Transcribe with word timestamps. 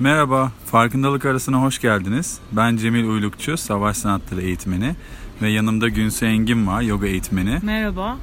Merhaba, 0.00 0.52
Farkındalık 0.66 1.26
Arası'na 1.26 1.62
hoş 1.62 1.80
geldiniz. 1.80 2.38
Ben 2.52 2.76
Cemil 2.76 3.04
Uylukçu, 3.04 3.56
savaş 3.56 3.96
sanatları 3.96 4.42
eğitmeni 4.42 4.94
ve 5.42 5.48
yanımda 5.48 5.88
Günse 5.88 6.26
Engin 6.26 6.66
var, 6.66 6.80
yoga 6.80 7.06
eğitmeni. 7.06 7.58
Merhaba. 7.62 8.16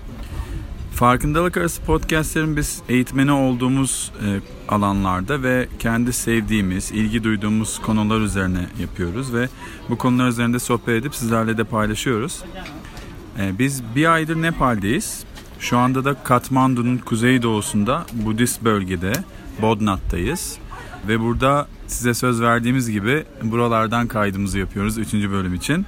Farkındalık 0.96 1.58
Arası 1.58 1.82
podcastlerin 1.82 2.58
biz 2.58 2.82
eğitmeni 2.90 3.32
olduğumuz 3.32 4.12
e, 4.26 4.40
alanlarda 4.70 5.44
ve 5.44 5.68
kendi 5.80 6.14
sevdiğimiz, 6.14 6.92
ilgi 6.92 7.24
duyduğumuz 7.24 7.82
konular 7.82 8.20
üzerine 8.20 8.66
yapıyoruz 8.80 9.34
ve 9.34 9.50
bu 9.90 9.98
konular 9.98 10.28
üzerinde 10.28 10.60
sohbet 10.60 11.02
edip 11.02 11.16
sizlerle 11.16 11.58
de 11.58 11.64
paylaşıyoruz. 11.64 12.44
E, 13.40 13.60
biz 13.60 13.84
bir 13.96 14.14
aydır 14.14 14.42
Nepal'deyiz. 14.42 15.24
Şu 15.60 15.78
anda 15.78 16.06
da 16.06 16.14
Katmandu'nun 16.24 16.98
kuzeydoğusunda 16.98 18.06
Budist 18.14 18.64
bölgede 18.64 19.14
Bodnat'tayız. 19.62 20.63
Ve 21.08 21.20
burada 21.20 21.68
size 21.88 22.14
söz 22.14 22.42
verdiğimiz 22.42 22.92
gibi 22.92 23.24
buralardan 23.44 24.08
kaydımızı 24.08 24.60
yapıyoruz 24.60 24.98
3. 24.98 25.14
bölüm 25.14 25.54
için. 25.54 25.86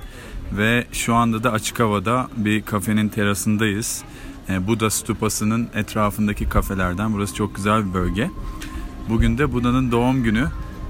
Ve 0.58 0.86
şu 0.92 1.16
anda 1.16 1.44
da 1.44 1.52
açık 1.52 1.80
havada 1.80 2.28
bir 2.38 2.62
kafenin 2.62 3.10
terasındayız. 3.10 4.04
E, 4.50 4.68
Buda 4.68 4.90
stupasının 4.90 5.68
etrafındaki 5.76 6.50
kafelerden. 6.50 7.14
Burası 7.14 7.36
çok 7.36 7.56
güzel 7.56 7.90
bir 7.90 7.94
bölge. 7.94 8.30
Bugün 9.10 9.38
de 9.38 9.54
Buda'nın 9.54 9.92
doğum 9.92 10.24
günü 10.24 10.48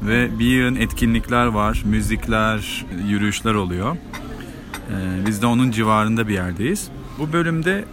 ve 0.07 0.39
bir 0.39 0.45
yığın 0.45 0.75
etkinlikler 0.75 1.45
var. 1.45 1.83
Müzikler, 1.85 2.85
yürüyüşler 3.07 3.53
oluyor. 3.53 3.95
E, 4.91 5.25
biz 5.27 5.41
de 5.41 5.45
onun 5.45 5.71
civarında 5.71 6.27
bir 6.27 6.33
yerdeyiz. 6.33 6.87
Bu 7.19 7.33
bölümde 7.33 7.85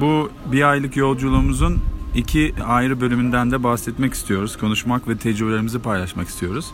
bu 0.00 0.30
bir 0.52 0.70
aylık 0.70 0.96
yolculuğumuzun 0.96 1.82
iki 2.14 2.54
ayrı 2.66 3.00
bölümünden 3.00 3.50
de 3.50 3.62
bahsetmek 3.62 4.14
istiyoruz. 4.14 4.56
Konuşmak 4.56 5.08
ve 5.08 5.16
tecrübelerimizi 5.16 5.78
paylaşmak 5.78 6.28
istiyoruz. 6.28 6.66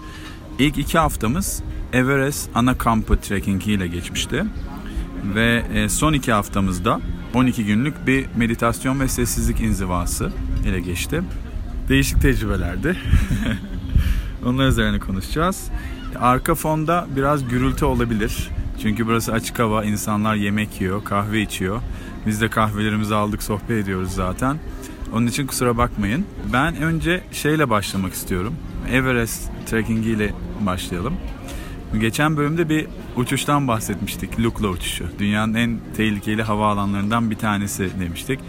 İlk 0.59 0.79
iki 0.79 0.99
haftamız 0.99 1.63
Everest 1.93 2.51
ana 2.55 2.79
kampı 2.79 3.21
trekkingi 3.21 3.73
ile 3.73 3.87
geçmişti. 3.87 4.45
Ve 5.35 5.65
e, 5.75 5.89
son 5.89 6.13
iki 6.13 6.33
haftamızda 6.33 7.01
12 7.35 7.65
günlük 7.65 8.07
bir 8.07 8.27
meditasyon 8.37 9.01
ve 9.01 9.09
sessizlik 9.09 9.61
inzivası 9.61 10.33
ile 10.67 10.81
geçti. 10.81 11.23
Değişik 11.89 12.21
tecrübelerdi. 12.21 12.97
Onlar 14.47 14.69
üzerine 14.69 14.99
konuşacağız. 14.99 15.71
Arka 16.21 16.55
fonda 16.55 17.07
biraz 17.17 17.49
gürültü 17.49 17.85
olabilir. 17.85 18.49
Çünkü 18.83 19.07
burası 19.07 19.33
açık 19.33 19.59
hava, 19.59 19.85
insanlar 19.85 20.35
yemek 20.35 20.81
yiyor, 20.81 21.05
kahve 21.05 21.41
içiyor. 21.41 21.81
Biz 22.27 22.41
de 22.41 22.49
kahvelerimizi 22.49 23.15
aldık, 23.15 23.43
sohbet 23.43 23.71
ediyoruz 23.71 24.13
zaten. 24.13 24.57
Onun 25.15 25.27
için 25.27 25.47
kusura 25.47 25.77
bakmayın. 25.77 26.27
Ben 26.53 26.77
önce 26.77 27.21
şeyle 27.33 27.71
başlamak 27.71 28.13
istiyorum. 28.13 28.55
Everest 28.93 29.51
trekkingi 29.67 30.11
ile 30.11 30.33
başlayalım. 30.61 31.15
Geçen 32.01 32.37
bölümde 32.37 32.69
bir 32.69 32.87
uçuştan 33.17 33.69
bahsetmiştik. 33.69 34.41
Lukla 34.41 34.69
uçuşu. 34.69 35.05
Dünyanın 35.19 35.55
en 35.55 35.79
tehlikeli 35.97 36.43
hava 36.43 36.73
alanlarından 36.73 37.31
bir 37.31 37.37
tanesi 37.37 37.91
demiştik. 38.01 38.41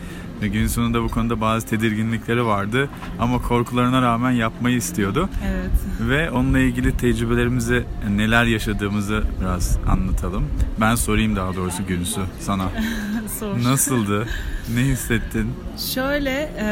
Ve 0.41 0.47
gün 0.47 0.67
sonunda 0.67 1.03
bu 1.03 1.09
konuda 1.09 1.41
bazı 1.41 1.67
tedirginlikleri 1.67 2.45
vardı. 2.45 2.89
Ama 3.19 3.41
korkularına 3.41 4.01
rağmen 4.01 4.31
yapmayı 4.31 4.75
istiyordu. 4.75 5.29
Evet. 5.47 6.09
Ve 6.09 6.31
onunla 6.31 6.59
ilgili 6.59 6.97
tecrübelerimizi, 6.97 7.85
neler 8.09 8.45
yaşadığımızı 8.45 9.23
biraz 9.41 9.77
anlatalım. 9.87 10.43
Ben 10.81 10.95
sorayım 10.95 11.35
daha 11.35 11.55
doğrusu 11.55 11.85
Günsu 11.87 12.21
sana. 12.39 12.63
Sor. 13.39 13.63
Nasıldı? 13.63 14.27
Ne 14.75 14.81
hissettin? 14.81 15.53
Şöyle, 15.93 16.31
e, 16.59 16.65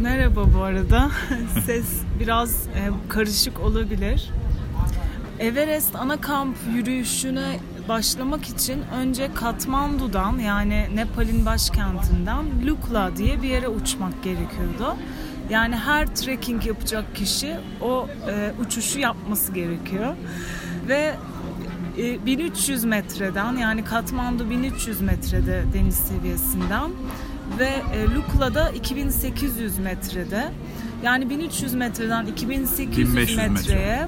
merhaba 0.00 0.54
bu 0.54 0.62
arada. 0.62 1.10
Ses 1.66 1.86
biraz 2.20 2.66
e, 2.66 2.90
karışık 3.08 3.60
olabilir. 3.60 4.30
Everest 5.38 5.96
ana 5.96 6.16
kamp 6.20 6.56
yürüyüşüne 6.74 7.58
başlamak 7.88 8.48
için 8.48 8.82
önce 8.94 9.34
Katmandu'dan 9.34 10.38
yani 10.38 10.86
Nepal'in 10.94 11.46
başkentinden 11.46 12.44
Lukla 12.66 13.16
diye 13.16 13.42
bir 13.42 13.48
yere 13.48 13.68
uçmak 13.68 14.22
gerekiyordu. 14.22 14.96
Yani 15.50 15.76
her 15.76 16.14
trekking 16.14 16.66
yapacak 16.66 17.16
kişi 17.16 17.56
o 17.80 18.08
e, 18.30 18.52
uçuşu 18.60 18.98
yapması 18.98 19.52
gerekiyor. 19.52 20.14
Ve 20.88 21.14
e, 21.98 22.26
1300 22.26 22.84
metreden 22.84 23.56
yani 23.56 23.84
Katmandu 23.84 24.50
1300 24.50 25.00
metrede 25.00 25.64
deniz 25.74 25.94
seviyesinden 25.94 26.90
ve 27.58 27.68
e, 27.94 28.14
Lukla'da 28.14 28.70
2800 28.70 29.78
metrede. 29.78 30.52
Yani 31.02 31.30
1300 31.30 31.74
metreden 31.74 32.26
2800 32.26 32.98
1500 32.98 33.36
metre. 33.36 33.48
metreye 33.48 34.06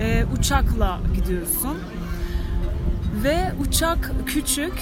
e, 0.00 0.24
uçakla 0.38 1.00
gidiyorsun. 1.14 1.78
Ve 3.26 3.52
uçak 3.60 4.12
küçük, 4.26 4.72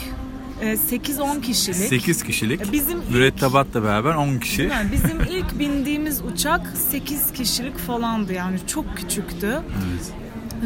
e, 0.62 0.76
8-10 0.76 1.40
kişilik. 1.42 1.76
8 1.88 2.22
kişilik. 2.22 2.60
E, 2.68 2.72
Bizim 2.72 2.98
ilk- 3.02 3.10
Mürettebatla 3.10 3.82
beraber 3.82 4.14
10 4.14 4.38
kişi. 4.38 4.62
Yani 4.62 4.92
bizim 4.92 5.20
ilk 5.20 5.58
bindiğimiz 5.58 6.22
uçak 6.22 6.66
8 6.90 7.32
kişilik 7.32 7.78
falandı 7.78 8.32
yani 8.32 8.56
çok 8.66 8.96
küçüktü 8.96 9.60
Evet. 9.90 10.12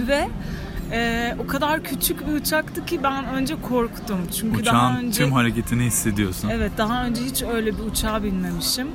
ve 0.08 0.28
e, 0.92 1.34
o 1.38 1.46
kadar 1.46 1.84
küçük 1.84 2.26
bir 2.28 2.32
uçaktı 2.32 2.86
ki 2.86 3.00
ben 3.02 3.24
önce 3.24 3.54
korktum 3.68 4.18
çünkü 4.38 4.66
daha 4.66 4.88
Uçağın 4.90 5.04
önce 5.04 5.18
tüm 5.22 5.32
hareketini 5.32 5.84
hissediyorsun. 5.84 6.48
evet 6.48 6.72
daha 6.78 7.04
önce 7.04 7.22
hiç 7.24 7.42
öyle 7.42 7.78
bir 7.78 7.82
uçağa 7.82 8.22
binmemişim 8.22 8.88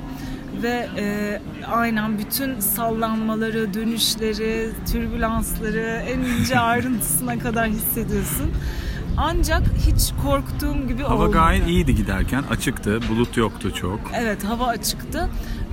ve 0.64 0.88
e, 0.98 1.40
aynen 1.72 2.18
bütün 2.18 2.60
sallanmaları, 2.60 3.74
dönüşleri, 3.74 4.70
türbülansları 4.92 6.02
en 6.08 6.18
ince 6.18 6.58
ayrıntısına 6.60 7.38
kadar 7.38 7.66
hissediyorsun. 7.68 8.52
Ancak 9.16 9.62
hiç 9.86 10.12
korktuğum 10.22 10.88
gibi 10.88 11.02
Hava 11.02 11.14
olmadı. 11.14 11.32
gayet 11.32 11.68
iyiydi 11.68 11.94
giderken. 11.94 12.42
Açıktı. 12.50 13.00
Bulut 13.08 13.36
yoktu 13.36 13.74
çok. 13.74 14.00
Evet 14.14 14.44
hava 14.44 14.66
açıktı 14.66 15.28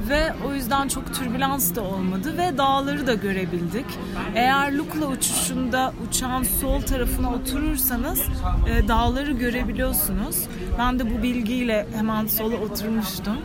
ve 0.10 0.34
o 0.48 0.54
yüzden 0.54 0.88
çok 0.88 1.14
türbülans 1.16 1.76
da 1.76 1.82
olmadı 1.82 2.38
ve 2.38 2.58
dağları 2.58 3.08
da 3.08 3.14
görebildik. 3.14 3.86
Eğer 4.36 4.74
Lukla 4.74 5.06
uçuşunda 5.06 5.94
uçağın 6.10 6.44
sol 6.44 6.82
tarafına 6.82 7.34
oturursanız 7.34 8.22
e, 8.70 8.88
dağları 8.88 9.32
görebiliyorsunuz. 9.32 10.36
Ben 10.80 11.00
de 11.00 11.18
bu 11.20 11.24
bilgiyle 11.24 11.88
hemen 11.96 12.28
sola 12.28 12.56
oturmuştum. 12.56 13.38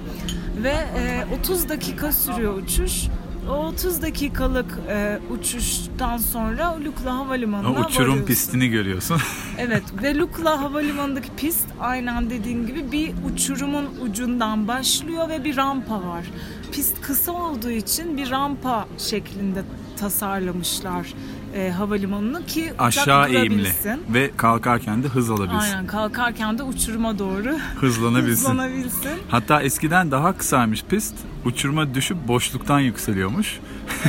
Ve 0.62 0.68
e, 0.70 1.24
30 1.40 1.68
dakika 1.68 2.12
sürüyor 2.12 2.54
uçuş. 2.62 3.02
O 3.50 3.52
30 3.52 4.02
dakikalık 4.02 4.78
e, 4.88 5.18
uçuştan 5.30 6.16
sonra 6.16 6.76
Lukla 6.84 7.10
O 7.10 7.16
Havalimanı'na 7.16 7.70
uçurum 7.70 7.86
varıyorsun. 8.08 8.26
pistini 8.26 8.68
görüyorsun. 8.68 9.16
Evet 9.58 9.82
ve 10.02 10.14
Lukla 10.14 10.62
Havalimanı'ndaki 10.62 11.28
pist 11.36 11.66
aynen 11.80 12.30
dediğin 12.30 12.66
gibi 12.66 12.92
bir 12.92 13.12
uçurumun 13.32 13.86
ucundan 14.02 14.68
başlıyor 14.68 15.28
ve 15.28 15.44
bir 15.44 15.56
rampa 15.56 15.94
var. 15.94 16.24
Pist 16.72 17.00
kısa 17.00 17.32
olduğu 17.32 17.70
için 17.70 18.16
bir 18.16 18.30
rampa 18.30 18.86
şeklinde 18.98 19.62
tasarlamışlar 19.96 21.14
e, 21.56 21.70
havalimanını 21.70 22.46
ki 22.46 22.72
Aşağı 22.78 23.28
eğimli. 23.28 23.68
Ve 24.14 24.30
kalkarken 24.36 25.02
de 25.02 25.08
hız 25.08 25.30
alabilsin. 25.30 25.56
Aynen 25.72 25.86
kalkarken 25.86 26.58
de 26.58 26.62
uçuruma 26.62 27.18
doğru 27.18 27.58
Hızlanabilsin. 27.80 28.30
hızlanabilsin. 28.50 29.10
Hatta 29.28 29.62
eskiden 29.62 30.10
daha 30.10 30.38
kısaymış 30.38 30.84
pist. 30.84 31.14
Uçuruma 31.44 31.94
düşüp 31.94 32.28
boşluktan 32.28 32.80
yükseliyormuş. 32.80 33.58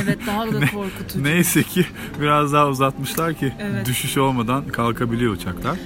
Evet 0.02 0.18
daha 0.26 0.46
da 0.46 0.60
korkutucu. 0.74 1.24
Neyse 1.24 1.62
ki 1.62 1.86
biraz 2.20 2.52
daha 2.52 2.68
uzatmışlar 2.68 3.34
ki 3.34 3.52
Evet. 3.60 3.86
düşüş 3.86 4.18
olmadan 4.18 4.68
kalkabiliyor 4.68 5.32
uçaklar. 5.32 5.76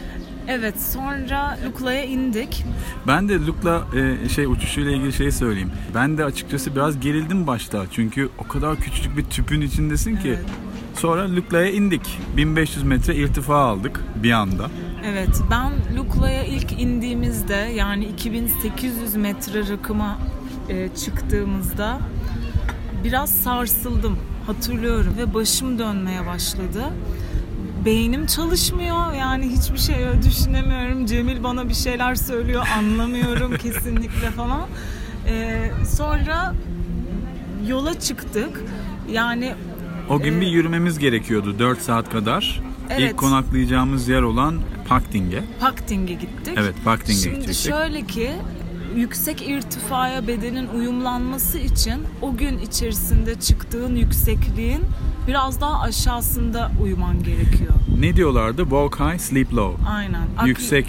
Evet 0.48 0.82
sonra 0.82 1.58
Lukla'ya 1.66 2.04
indik. 2.04 2.64
Ben 3.06 3.28
de 3.28 3.46
Luke'la 3.46 3.82
e, 4.24 4.28
şey 4.28 4.46
uçuşuyla 4.46 4.92
ilgili 4.92 5.12
şey 5.12 5.30
söyleyeyim. 5.30 5.70
Ben 5.94 6.18
de 6.18 6.24
açıkçası 6.24 6.74
biraz 6.76 7.00
gerildim 7.00 7.46
başta. 7.46 7.84
Çünkü 7.90 8.28
o 8.38 8.48
kadar 8.48 8.76
küçücük 8.76 9.16
bir 9.16 9.24
tüpün 9.24 9.60
içindesin 9.60 10.16
ki. 10.16 10.38
Sonra 10.94 11.36
Lukla'ya 11.36 11.70
indik. 11.70 12.18
1500 12.36 12.84
metre 12.84 13.14
irtifa 13.16 13.56
aldık 13.56 14.00
bir 14.22 14.32
anda. 14.32 14.70
Evet 15.06 15.40
ben 15.50 15.72
Lukla'ya 15.96 16.44
ilk 16.44 16.72
indiğimizde 16.72 17.54
yani 17.54 18.04
2800 18.04 19.16
metre 19.16 19.68
rakıma 19.68 20.18
e, 20.68 20.88
çıktığımızda 20.88 21.98
biraz 23.04 23.30
sarsıldım 23.30 24.18
hatırlıyorum 24.46 25.14
ve 25.18 25.34
başım 25.34 25.78
dönmeye 25.78 26.26
başladı. 26.26 26.84
Beynim 27.84 28.26
çalışmıyor 28.26 29.12
yani 29.12 29.48
hiçbir 29.48 29.78
şey 29.78 29.96
düşünemiyorum. 30.22 31.06
Cemil 31.06 31.42
bana 31.42 31.68
bir 31.68 31.74
şeyler 31.74 32.14
söylüyor 32.14 32.66
anlamıyorum 32.78 33.56
kesinlikle 33.62 34.30
falan. 34.30 34.66
E, 35.26 35.70
sonra 35.96 36.54
yola 37.66 38.00
çıktık. 38.00 38.60
Yani 39.10 39.54
O 40.12 40.18
gün 40.18 40.38
Ee, 40.38 40.40
bir 40.40 40.46
yürümemiz 40.46 40.98
gerekiyordu 40.98 41.58
4 41.58 41.78
saat 41.82 42.10
kadar. 42.10 42.62
Evet. 42.90 43.00
İlk 43.00 43.16
konaklayacağımız 43.16 44.08
yer 44.08 44.22
olan 44.22 44.60
Pakting'e. 44.88 45.42
Pakting'e 45.60 46.12
gittik. 46.12 46.54
Evet 46.56 46.74
Pakting'e 46.84 47.18
Şimdi 47.18 47.40
gidecektik. 47.40 47.72
şöyle 47.72 48.02
ki 48.06 48.30
yüksek 48.96 49.48
irtifaya 49.48 50.26
bedenin 50.26 50.68
uyumlanması 50.68 51.58
için 51.58 51.94
o 52.22 52.36
gün 52.36 52.58
içerisinde 52.58 53.40
çıktığın 53.40 53.96
yüksekliğin 53.96 54.80
biraz 55.28 55.60
daha 55.60 55.80
aşağısında 55.80 56.70
uyuman 56.82 57.22
gerekiyor. 57.22 57.72
Ne 58.00 58.16
diyorlardı? 58.16 58.62
Walk 58.62 59.00
high, 59.00 59.18
sleep 59.18 59.54
low. 59.54 59.84
Aynen. 59.90 60.26
Yüksek 60.46 60.86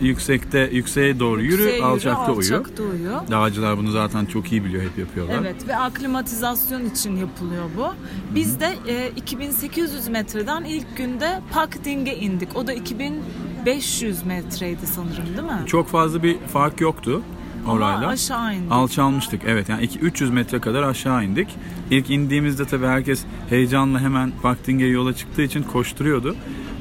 yüksekte 0.00 0.70
yükseğe 0.72 1.20
doğru 1.20 1.42
yürü, 1.42 1.62
yükseğe 1.62 1.84
alçakta 1.84 2.32
uyu. 2.32 2.38
alçakta 2.38 2.82
uyu. 2.82 3.10
Dağcılar 3.30 3.78
bunu 3.78 3.90
zaten 3.90 4.26
çok 4.26 4.52
iyi 4.52 4.64
biliyor, 4.64 4.82
hep 4.82 4.98
yapıyorlar. 4.98 5.34
Evet 5.40 5.68
ve 5.68 5.76
aklimatizasyon 5.76 6.84
için 6.84 7.16
yapılıyor 7.16 7.64
bu. 7.76 7.86
Biz 8.34 8.60
de 8.60 8.74
e, 8.88 9.10
2800 9.16 10.08
metreden 10.08 10.64
ilk 10.64 10.96
günde 10.96 11.40
Pakding'e 11.52 12.16
indik. 12.16 12.56
O 12.56 12.66
da 12.66 12.72
2500 12.72 14.22
metreydi 14.22 14.86
sanırım 14.86 15.26
değil 15.26 15.60
mi? 15.60 15.66
Çok 15.66 15.88
fazla 15.88 16.22
bir 16.22 16.38
fark 16.38 16.80
yoktu 16.80 17.22
orayla. 17.68 17.96
Ama 17.96 18.06
aşağı 18.06 18.54
indik. 18.54 18.72
Alçalmıştık 18.72 19.42
evet 19.46 19.68
yani 19.68 19.84
2 19.84 19.98
300 19.98 20.30
metre 20.30 20.58
kadar 20.60 20.82
aşağı 20.82 21.24
indik. 21.24 21.48
İlk 21.90 22.10
indiğimizde 22.10 22.64
tabii 22.64 22.86
herkes 22.86 23.24
heyecanla 23.48 24.00
hemen 24.00 24.32
Pakting'e 24.42 24.86
yola 24.86 25.12
çıktığı 25.12 25.42
için 25.42 25.62
koşturuyordu. 25.62 26.36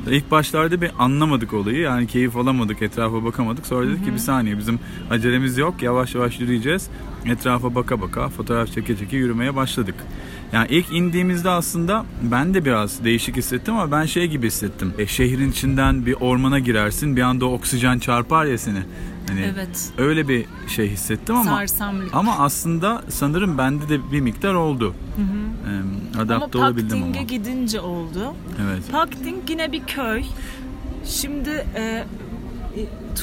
İlk 0.10 0.32
başlarda 0.32 0.82
bir 0.82 0.92
anlamadık 1.00 1.54
olayı 1.54 1.80
yani 1.80 2.08
keyif 2.08 2.38
alamadık 2.38 2.82
etrafa 2.82 3.24
bakamadık 3.24 3.66
sonra 3.66 3.88
dedik 3.88 4.06
ki 4.06 4.14
bir 4.14 4.18
saniye 4.18 4.58
bizim 4.58 4.80
acelemiz 5.10 5.58
yok 5.58 5.82
yavaş 5.82 6.16
yavaş 6.16 6.40
yürüyeceğiz 6.40 6.90
etrafa 7.26 7.76
baka 7.76 8.02
baka 8.02 8.30
fotoğraf 8.30 8.72
çeke 8.72 8.98
çeke 8.98 9.18
yürümeye 9.18 9.56
başladık. 9.56 9.96
Yani 10.54 10.68
ilk 10.70 10.92
indiğimizde 10.92 11.50
aslında 11.50 12.06
ben 12.22 12.54
de 12.54 12.66
biraz 12.66 13.04
değişik 13.04 13.38
hissettim 13.38 13.74
ama 13.74 13.92
ben 13.92 14.06
şey 14.06 14.28
gibi 14.28 14.48
hissettim. 14.48 14.94
E, 14.98 15.08
şehrin 15.08 15.52
içinden 15.52 16.06
bir 16.06 16.14
ormana 16.14 16.60
girersin 16.60 17.16
bir 17.16 17.22
anda 17.22 17.46
oksijen 17.46 18.00
çarpar 18.00 18.46
ya 18.46 18.58
seni. 18.58 18.80
Hani 19.28 19.42
Evet. 19.56 19.90
Öyle 19.98 20.28
bir 20.28 20.46
şey 20.68 20.90
hissettim 20.90 21.36
ama 21.36 21.58
Sersemlik. 21.58 22.16
ama 22.16 22.38
aslında 22.40 23.04
sanırım 23.10 23.58
bende 23.58 23.90
de 23.90 24.12
bir 24.12 24.22
miktar 24.22 24.54
oldu. 24.54 24.94
Ee, 25.18 26.20
adapte 26.20 26.58
Ama 26.60 26.68
olabildim 26.68 26.98
ama. 27.04 27.06
Pakding'e 27.06 27.38
gidince 27.38 27.80
oldu. 27.82 28.34
Evet. 28.66 28.92
Pakding 28.92 29.50
yine 29.50 29.72
bir 29.72 29.84
köy. 29.84 30.24
Şimdi 31.06 31.66
e, 31.76 31.82
e, 31.82 32.06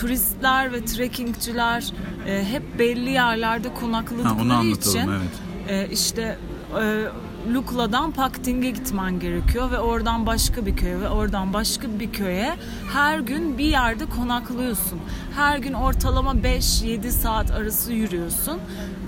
turistler 0.00 0.72
ve 0.72 0.84
trekkingciler 0.84 1.92
e, 2.26 2.44
hep 2.44 2.78
belli 2.78 3.10
yerlerde 3.10 3.68
Ha, 3.68 3.74
konakladıkları 3.74 4.34
onu 4.34 4.54
anlatalım 4.54 4.70
için 4.72 5.10
evet. 5.10 5.88
e, 5.88 5.92
işte 5.92 6.38
e, 6.80 7.08
Lukla'dan 7.54 8.10
Pakding'e 8.10 8.70
gitmen 8.70 9.20
gerekiyor 9.20 9.70
ve 9.70 9.78
oradan 9.78 10.26
başka 10.26 10.66
bir 10.66 10.76
köye 10.76 11.00
ve 11.00 11.08
oradan 11.08 11.52
başka 11.52 12.00
bir 12.00 12.12
köye 12.12 12.54
her 12.92 13.18
gün 13.18 13.58
bir 13.58 13.64
yerde 13.64 14.06
konaklıyorsun. 14.06 15.00
Her 15.36 15.58
gün 15.58 15.72
ortalama 15.72 16.32
5-7 16.32 17.10
saat 17.10 17.50
arası 17.50 17.92
yürüyorsun 17.92 18.58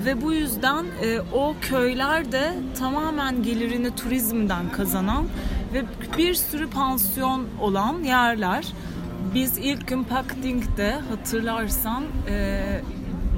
ve 0.04 0.22
bu 0.22 0.32
yüzden 0.32 0.84
e, 1.02 1.20
o 1.32 1.54
köyler 1.60 2.32
de 2.32 2.54
tamamen 2.78 3.42
gelirini 3.42 3.94
turizmden 3.94 4.68
kazanan 4.72 5.24
ve 5.74 5.84
bir 6.18 6.34
sürü 6.34 6.70
pansiyon 6.70 7.46
olan 7.60 8.02
yerler. 8.02 8.72
Biz 9.34 9.58
ilk 9.58 9.88
gün 9.88 10.04
Pakding'de 10.04 11.00
hatırlarsan 11.10 12.04
e, 12.28 12.80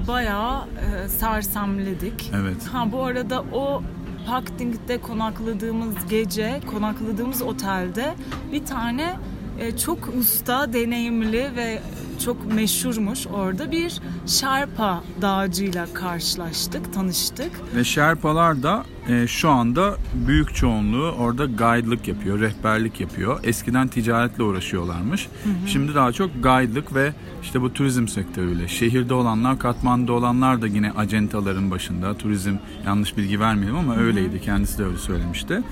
bayağı 0.09 0.65
e, 0.65 1.09
sersemledik. 1.09 2.33
Evet. 2.35 2.67
Ha 2.73 2.93
bu 2.93 3.03
arada 3.03 3.45
o 3.53 3.83
Pakding'de 4.27 5.01
konakladığımız 5.01 5.95
gece, 6.11 6.61
konakladığımız 6.71 7.43
otelde 7.43 8.15
bir 8.53 8.65
tane 8.65 9.17
e, 9.61 9.77
çok 9.77 9.99
usta, 10.19 10.73
deneyimli 10.73 11.51
ve 11.57 11.79
çok 12.25 12.53
meşhurmuş 12.55 13.27
orada 13.27 13.71
bir 13.71 14.01
Sherpa 14.27 15.03
dağcıyla 15.23 15.87
karşılaştık, 15.95 16.95
tanıştık. 16.95 17.51
Ve 17.77 17.85
Şerpalar 17.85 18.63
da 18.63 18.85
e, 19.09 19.27
şu 19.27 19.51
anda 19.51 19.97
büyük 20.27 20.55
çoğunluğu 20.55 21.11
orada 21.11 21.45
guide'lık 21.45 22.09
yapıyor, 22.09 22.41
rehberlik 22.41 23.01
yapıyor. 23.01 23.41
Eskiden 23.45 23.89
ticaretle 23.89 24.43
uğraşıyorlarmış. 24.43 25.29
Şimdi 25.67 25.95
daha 25.95 26.13
çok 26.13 26.31
guide'lık 26.43 26.95
ve 26.95 27.13
işte 27.43 27.61
bu 27.61 27.73
turizm 27.73 28.09
sektörüyle. 28.09 28.69
Şehirde 28.69 29.15
olanlar, 29.15 29.59
Katmandu'da 29.59 30.13
olanlar 30.13 30.63
da 30.63 30.67
yine 30.67 30.91
acentaların 30.93 31.71
başında. 31.71 32.15
Turizm 32.15 32.55
yanlış 32.87 33.17
bilgi 33.17 33.41
vermeyelim 33.41 33.77
ama 33.77 33.97
öyleydi. 33.97 34.41
Kendisi 34.41 34.79
de 34.79 34.85
öyle 34.85 34.99
söylemişti. 34.99 35.63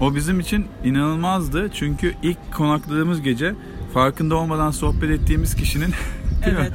O 0.00 0.14
bizim 0.14 0.40
için 0.40 0.66
inanılmazdı. 0.84 1.70
Çünkü 1.74 2.14
ilk 2.22 2.52
konakladığımız 2.52 3.22
gece 3.22 3.54
farkında 3.94 4.34
olmadan 4.36 4.70
sohbet 4.70 5.10
ettiğimiz 5.10 5.54
kişinin? 5.54 5.90
Evet. 6.46 6.72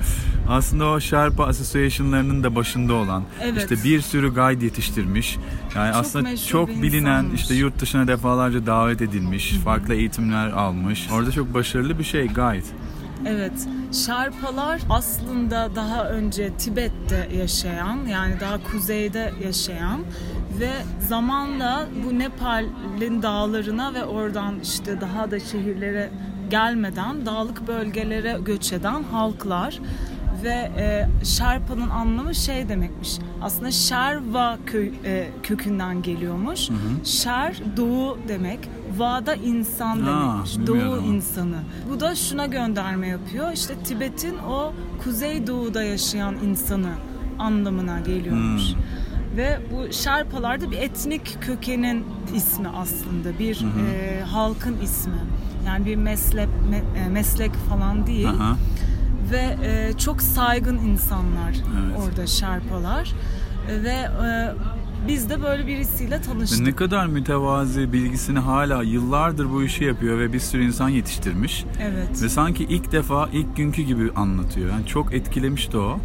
Aslında 0.47 0.89
o 0.89 0.99
Sherpa 0.99 1.45
Association'larının 1.45 2.43
da 2.43 2.55
başında 2.55 2.93
olan 2.93 3.23
Evet. 3.41 3.57
işte 3.71 3.89
bir 3.89 4.01
sürü 4.01 4.33
guide 4.33 4.65
yetiştirmiş. 4.65 5.37
Yani 5.75 5.91
Çok 5.93 6.01
aslında 6.01 6.37
çok 6.37 6.69
bilinen 6.69 6.99
insanmış. 7.23 7.41
işte 7.41 7.53
yurt 7.53 7.79
dışına 7.81 8.07
defalarca 8.07 8.65
davet 8.65 9.01
edilmiş, 9.01 9.51
farklı 9.53 9.93
eğitimler 9.93 10.47
almış. 10.51 11.07
Orada 11.13 11.31
çok 11.31 11.53
başarılı 11.53 11.99
bir 11.99 12.03
şey 12.03 12.27
guide. 12.27 12.65
Evet, 13.25 13.67
Şarpalar 14.05 14.81
aslında 14.89 15.69
daha 15.75 16.09
önce 16.09 16.53
Tibet'te 16.53 17.29
yaşayan, 17.37 18.05
yani 18.05 18.39
daha 18.39 18.63
kuzeyde 18.63 19.33
yaşayan 19.45 19.99
ve 20.59 20.69
zamanla 21.07 21.87
bu 22.05 22.19
Nepal'in 22.19 23.21
dağlarına 23.21 23.93
ve 23.93 24.05
oradan 24.05 24.59
işte 24.59 25.01
daha 25.01 25.31
da 25.31 25.39
şehirlere 25.39 26.09
gelmeden 26.49 27.25
dağlık 27.25 27.67
bölgelere 27.67 28.37
göç 28.45 28.73
eden 28.73 29.03
halklar 29.03 29.79
ve 30.43 30.71
e, 30.77 31.07
Şerpa'nın 31.25 31.89
anlamı 31.89 32.35
şey 32.35 32.69
demekmiş. 32.69 33.17
Aslında 33.41 33.71
Şerva 33.71 34.57
kö, 34.65 34.85
e, 35.05 35.27
kökünden 35.43 36.01
geliyormuş. 36.01 36.69
Şer 37.03 37.61
doğu 37.77 38.17
demek. 38.27 38.59
Va'da 38.97 39.35
insan 39.35 40.05
demekmiş. 40.05 40.67
Doğu 40.67 40.75
bilmiyordum. 40.75 41.13
insanı. 41.13 41.57
Bu 41.89 41.99
da 41.99 42.15
şuna 42.15 42.45
gönderme 42.45 43.07
yapıyor. 43.07 43.51
İşte 43.53 43.73
Tibet'in 43.83 44.37
o 44.37 44.73
kuzeydoğuda 45.03 45.83
yaşayan 45.83 46.35
insanı 46.35 46.89
anlamına 47.39 47.99
geliyormuş. 47.99 48.73
Hmm. 48.73 49.37
Ve 49.37 49.59
bu 49.71 49.93
Şerpalar 49.93 50.61
da 50.61 50.71
bir 50.71 50.77
etnik 50.77 51.37
kökenin 51.41 52.05
ismi 52.35 52.67
aslında. 52.67 53.39
Bir 53.39 53.65
e, 53.91 54.21
halkın 54.23 54.77
ismi. 54.83 55.13
Yani 55.67 55.85
bir 55.85 55.95
meslek 55.95 56.47
me- 56.71 57.05
e, 57.05 57.09
meslek 57.09 57.53
falan 57.53 58.07
değil. 58.07 58.29
Aha. 58.29 58.57
Ve 59.31 59.57
e, 59.63 59.97
çok 59.97 60.21
saygın 60.21 60.77
insanlar 60.77 61.49
Evet. 61.51 61.97
orada 61.99 62.27
Şerpalar. 62.27 63.13
E, 63.69 63.83
ve 63.83 63.89
e, 63.89 64.53
biz 65.07 65.29
de 65.29 65.43
böyle 65.43 65.67
birisiyle 65.67 66.21
tanıştık. 66.21 66.59
ne 66.59 66.75
kadar 66.75 67.07
mütevazi 67.07 67.93
bilgisini 67.93 68.39
hala 68.39 68.83
yıllardır 68.83 69.49
bu 69.51 69.63
işi 69.63 69.83
yapıyor 69.83 70.19
ve 70.19 70.33
bir 70.33 70.39
sürü 70.39 70.63
insan 70.65 70.89
yetiştirmiş. 70.89 71.65
Evet. 71.81 72.23
Ve 72.23 72.29
sanki 72.29 72.63
ilk 72.63 72.91
defa 72.91 73.29
ilk 73.33 73.57
günkü 73.57 73.81
gibi 73.81 74.11
anlatıyor. 74.15 74.69
Yani 74.69 74.85
çok 74.85 75.13
etkilemişti 75.13 75.77
o. 75.77 75.99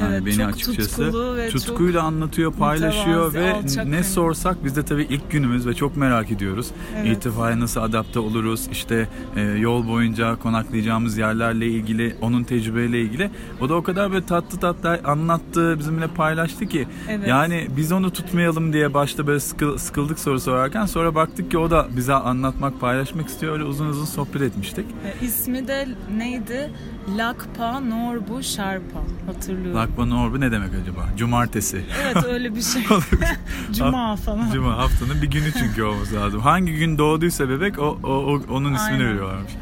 Yani 0.00 0.14
Evet, 0.14 0.26
beni 0.26 0.46
açıkçası 0.46 1.12
tutkuyla 1.52 2.02
anlatıyor, 2.02 2.52
paylaşıyor 2.52 3.34
ve 3.34 3.52
ne 3.62 3.84
gönüllü. 3.84 4.04
sorsak 4.04 4.64
biz 4.64 4.76
de 4.76 4.82
tabii 4.82 5.06
ilk 5.10 5.30
günümüz 5.30 5.66
ve 5.66 5.74
çok 5.74 5.96
merak 5.96 6.30
ediyoruz. 6.30 6.70
Evet. 6.96 7.06
İrtifaya 7.16 7.60
nasıl 7.60 7.80
adapte 7.80 8.18
oluruz? 8.18 8.68
İşte 8.72 9.08
e, 9.36 9.40
yol 9.42 9.88
boyunca 9.88 10.36
konaklayacağımız 10.36 11.18
yerlerle 11.18 11.66
ilgili, 11.66 12.16
onun 12.20 12.44
tecrübeyle 12.44 13.00
ilgili. 13.00 13.30
O 13.60 13.68
da 13.68 13.74
o 13.74 13.82
kadar 13.82 14.12
böyle 14.12 14.26
tatlı 14.26 14.58
tatlı 14.58 15.00
anlattı, 15.04 15.78
bizimle 15.78 16.06
paylaştı 16.06 16.66
ki. 16.66 16.86
Evet. 17.10 17.28
Yani 17.28 17.66
biz 17.76 17.92
onu 17.92 18.12
tutmayalım 18.12 18.72
diye 18.72 18.94
başta 18.94 19.26
böyle 19.26 19.40
sıkı- 19.40 19.78
sıkıldık 19.78 20.18
soru 20.18 20.40
sorarken 20.40 20.86
sonra 20.86 21.14
baktık 21.14 21.50
ki 21.50 21.58
o 21.58 21.70
da 21.70 21.86
bize 21.96 22.14
anlatmak, 22.14 22.80
paylaşmak 22.80 23.28
istiyor. 23.28 23.52
Öyle 23.52 23.64
uzun 23.64 23.86
uzun 23.88 24.04
sohbet 24.04 24.42
etmiştik. 24.42 24.84
E, 25.22 25.26
ismi 25.26 25.68
de 25.68 25.88
neydi? 26.16 26.70
Lakpa 27.16 27.80
Norbu 27.80 28.42
Sherpa. 28.42 29.00
Hatırlıyorum. 29.26 29.74
Lakban 29.74 30.10
Orbu 30.10 30.40
ne 30.40 30.52
demek 30.52 30.70
acaba? 30.82 31.06
Cumartesi. 31.16 31.84
Evet 32.02 32.24
öyle 32.24 32.54
bir 32.54 32.62
şey. 32.62 32.82
Cuma 33.72 34.16
falan. 34.16 34.50
Cuma 34.52 34.76
haftanın 34.78 35.22
bir 35.22 35.26
günü 35.30 35.52
çünkü 35.58 35.82
olması 35.82 36.14
lazım. 36.14 36.40
Hangi 36.40 36.74
gün 36.76 36.98
doğduysa 36.98 37.48
bebek 37.48 37.78
o, 37.78 37.98
o, 38.02 38.08
o- 38.08 38.42
onun 38.50 38.74
ismini 38.74 38.92
Aynen. 38.92 39.08
veriyorlarmış. 39.08 39.52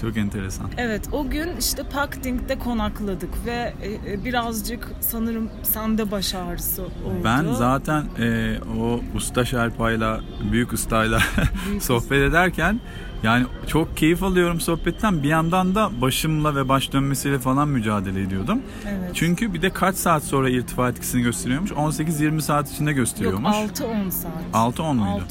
Çok 0.00 0.16
enteresan. 0.16 0.66
Evet 0.76 1.08
o 1.12 1.30
gün 1.30 1.56
işte 1.58 1.82
Pakding'de 1.82 2.58
konakladık 2.58 3.30
ve 3.46 3.74
e, 3.82 4.12
e, 4.12 4.24
birazcık 4.24 4.90
sanırım 5.00 5.50
sende 5.62 6.10
baş 6.10 6.34
ağrısı 6.34 6.82
oldu. 6.82 6.92
Ben 7.24 7.52
zaten 7.52 8.04
e, 8.20 8.56
o 8.80 9.00
usta 9.16 9.44
şerpayla, 9.44 10.20
büyük 10.52 10.72
ustayla 10.72 11.18
Büyük 11.68 11.82
sohbet 11.82 12.30
ederken 12.30 12.80
yani 13.22 13.46
çok 13.66 13.96
keyif 13.96 14.22
alıyorum 14.22 14.60
sohbetten. 14.60 15.22
Bir 15.22 15.28
yandan 15.28 15.74
da 15.74 16.00
başımla 16.00 16.56
ve 16.56 16.68
baş 16.68 16.92
dönmesiyle 16.92 17.38
falan 17.38 17.68
mücadele 17.68 18.22
ediyordum. 18.22 18.62
Evet. 18.88 19.10
Çünkü 19.14 19.54
bir 19.54 19.62
de 19.62 19.70
kaç 19.70 19.96
saat 19.96 20.24
sonra 20.24 20.50
irtifa 20.50 20.88
etkisini 20.88 21.22
gösteriyormuş? 21.22 21.70
18-20 21.70 22.40
saat 22.40 22.72
içinde 22.72 22.90
Yok 22.90 22.96
gösteriyormuş. 22.96 23.56
6-10 23.56 24.10
saat. 24.10 24.78
6-10 24.78 24.94
muydu? 24.94 25.24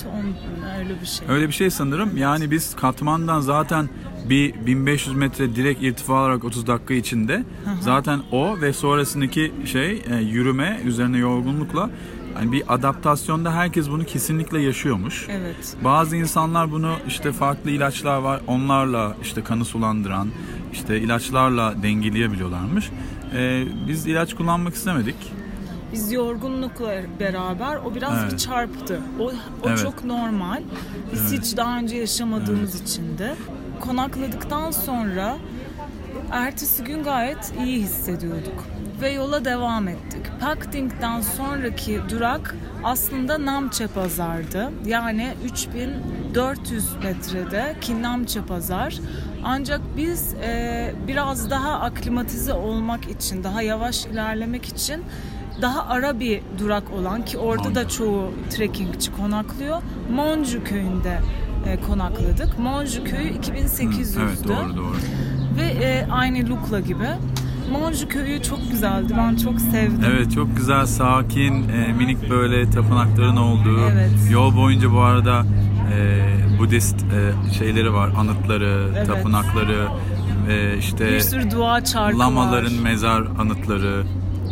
6-10 0.63 0.77
öyle 0.79 1.01
bir 1.01 1.05
şey. 1.05 1.27
Öyle 1.29 1.47
bir 1.47 1.53
şey 1.53 1.69
sanırım. 1.69 2.17
Yani 2.17 2.51
biz 2.51 2.75
Katman'dan 2.75 3.39
zaten 3.39 3.89
bir 4.29 4.65
1500 4.65 5.15
metre 5.15 5.55
direkt 5.55 5.83
irtifa 5.83 6.17
alarak 6.19 6.43
30 6.43 6.67
dakika 6.67 6.93
içinde 6.93 7.43
zaten 7.81 8.19
o 8.31 8.61
ve 8.61 8.73
sonrasındaki 8.73 9.51
şey 9.65 10.03
e, 10.11 10.15
yürüme 10.15 10.79
üzerine 10.85 11.17
yorgunlukla 11.17 11.89
hani 12.33 12.51
bir 12.51 12.63
adaptasyonda 12.73 13.53
herkes 13.53 13.89
bunu 13.89 14.05
kesinlikle 14.05 14.61
yaşıyormuş. 14.61 15.27
Evet. 15.29 15.75
Bazı 15.83 16.15
insanlar 16.15 16.71
bunu 16.71 16.95
işte 17.07 17.31
farklı 17.31 17.71
ilaçlar 17.71 18.17
var 18.17 18.41
onlarla 18.47 19.15
işte 19.21 19.43
kanı 19.43 19.65
sulandıran 19.65 20.27
işte 20.73 20.99
ilaçlarla 20.99 21.73
dengeleyebiliyorlarmış. 21.83 22.89
Ee, 23.35 23.63
biz 23.87 24.07
ilaç 24.07 24.33
kullanmak 24.33 24.73
istemedik. 24.75 25.15
Biz 25.93 26.11
yorgunlukla 26.11 26.93
beraber 27.19 27.75
o 27.85 27.95
biraz 27.95 28.17
Evet. 28.23 28.31
bir 28.33 28.37
çarptı. 28.37 29.01
O, 29.19 29.23
o 29.63 29.69
Evet. 29.69 29.79
çok 29.83 30.03
normal. 30.05 30.61
Biz 31.13 31.31
hiç 31.31 31.57
daha 31.57 31.77
önce 31.77 31.95
yaşamadığımız 31.95 32.81
için 32.81 33.17
de. 33.17 33.35
Konakladıktan 33.81 34.71
sonra 34.71 35.37
ertesi 36.31 36.83
gün 36.83 37.03
gayet 37.03 37.53
iyi 37.65 37.81
hissediyorduk. 37.81 38.65
Ve 39.01 39.09
yola 39.09 39.45
devam 39.45 39.87
ettik. 39.87 40.21
Pakting'den 40.39 41.21
sonraki 41.21 42.01
durak 42.09 42.55
aslında 42.83 43.45
Namche 43.45 43.87
Pazar'dı. 43.87 44.71
Yani 44.85 45.33
3400 45.43 46.95
metrede 47.03 47.75
ki 47.81 48.01
Namche 48.01 48.41
Pazar. 48.41 48.99
Ancak 49.43 49.81
biz 49.97 50.33
e, 50.33 50.93
biraz 51.07 51.49
daha 51.49 51.79
aklimatize 51.79 52.53
olmak 52.53 53.09
için, 53.09 53.43
daha 53.43 53.61
yavaş 53.61 54.05
ilerlemek 54.05 54.65
için 54.65 55.03
daha 55.61 55.87
ara 55.87 56.19
bir 56.19 56.41
durak 56.57 56.93
olan 56.93 57.25
ki 57.25 57.37
orada 57.37 57.75
da 57.75 57.87
çoğu 57.89 58.31
trekkingçi 58.49 59.11
konaklıyor. 59.11 59.81
Monju 60.11 60.63
köyünde 60.63 61.19
e, 61.67 61.81
konakladık. 61.87 62.59
Monju 62.59 63.03
köyü 63.03 63.29
2800'dü. 63.31 64.19
Evet 64.21 64.47
doğru 64.47 64.77
doğru. 64.77 64.95
Ve 65.57 65.85
e, 65.85 66.07
aynı 66.11 66.49
Lukla 66.49 66.79
gibi. 66.79 67.07
Monju 67.71 68.07
köyü 68.07 68.41
çok 68.43 68.71
güzeldi. 68.71 69.13
Ben 69.17 69.35
çok 69.35 69.61
sevdim. 69.61 70.03
Evet 70.05 70.31
çok 70.31 70.57
güzel 70.57 70.85
sakin 70.85 71.69
e, 71.69 71.93
minik 71.93 72.29
böyle 72.29 72.69
tapınakların 72.69 73.37
olduğu 73.37 73.79
Evet. 73.91 74.09
yol 74.31 74.55
boyunca 74.55 74.91
bu 74.91 74.99
arada 74.99 75.45
e, 75.93 76.21
Budist 76.59 76.95
e, 77.03 77.53
şeyleri 77.53 77.93
var 77.93 78.09
anıtları 78.17 78.87
Evet. 78.97 79.07
tapınakları 79.07 79.87
ve 80.47 80.77
işte 80.77 81.07
Bir 81.11 81.19
sürü 81.19 81.51
dua 81.51 81.83
çarkı 81.83 82.19
lamaların 82.19 82.77
var. 82.77 82.83
mezar 82.83 83.21
anıtları 83.39 84.03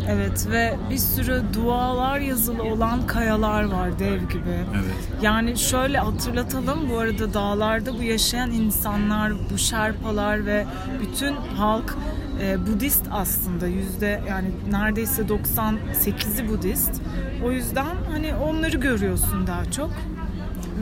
Evet 0.08 0.46
ve 0.50 0.76
bir 0.90 0.98
sürü 0.98 1.42
dualar 1.54 2.18
yazılı 2.18 2.62
olan 2.62 3.06
kayalar 3.06 3.64
var 3.64 3.98
dev 3.98 4.18
gibi. 4.18 4.64
evet 4.74 5.22
Yani 5.22 5.58
şöyle 5.58 5.98
hatırlatalım 5.98 6.90
bu 6.90 6.98
arada 6.98 7.34
dağlarda 7.34 7.98
bu 7.98 8.02
yaşayan 8.02 8.50
insanlar, 8.50 9.32
bu 9.52 9.58
şerpalar 9.58 10.46
ve 10.46 10.66
bütün 11.00 11.34
halk 11.56 11.96
e, 12.42 12.66
Budist 12.66 13.04
aslında 13.10 13.66
yüzde 13.66 14.22
yani 14.28 14.48
neredeyse 14.70 15.22
98'i 15.22 16.48
Budist. 16.48 17.02
O 17.44 17.50
yüzden 17.50 17.96
hani 18.12 18.34
onları 18.34 18.76
görüyorsun 18.76 19.46
daha 19.46 19.70
çok. 19.70 19.90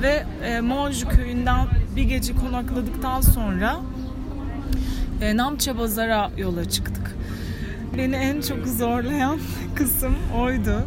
Ve 0.03 0.25
e, 0.45 0.61
Monju 0.61 1.09
köyünden 1.09 1.67
bir 1.97 2.03
gece 2.03 2.35
konakladıktan 2.37 3.21
sonra 3.21 3.77
e, 5.21 5.37
Namche 5.37 5.79
Bazar'a 5.79 6.31
yola 6.37 6.69
çıktık. 6.69 7.18
Beni 7.97 8.17
en 8.17 8.41
çok 8.41 8.67
zorlayan 8.67 9.39
kısım 9.75 10.15
oydu. 10.37 10.83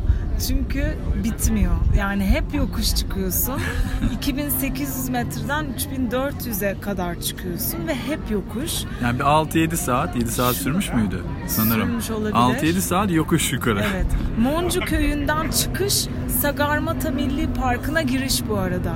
Çünkü 0.48 0.98
bitmiyor. 1.24 1.72
Yani 1.98 2.26
hep 2.26 2.54
yokuş 2.54 2.96
çıkıyorsun. 2.96 3.60
2800 4.18 5.10
metreden 5.10 5.66
3400'e 6.12 6.80
kadar 6.82 7.20
çıkıyorsun 7.22 7.88
ve 7.88 7.96
hep 7.96 8.20
yokuş. 8.32 8.72
yani 9.04 9.20
bir 9.20 9.24
6-7 9.24 9.76
saat 9.76 10.16
7 10.16 10.32
saat 10.32 10.56
sürmüş 10.56 10.94
müydü 10.94 11.24
sanırım 11.48 12.00
olabilir. 12.16 12.34
6-7 12.34 12.80
saat 12.82 13.12
yokuş 13.12 13.54
yukarı 13.54 13.84
Evet. 13.94 14.06
Moncu 14.40 14.80
köyünden 14.86 15.52
çıkış 15.52 16.08
Sagarmata 16.42 17.12
Milli 17.12 17.54
Parkı'na 17.54 18.02
giriş 18.02 18.42
bu 18.50 18.58
arada. 18.58 18.96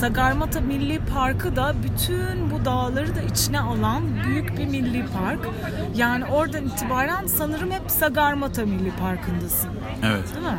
Sagarmata 0.00 0.60
Milli 0.60 0.98
Parkı 1.14 1.56
da 1.56 1.74
bütün 1.82 2.50
bu 2.50 2.64
dağları 2.64 3.16
da 3.16 3.20
içine 3.20 3.60
alan 3.60 4.02
büyük 4.26 4.58
bir 4.58 4.66
milli 4.66 5.04
park. 5.06 5.40
Yani 5.96 6.24
oradan 6.24 6.64
itibaren 6.66 7.26
sanırım 7.26 7.70
hep 7.70 7.90
Sagarmata 7.90 8.62
Milli 8.66 8.90
Parkı'ndasın. 9.00 9.70
evet 10.02 10.34
Değil 10.34 10.46
mi? 10.46 10.58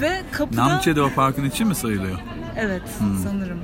Ve 0.00 0.22
kapıda... 0.32 0.68
Namche 0.68 0.96
de 0.96 1.02
o 1.02 1.10
parkın 1.10 1.44
içi 1.44 1.64
mi 1.64 1.74
sayılıyor? 1.74 2.18
Evet 2.56 2.82
sanırım. 3.24 3.58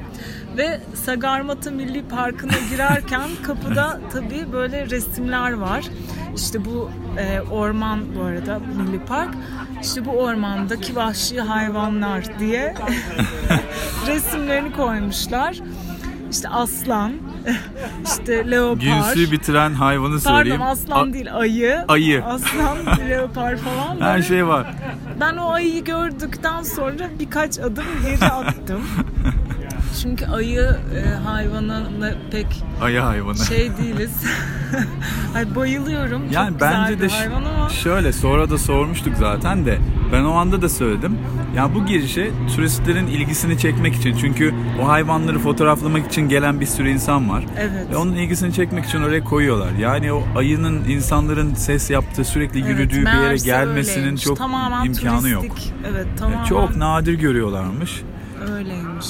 Ve 0.57 0.81
Sagarmata 0.95 1.71
Milli 1.71 2.03
Parkı'na 2.09 2.53
girerken 2.71 3.29
kapıda 3.47 4.01
tabii 4.13 4.53
böyle 4.53 4.91
resimler 4.91 5.53
var. 5.53 5.85
İşte 6.37 6.65
bu 6.65 6.91
e, 7.19 7.41
orman 7.51 8.01
bu 8.17 8.23
arada 8.23 8.59
Milli 8.59 8.99
Park. 9.05 9.35
İşte 9.83 10.05
bu 10.07 10.11
ormandaki 10.11 10.97
vahşi 10.97 11.41
hayvanlar 11.41 12.39
diye 12.39 12.75
resimlerini 14.07 14.73
koymuşlar. 14.73 15.59
İşte 16.31 16.49
aslan, 16.49 17.13
işte 18.07 18.51
leopar. 18.51 18.81
Günsü 18.83 19.33
bitiren 19.33 19.73
hayvanı 19.75 20.21
Pardon 20.23 20.37
söyleyeyim. 20.39 20.63
aslan 20.63 21.09
A- 21.11 21.13
değil 21.13 21.35
ayı. 21.37 21.85
Ayı. 21.89 22.25
Aslan, 22.25 22.79
leopar 23.11 23.57
falan. 23.57 24.01
Her 24.01 24.13
Böyle 24.15 24.23
şey 24.27 24.47
var. 24.47 24.75
ben 25.21 25.37
o 25.37 25.51
ayıyı 25.53 25.85
gördükten 25.85 26.63
sonra 26.63 27.11
birkaç 27.21 27.59
adım 27.59 27.85
geri 28.07 28.25
attım. 28.25 28.83
Çünkü 30.03 30.27
ayı 30.27 30.77
e, 30.97 31.15
hayvanına 31.25 32.13
pek 32.31 32.47
Ayı 32.81 33.01
hayvanı. 33.01 33.37
şey 33.39 33.71
değiliz. 33.83 34.11
Ay 35.37 35.55
bayılıyorum. 35.57 36.23
Yani 36.33 36.51
Çok 36.51 36.61
bence 36.61 37.01
de 37.01 37.09
hayvan 37.09 37.45
ama 37.45 37.69
şöyle 37.69 38.13
sonra 38.13 38.51
da 38.51 38.59
sormuştuk 38.59 39.15
zaten 39.19 39.67
de 39.67 39.79
ben 40.13 40.25
o 40.25 40.33
anda 40.33 40.63
da 40.63 40.69
söyledim. 40.69 41.19
Ya 41.57 41.75
bu 41.75 41.87
girişe 41.87 42.31
turistlerin 42.57 43.07
ilgisini 43.07 43.59
çekmek 43.59 43.95
için 43.95 44.17
çünkü 44.21 44.55
o 44.83 44.89
hayvanları 44.89 45.39
fotoğraflamak 45.39 46.07
için 46.07 46.29
gelen 46.29 46.61
bir 46.61 46.67
sürü 46.67 46.89
insan 46.91 47.31
var. 47.31 47.45
evet. 47.59 47.91
Ve 47.91 47.97
onun 47.97 48.15
ilgisini 48.15 48.53
çekmek 48.53 48.85
için 48.85 49.03
oraya 49.03 49.25
koyuyorlar. 49.25 49.73
Yani 49.81 50.13
o 50.13 50.23
ayının 50.37 50.85
insanların 50.85 51.55
ses 51.55 51.91
yaptığı 51.91 52.25
sürekli 52.25 52.61
Evet, 52.61 52.69
yürüdüğü 52.71 53.03
bir 53.07 53.23
yere 53.23 53.37
gelmesinin 53.37 53.97
öyleymiş. 53.99 54.23
çok 54.23 54.39
Tamamen 54.39 54.85
imkanı 54.85 55.29
yok. 55.29 55.43
turistik. 55.43 55.73
Evet 55.91 56.07
tamamen 56.19 56.45
Çok 56.45 56.77
nadir 56.77 57.15
görüyorlarmış. 57.15 58.03
öyleymiş. 58.53 59.07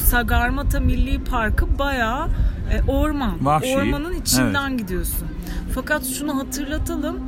Sagarmata 0.00 0.80
Milli 0.80 1.24
Parkı 1.24 1.78
bayağı 1.78 2.28
e, 2.72 2.90
orman. 2.90 3.44
Vahşi. 3.46 3.76
Ormanın 3.76 4.12
içinden 4.12 4.76
gidiyorsun. 4.76 5.28
Fakat 5.74 6.06
şunu 6.06 6.38
hatırlatalım. 6.38 7.18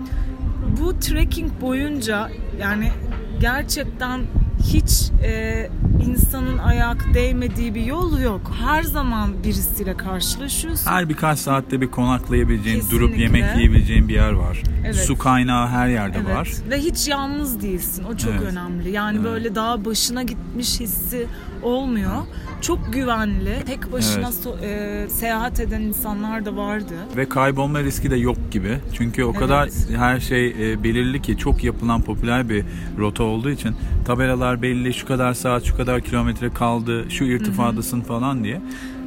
Bu 0.81 0.99
trekking 1.01 1.51
boyunca 1.61 2.29
yani 2.61 2.93
gerçekten 3.41 4.21
hiç 4.63 5.11
e, 5.25 5.69
insanın 6.07 6.59
ayak 6.59 7.15
değmediği 7.15 7.75
bir 7.75 7.85
yol 7.85 8.21
yok. 8.21 8.53
Her 8.67 8.83
zaman 8.83 9.45
birisiyle 9.45 9.97
karşılaşıyorsun. 9.97 10.91
Her 10.91 11.09
birkaç 11.09 11.39
saatte 11.39 11.81
bir 11.81 11.91
konaklayabileceğin, 11.91 12.81
durup 12.91 13.11
Kesinlikle. 13.15 13.39
yemek 13.39 13.57
yiyebileceğin 13.57 14.09
bir 14.09 14.15
yer 14.15 14.33
var. 14.33 14.63
Evet. 14.85 14.97
Su 14.97 15.19
kaynağı 15.19 15.69
her 15.69 15.89
yerde 15.89 16.19
Evet. 16.27 16.37
var. 16.37 16.49
Ve 16.71 16.79
hiç 16.79 17.09
yalnız 17.09 17.63
değilsin. 17.63 18.05
O 18.05 18.17
çok 18.17 18.31
Evet. 18.31 18.43
önemli. 18.43 18.91
Yani 18.91 19.17
Evet. 19.17 19.25
böyle 19.31 19.55
dağ 19.55 19.85
başına 19.85 20.23
gitmiş 20.23 20.81
hissi 20.81 21.27
olmuyor. 21.63 22.13
Çok 22.61 22.93
güvenli. 22.93 23.63
Tek 23.67 23.93
başına 23.93 24.25
Evet. 24.25 24.35
so- 24.45 24.65
e, 24.65 25.09
seyahat 25.09 25.61
eden 25.61 25.81
insanlar 25.81 26.45
da 26.45 26.57
vardı. 26.57 26.95
Ve 27.17 27.29
kaybolma 27.29 27.81
riski 27.83 28.11
de 28.11 28.17
yok 28.17 28.37
gibi. 28.51 28.79
Çünkü 28.93 29.25
o 29.25 29.33
kadar 29.33 29.69
her 29.97 30.21
şey 30.21 30.47
e, 30.49 30.85
belirli 30.85 31.23
ki 31.23 31.39
çok 31.39 31.65
yapılan 31.65 32.03
popüler 32.03 32.49
bir 32.49 32.65
rota 32.99 33.25
olduğu 33.25 33.51
için 33.51 33.75
tabelalar 34.05 34.63
belli 34.63 34.95
şu 34.95 35.07
kadar 35.07 35.35
saat 35.35 35.65
şu 35.65 35.77
kadar 35.77 36.01
kilometre 36.01 36.51
kaldı 36.51 37.05
şu 37.11 37.25
irtifadasın 37.25 38.01
falan 38.01 38.45
diye. 38.45 38.61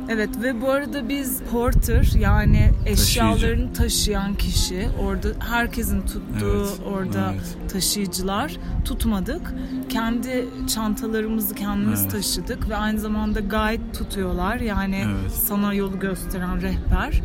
Evet 0.09 0.29
ve 0.41 0.61
bu 0.61 0.71
arada 0.71 1.09
biz 1.09 1.41
porter 1.51 2.11
yani 2.19 2.71
eşyalarını 2.85 3.73
taşıyan 3.73 4.33
kişi 4.35 4.87
orada 5.03 5.27
herkesin 5.39 6.01
tuttuğu 6.01 6.57
Evet, 6.57 6.79
orada 6.93 7.31
evet. 7.33 7.57
taşıyıcılar 7.71 8.57
tutmadık. 8.85 9.53
Kendi 9.89 10.45
çantalarımızı 10.75 11.55
kendimiz 11.55 12.01
Evet. 12.01 12.11
taşıdık 12.11 12.69
ve 12.69 12.75
aynı 12.75 12.99
zamanda 12.99 13.39
guide 13.39 13.91
tutuyorlar. 13.91 14.55
Yani 14.57 15.05
Evet. 15.05 15.31
sana 15.31 15.73
yolu 15.73 15.99
gösteren 15.99 16.61
rehber. 16.61 17.21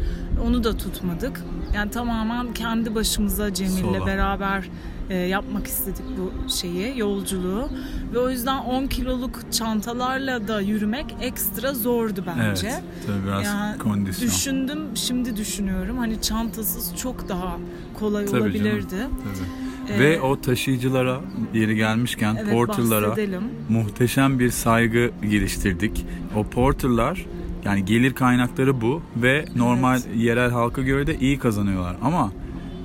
Onu 0.47 0.65
da 0.65 0.77
tutmadık. 0.77 1.41
Yani 1.75 1.91
tamamen 1.91 2.55
kendi 2.55 2.95
başımıza 2.95 3.55
Cemil'le 3.55 4.07
beraber 4.07 4.71
e, 5.11 5.17
yapmak 5.17 5.67
istedik 5.67 6.05
bu 6.19 6.51
şeyi, 6.51 6.99
yolculuğu. 6.99 7.69
Ve 8.15 8.19
o 8.19 8.31
yüzden 8.31 8.59
10 8.59 8.87
kiloluk 8.87 9.53
çantalarla 9.53 10.49
da 10.49 10.61
yürümek 10.61 11.17
ekstra 11.21 11.75
zordu 11.75 12.25
bence. 12.27 12.69
Evet. 12.69 12.83
Tabii 13.07 13.27
biraz 13.27 13.45
Yani 13.45 13.79
kondisyon. 13.79 14.29
Düşündüm, 14.31 14.81
şimdi 14.95 15.37
düşünüyorum. 15.37 15.99
Hani 15.99 16.21
çantasız 16.23 16.97
çok 16.97 17.29
daha 17.29 17.57
kolay 17.99 18.25
Tabii 18.25 18.33
canım, 18.33 18.45
olabilirdi. 18.47 18.87
tabii. 18.89 19.95
Ee, 19.97 20.01
Ve 20.01 20.21
o 20.21 20.41
taşıyıcılara 20.41 21.21
yeri 21.55 21.77
gelmişken 21.77 22.37
evet, 22.41 22.53
porterlara 22.53 23.09
bahsedelim. 23.11 23.43
muhteşem 23.69 24.39
bir 24.39 24.51
saygı 24.51 25.11
geliştirdik. 25.31 26.07
O 26.37 26.45
porterlar 26.45 27.27
yani 27.65 27.85
gelir 27.85 28.13
kaynakları 28.13 28.81
bu 28.81 29.03
ve 29.17 29.45
normal 29.57 30.01
yerel 30.17 30.51
halka 30.51 30.83
göre 30.83 31.07
de 31.07 31.19
iyi 31.19 31.39
kazanıyorlar 31.39 31.97
ama 32.03 32.33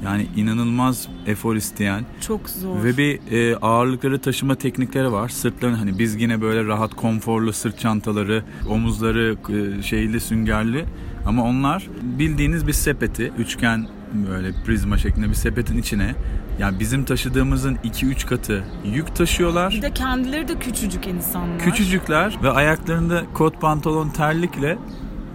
Yani 0.03 0.27
inanılmaz 0.35 1.07
efor 1.27 1.55
isteyen 1.55 2.05
Çok 2.21 2.49
zor. 2.49 2.83
ve 2.83 2.97
bir 2.97 3.19
e, 3.31 3.55
ağırlıkları 3.57 4.19
taşıma 4.19 4.55
teknikleri 4.55 5.11
var. 5.11 5.29
Sırtların 5.29 5.73
hani 5.75 5.99
biz 5.99 6.21
yine 6.21 6.41
böyle 6.41 6.65
rahat 6.65 6.93
konforlu 6.93 7.53
sırt 7.53 7.79
çantaları, 7.79 8.43
omuzları 8.69 9.35
e, 9.49 9.83
şeyli 9.83 10.19
süngerli 10.19 10.85
ama 11.25 11.43
onlar 11.43 11.87
bildiğiniz 12.01 12.67
bir 12.67 12.73
sepeti 12.73 13.31
üçgen 13.37 13.87
böyle 14.29 14.51
prizma 14.65 14.97
şeklinde 14.97 15.29
bir 15.29 15.33
sepetin 15.33 15.77
içine 15.77 16.15
yani 16.59 16.79
bizim 16.79 17.03
taşıdığımızın 17.05 17.75
2-3 17.75 18.27
katı 18.27 18.63
yük 18.85 19.15
taşıyorlar. 19.15 19.73
Bir 19.73 19.81
de 19.81 19.91
kendileri 19.93 20.47
de 20.47 20.59
küçücük 20.59 21.07
insanlar. 21.07 21.59
Küçücükler 21.59 22.37
ve 22.43 22.49
ayaklarında 22.49 23.23
kot 23.33 23.61
pantolon 23.61 24.09
terlikle 24.09 24.77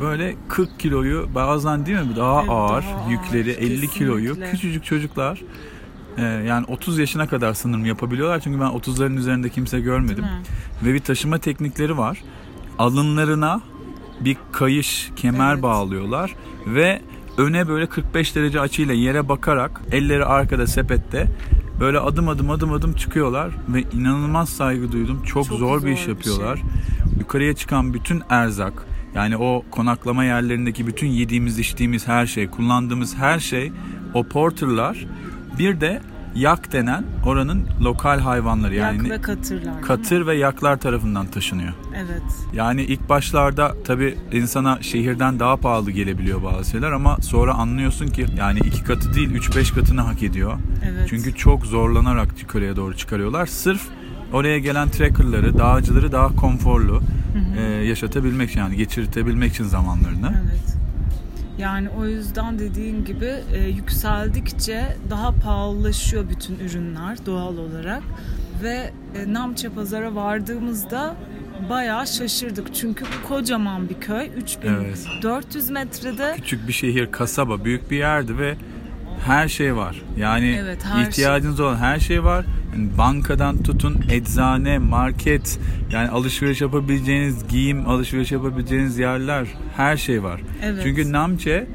böyle 0.00 0.36
40 0.48 0.80
kiloyu 0.80 1.28
bazen 1.34 1.86
değil 1.86 1.98
mi? 1.98 2.16
Daha 2.16 2.40
Evet, 2.40 2.50
ağır 2.50 2.82
daha 2.82 2.96
ağır, 3.04 3.10
yükleri 3.10 3.50
50 3.50 3.88
kiloyu. 3.88 4.28
Kesinlikle. 4.28 4.50
küçücük 4.50 4.84
çocuklar 4.84 5.42
e, 6.18 6.22
yani 6.22 6.66
30 6.68 6.98
yaşına 6.98 7.28
kadar 7.28 7.54
sanırım 7.54 7.84
yapabiliyorlar. 7.84 8.40
Çünkü 8.40 8.60
ben 8.60 8.66
30'ların 8.66 9.16
üzerinde 9.16 9.48
kimse 9.48 9.80
görmedim. 9.80 10.24
Ve 10.84 10.94
bir 10.94 11.00
taşıma 11.00 11.38
teknikleri 11.38 11.98
var. 11.98 12.18
Alınlarına 12.78 13.60
bir 14.20 14.36
kayış 14.52 15.10
kemer 15.16 15.52
Evet. 15.52 15.62
bağlıyorlar. 15.62 16.34
Ve 16.66 17.02
öne 17.38 17.68
böyle 17.68 17.86
45 17.86 18.36
derece 18.36 18.60
açıyla 18.60 18.94
yere 18.94 19.28
bakarak 19.28 19.80
elleri 19.92 20.24
arkada 20.24 20.66
sepette 20.66 21.26
böyle 21.80 21.98
adım 21.98 22.28
adım 22.28 22.50
adım 22.50 22.72
adım 22.72 22.92
çıkıyorlar. 22.92 23.50
Ve 23.68 23.82
inanılmaz 23.82 24.48
saygı 24.48 24.92
duydum. 24.92 25.22
Çok, 25.26 25.46
Çok 25.48 25.58
zor, 25.58 25.76
bir 25.76 25.80
zor 25.82 25.88
iş 25.88 26.04
bir 26.04 26.08
yapıyorlar. 26.08 26.62
Yukarıya 27.18 27.54
çıkan 27.54 27.94
bütün 27.94 28.22
erzak 28.30 28.72
yani 29.14 29.36
o 29.36 29.64
konaklama 29.70 30.24
yerlerindeki 30.24 30.86
bütün 30.86 31.06
yediğimiz 31.06 31.58
içtiğimiz 31.58 32.08
her 32.08 32.26
şey 32.26 32.46
kullandığımız 32.48 33.16
her 33.16 33.38
şey 33.40 33.72
o 34.14 34.24
porterlar 34.24 35.06
bir 35.58 35.80
de 35.80 36.00
yak 36.34 36.72
denen 36.72 37.04
oranın 37.26 37.66
lokal 37.82 38.20
hayvanları 38.20 38.74
yani 38.74 39.08
Yak 39.08 39.18
ve 39.18 39.22
katırlar. 39.22 39.82
katır 39.82 40.26
ve 40.26 40.34
yaklar 40.36 40.76
tarafından 40.80 41.26
taşınıyor. 41.26 41.72
Evet. 41.96 42.22
Yani 42.52 42.82
ilk 42.82 43.08
başlarda 43.08 43.74
tabi 43.84 44.18
insana 44.32 44.82
şehirden 44.82 45.40
daha 45.40 45.56
pahalı 45.56 45.90
gelebiliyor 45.90 46.42
bazı 46.42 46.70
şeyler 46.70 46.92
ama 46.92 47.16
sonra 47.20 47.54
anlıyorsun 47.54 48.06
ki 48.06 48.26
yani 48.38 48.58
iki 48.58 48.84
katı 48.84 49.14
değil 49.14 49.30
3-5 49.30 49.74
katını 49.74 50.00
hak 50.00 50.22
ediyor. 50.22 50.52
Evet. 50.90 51.06
Çünkü 51.10 51.34
çok 51.34 51.66
zorlanarak 51.66 52.42
yukarıya 52.42 52.76
doğru 52.76 52.96
çıkarıyorlar. 52.96 53.46
Sırf 53.46 53.82
oraya 54.32 54.58
gelen 54.58 54.88
trekkerları, 54.88 55.58
dağcıları 55.58 56.12
daha 56.12 56.36
konforlu 56.36 57.02
e, 57.58 57.62
yaşatabilmek 57.62 58.50
için 58.50 58.60
yani 58.60 58.76
geçirtebilmek 58.76 59.52
için 59.52 59.64
zamanlarını. 59.64 60.32
Evet. 60.44 60.76
Yani 61.58 61.88
o 61.88 62.06
yüzden 62.06 62.58
dediğin 62.58 63.04
gibi 63.04 63.34
e, 63.54 63.68
yükseldikçe 63.68 64.96
daha 65.10 65.32
pahalılaşıyor 65.32 66.28
bütün 66.30 66.58
ürünler 66.58 67.26
doğal 67.26 67.56
olarak 67.56 68.02
ve 68.62 68.90
e, 69.14 69.32
Namche 69.32 69.68
pazara 69.68 70.14
vardığımızda 70.14 71.16
bayağı 71.70 72.06
şaşırdık 72.06 72.74
çünkü 72.74 73.04
kocaman 73.28 73.88
bir 73.88 73.94
köy 73.94 74.30
3400 74.36 75.70
metrede 75.70 76.32
Küçük 76.36 76.68
bir 76.68 76.72
şehir, 76.72 77.10
kasaba, 77.10 77.64
büyük 77.64 77.90
bir 77.90 77.96
yerdi 77.96 78.38
ve 78.38 78.56
her 79.26 79.48
şey 79.48 79.76
var. 79.76 80.02
Yani 80.16 80.58
Evet, 80.62 80.84
her 80.84 81.02
ihtiyacınız 81.02 81.60
olan 81.60 81.76
her 81.76 81.98
şey 81.98 82.24
var. 82.24 82.44
Yani 82.74 82.88
bankadan 82.98 83.62
tutun 83.62 83.96
eczane, 84.10 84.78
market, 84.78 85.58
yani 85.92 86.08
alışveriş 86.08 86.60
yapabileceğiniz 86.60 87.48
giyim, 87.48 87.88
alışveriş 87.88 88.32
yapabileceğiniz 88.32 88.98
yerler, 88.98 89.46
her 89.76 89.96
şey 89.96 90.22
var. 90.22 90.40
Evet. 90.62 90.80
Çünkü 90.82 91.12
Namche 91.12 91.66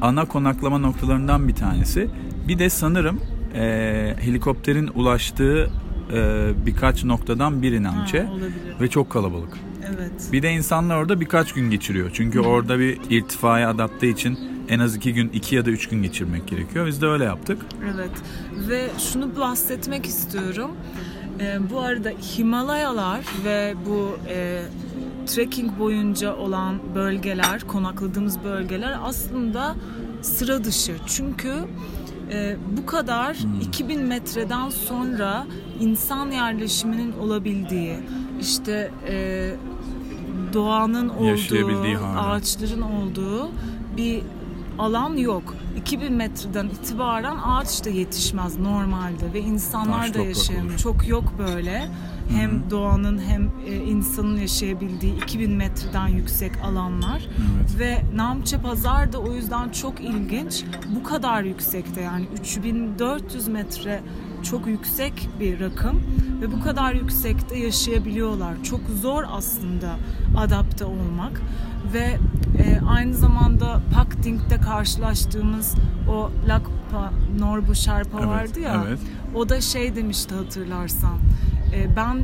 ana 0.00 0.24
konaklama 0.24 0.78
noktalarından 0.78 1.48
bir 1.48 1.54
tanesi. 1.54 2.08
Bir 2.48 2.58
de 2.58 2.70
sanırım 2.70 3.20
e, 3.54 4.14
helikopterin 4.20 4.90
ulaştığı 4.94 5.70
e, 6.12 6.50
birkaç 6.66 7.04
noktadan 7.04 7.62
biri 7.62 7.84
Ha, 7.84 8.32
olabilir. 8.32 8.52
ve 8.80 8.88
çok 8.88 9.10
kalabalık. 9.10 9.58
Evet. 9.96 10.12
Bir 10.32 10.42
de 10.42 10.52
insanlar 10.52 10.96
orada 10.96 11.20
birkaç 11.20 11.52
gün 11.52 11.70
geçiriyor. 11.70 12.10
Çünkü 12.12 12.40
orada 12.40 12.78
bir 12.78 12.98
irtifaya 13.10 13.70
adapte 13.70 14.08
için 14.08 14.38
en 14.68 14.78
az 14.78 14.96
iki 14.96 15.14
gün, 15.14 15.28
iki 15.28 15.54
ya 15.54 15.66
da 15.66 15.70
üç 15.70 15.88
gün 15.88 16.02
geçirmek 16.02 16.48
gerekiyor. 16.48 16.86
Biz 16.86 17.02
de 17.02 17.06
öyle 17.06 17.24
yaptık. 17.24 17.58
Evet 17.94 18.10
ve 18.68 18.90
şunu 18.98 19.36
bahsetmek 19.36 20.06
istiyorum. 20.06 20.70
Ee, 21.40 21.70
bu 21.70 21.80
arada 21.80 22.08
Himalayalar 22.08 23.20
ve 23.44 23.74
bu 23.86 24.18
e, 24.28 24.62
trekking 25.26 25.78
boyunca 25.78 26.36
olan 26.36 26.78
bölgeler, 26.94 27.60
konakladığımız 27.60 28.44
bölgeler 28.44 28.98
aslında 29.02 29.74
sıra 30.22 30.64
dışı. 30.64 30.94
Çünkü 31.06 31.54
e, 32.32 32.56
bu 32.76 32.86
kadar 32.86 33.36
2000 33.62 34.00
metreden 34.02 34.68
sonra 34.68 35.46
insan 35.80 36.30
yerleşiminin 36.30 37.12
olabildiği, 37.12 37.96
işte 38.40 38.90
e, 39.08 39.50
doğanın 40.52 41.08
olduğu, 41.08 42.18
ağaçların 42.18 42.80
olduğu 42.80 43.50
bir 43.96 44.22
alan 44.78 45.16
yok. 45.16 45.54
2000 45.76 46.12
metreden 46.12 46.66
itibaren 46.66 47.36
ağaç 47.36 47.84
da 47.84 47.90
yetişmez 47.90 48.58
normalde 48.58 49.32
ve 49.34 49.40
insanlar 49.40 50.06
Taş 50.06 50.14
da 50.14 50.18
yaşayamıyor. 50.18 50.78
Çok 50.78 51.08
yok 51.08 51.24
böyle. 51.38 51.88
Hem 52.30 52.70
doğanın 52.70 53.18
hem 53.18 53.50
e, 53.66 53.76
insanın 53.76 54.36
yaşayabildiği 54.36 55.16
2000 55.16 55.50
metreden 55.50 56.08
yüksek 56.08 56.52
alanlar. 56.64 57.28
Evet. 57.58 57.78
Ve 57.78 58.02
Namche 58.16 58.58
Pazar 58.58 59.12
da 59.12 59.18
o 59.18 59.32
yüzden 59.32 59.68
çok 59.68 60.00
ilginç. 60.00 60.64
Bu 60.94 61.02
kadar 61.02 61.42
yüksekte 61.42 62.00
yani 62.00 62.26
3400 62.40 63.48
metre 63.48 64.00
çok 64.42 64.66
yüksek 64.66 65.28
bir 65.40 65.60
rakım 65.60 66.00
ve 66.40 66.52
bu 66.52 66.60
kadar 66.60 66.94
yüksekte 66.94 67.58
yaşayabiliyorlar. 67.58 68.54
Çok 68.62 68.80
zor 69.02 69.24
aslında 69.32 69.96
adapte 70.36 70.84
olmak 70.84 71.42
ve 71.92 72.18
e, 72.58 72.80
aynı 72.88 73.14
zamanda 73.14 73.80
Pakting'de 73.94 74.56
karşılaştığımız 74.60 75.74
o 76.08 76.30
Lakpa 76.48 77.12
Norbu 77.38 77.74
Sherpa 77.74 78.18
Evet, 78.18 78.28
vardı 78.28 78.60
ya. 78.60 78.84
evet. 78.88 78.98
O 79.34 79.48
da 79.48 79.60
şey 79.60 79.96
demişti 79.96 80.34
hatırlarsan. 80.34 81.16
E, 81.74 81.96
ben 81.96 82.20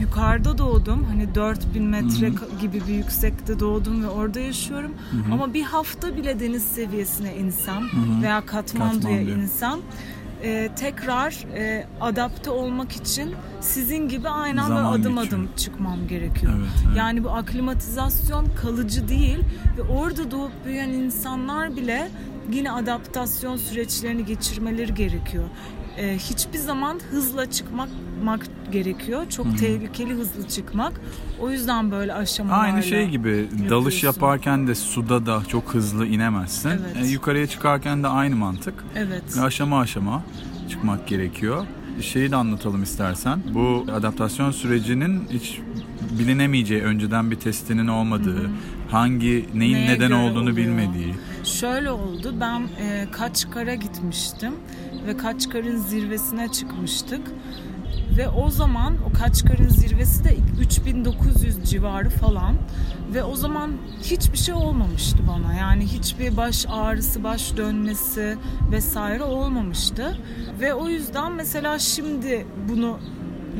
yukarıda 0.00 0.58
doğdum. 0.58 1.04
Hani 1.04 1.34
4000 1.34 1.82
metre 1.84 2.26
ka- 2.28 2.60
gibi 2.60 2.80
bir 2.88 2.94
yüksekte 2.94 3.60
doğdum 3.60 4.02
ve 4.02 4.08
orada 4.08 4.40
yaşıyorum. 4.40 4.92
Ama 5.32 5.54
bir 5.54 5.62
hafta 5.62 6.16
bile 6.16 6.40
deniz 6.40 6.62
seviyesine 6.62 7.36
insem 7.36 7.82
veya 8.22 8.46
Katmandu'ya 8.46 9.18
Katmandu. 9.18 9.40
insem 9.40 9.78
e, 10.42 10.68
tekrar 10.76 11.44
e, 11.56 11.86
adapte 12.00 12.50
olmak 12.50 12.92
için 12.92 13.34
sizin 13.60 14.08
gibi 14.08 14.28
aynen 14.28 14.68
böyle 14.68 14.80
Zaman 14.80 14.92
adım 14.92 15.02
geçiyor. 15.14 15.26
adım 15.28 15.48
çıkmam 15.56 16.08
gerekiyor. 16.08 16.52
Evet, 16.56 16.68
evet. 16.86 16.96
Yani 16.96 17.24
bu 17.24 17.30
aklimatizasyon 17.30 18.46
kalıcı 18.62 19.08
değil 19.08 19.38
ve 19.78 19.82
orada 19.82 20.30
doğup 20.30 20.52
büyüyen 20.64 20.88
insanlar 20.88 21.76
bile 21.76 22.08
yine 22.52 22.72
adaptasyon 22.72 23.56
süreçlerini 23.56 24.24
geçirmeleri 24.24 24.94
gerekiyor. 24.94 25.44
Ee, 25.98 26.18
hiçbir 26.18 26.58
zaman 26.58 27.00
hızla 27.10 27.50
çıkmak 27.50 27.88
mak- 28.24 28.70
gerekiyor. 28.72 29.30
Çok 29.30 29.58
tehlikeli 29.58 30.14
hızlı 30.14 30.48
çıkmak. 30.48 31.00
O 31.40 31.50
yüzden 31.50 31.90
böyle 31.90 32.14
aşamalarla 32.14 32.62
Aynı 32.62 32.82
şey 32.82 33.08
gibi 33.08 33.46
dalış 33.70 33.94
yapıyorsun. 33.94 34.06
yaparken 34.06 34.66
de 34.66 34.74
suda 34.74 35.26
da 35.26 35.42
çok 35.48 35.74
hızlı 35.74 36.06
inemezsin. 36.06 36.68
Evet. 36.68 37.04
E, 37.04 37.06
yukarıya 37.06 37.46
çıkarken 37.46 38.02
de 38.02 38.08
aynı 38.08 38.36
mantık. 38.36 38.74
Evet. 38.96 39.22
Ve 39.36 39.40
aşama 39.40 39.80
aşama 39.80 40.22
çıkmak 40.70 41.08
gerekiyor. 41.08 41.66
Şeyi 42.00 42.30
de 42.30 42.36
anlatalım 42.36 42.82
istersen. 42.82 43.42
Bu 43.54 43.86
adaptasyon 43.92 44.50
sürecinin 44.50 45.22
hiç 45.30 45.58
bilinemeyeceği, 46.18 46.82
önceden 46.82 47.30
bir 47.30 47.36
testinin 47.36 47.86
olmadığı, 47.88 48.50
hangi 48.90 49.48
neyin 49.54 49.74
Neye 49.76 49.88
neden 49.88 50.10
olduğunu 50.10 50.40
oluyor? 50.42 50.56
bilmediği. 50.56 51.14
Şöyle 51.44 51.90
oldu. 51.90 52.34
Ben 52.40 52.60
e, 52.60 53.06
Kaçkar'a 53.12 53.74
gitmiştim 53.74 54.52
ve 55.06 55.16
Kaçkar'ın 55.16 55.76
zirvesine 55.76 56.48
çıkmıştık. 56.48 57.20
Ve 58.16 58.28
o 58.28 58.50
zaman 58.50 58.96
o 59.10 59.12
Kaçkar'ın 59.18 59.68
zirvesi 59.68 60.24
de 60.24 60.36
3900 60.60 61.64
civarı 61.70 62.10
falan. 62.10 62.56
Ve 63.14 63.22
o 63.22 63.36
zaman 63.36 63.72
hiçbir 64.02 64.38
şey 64.38 64.54
olmamıştı 64.54 65.18
bana. 65.28 65.54
Yani 65.54 65.86
hiçbir 65.86 66.36
baş 66.36 66.66
ağrısı, 66.68 67.24
baş 67.24 67.56
dönmesi 67.56 68.36
vesaire 68.70 69.22
olmamıştı. 69.22 70.18
Ve 70.60 70.74
o 70.74 70.88
yüzden 70.88 71.32
mesela 71.32 71.78
şimdi 71.78 72.46
bunu 72.68 72.98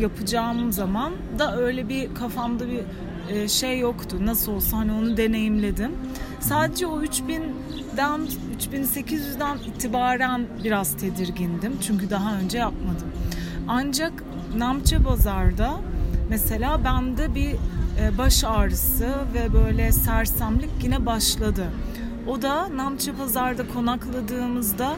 yapacağım 0.00 0.72
zaman 0.72 1.12
da 1.38 1.56
öyle 1.56 1.88
bir 1.88 2.14
kafamda 2.14 2.64
bir 2.68 2.80
e, 3.34 3.48
şey 3.48 3.78
yoktu. 3.78 4.16
Nasıl 4.20 4.52
olsa 4.52 4.76
hani 4.76 4.92
onu 4.92 5.16
deneyimledim. 5.16 5.92
Sadece 6.40 6.86
o 6.86 7.02
3000'den 7.96 8.20
3800'den 8.58 9.58
itibaren 9.58 10.46
biraz 10.64 10.96
tedirgindim. 10.96 11.72
Çünkü 11.86 12.10
daha 12.10 12.34
önce 12.34 12.58
yapmadım. 12.58 13.08
Ancak 13.68 14.12
Namche 14.56 15.04
Bazar'da 15.04 15.80
mesela 16.30 16.84
bende 16.84 17.34
bir 17.34 17.50
e, 18.00 18.18
baş 18.18 18.44
ağrısı 18.44 19.08
ve 19.34 19.52
böyle 19.52 19.92
sersemlik 19.92 20.70
yine 20.82 21.06
başladı. 21.06 21.66
O 22.26 22.42
da 22.42 22.76
Namche 22.76 23.12
Pazar'da 23.12 23.68
konakladığımızda 23.68 24.96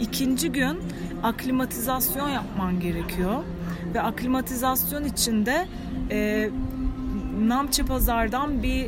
ikinci 0.00 0.52
gün 0.52 0.78
aklimatizasyon 1.22 2.28
yapman 2.28 2.80
gerekiyor. 2.80 3.42
Ve 3.94 4.02
aklimatizasyon 4.02 5.04
içinde 5.04 5.66
e, 6.10 6.50
Namçe 7.40 7.82
Pazar'dan 7.82 8.62
bir 8.62 8.86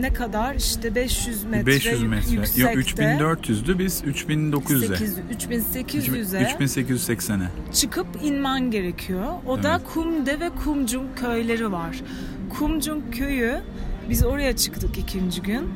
ne 0.00 0.12
kadar 0.12 0.54
işte 0.54 0.94
500 0.94 1.44
metre, 1.44 1.66
500 1.66 2.02
metre. 2.02 2.30
yüksekte. 2.30 2.62
Yok 2.62 3.38
3400'dü 3.38 3.78
biz 3.78 4.02
3900'e. 4.02 5.34
3800'e 5.34 6.42
3880'e. 6.42 7.48
çıkıp 7.72 8.06
inmen 8.22 8.70
gerekiyor. 8.70 9.26
O 9.46 9.62
da 9.62 9.70
Evet. 9.70 9.86
Kumde 9.94 10.40
ve 10.40 10.50
Kumcum 10.64 11.02
köyleri 11.16 11.72
var. 11.72 12.02
Kumcum 12.58 13.10
köyü 13.10 13.60
biz 14.10 14.24
oraya 14.24 14.56
çıktık 14.56 14.98
ikinci 14.98 15.42
gün. 15.42 15.68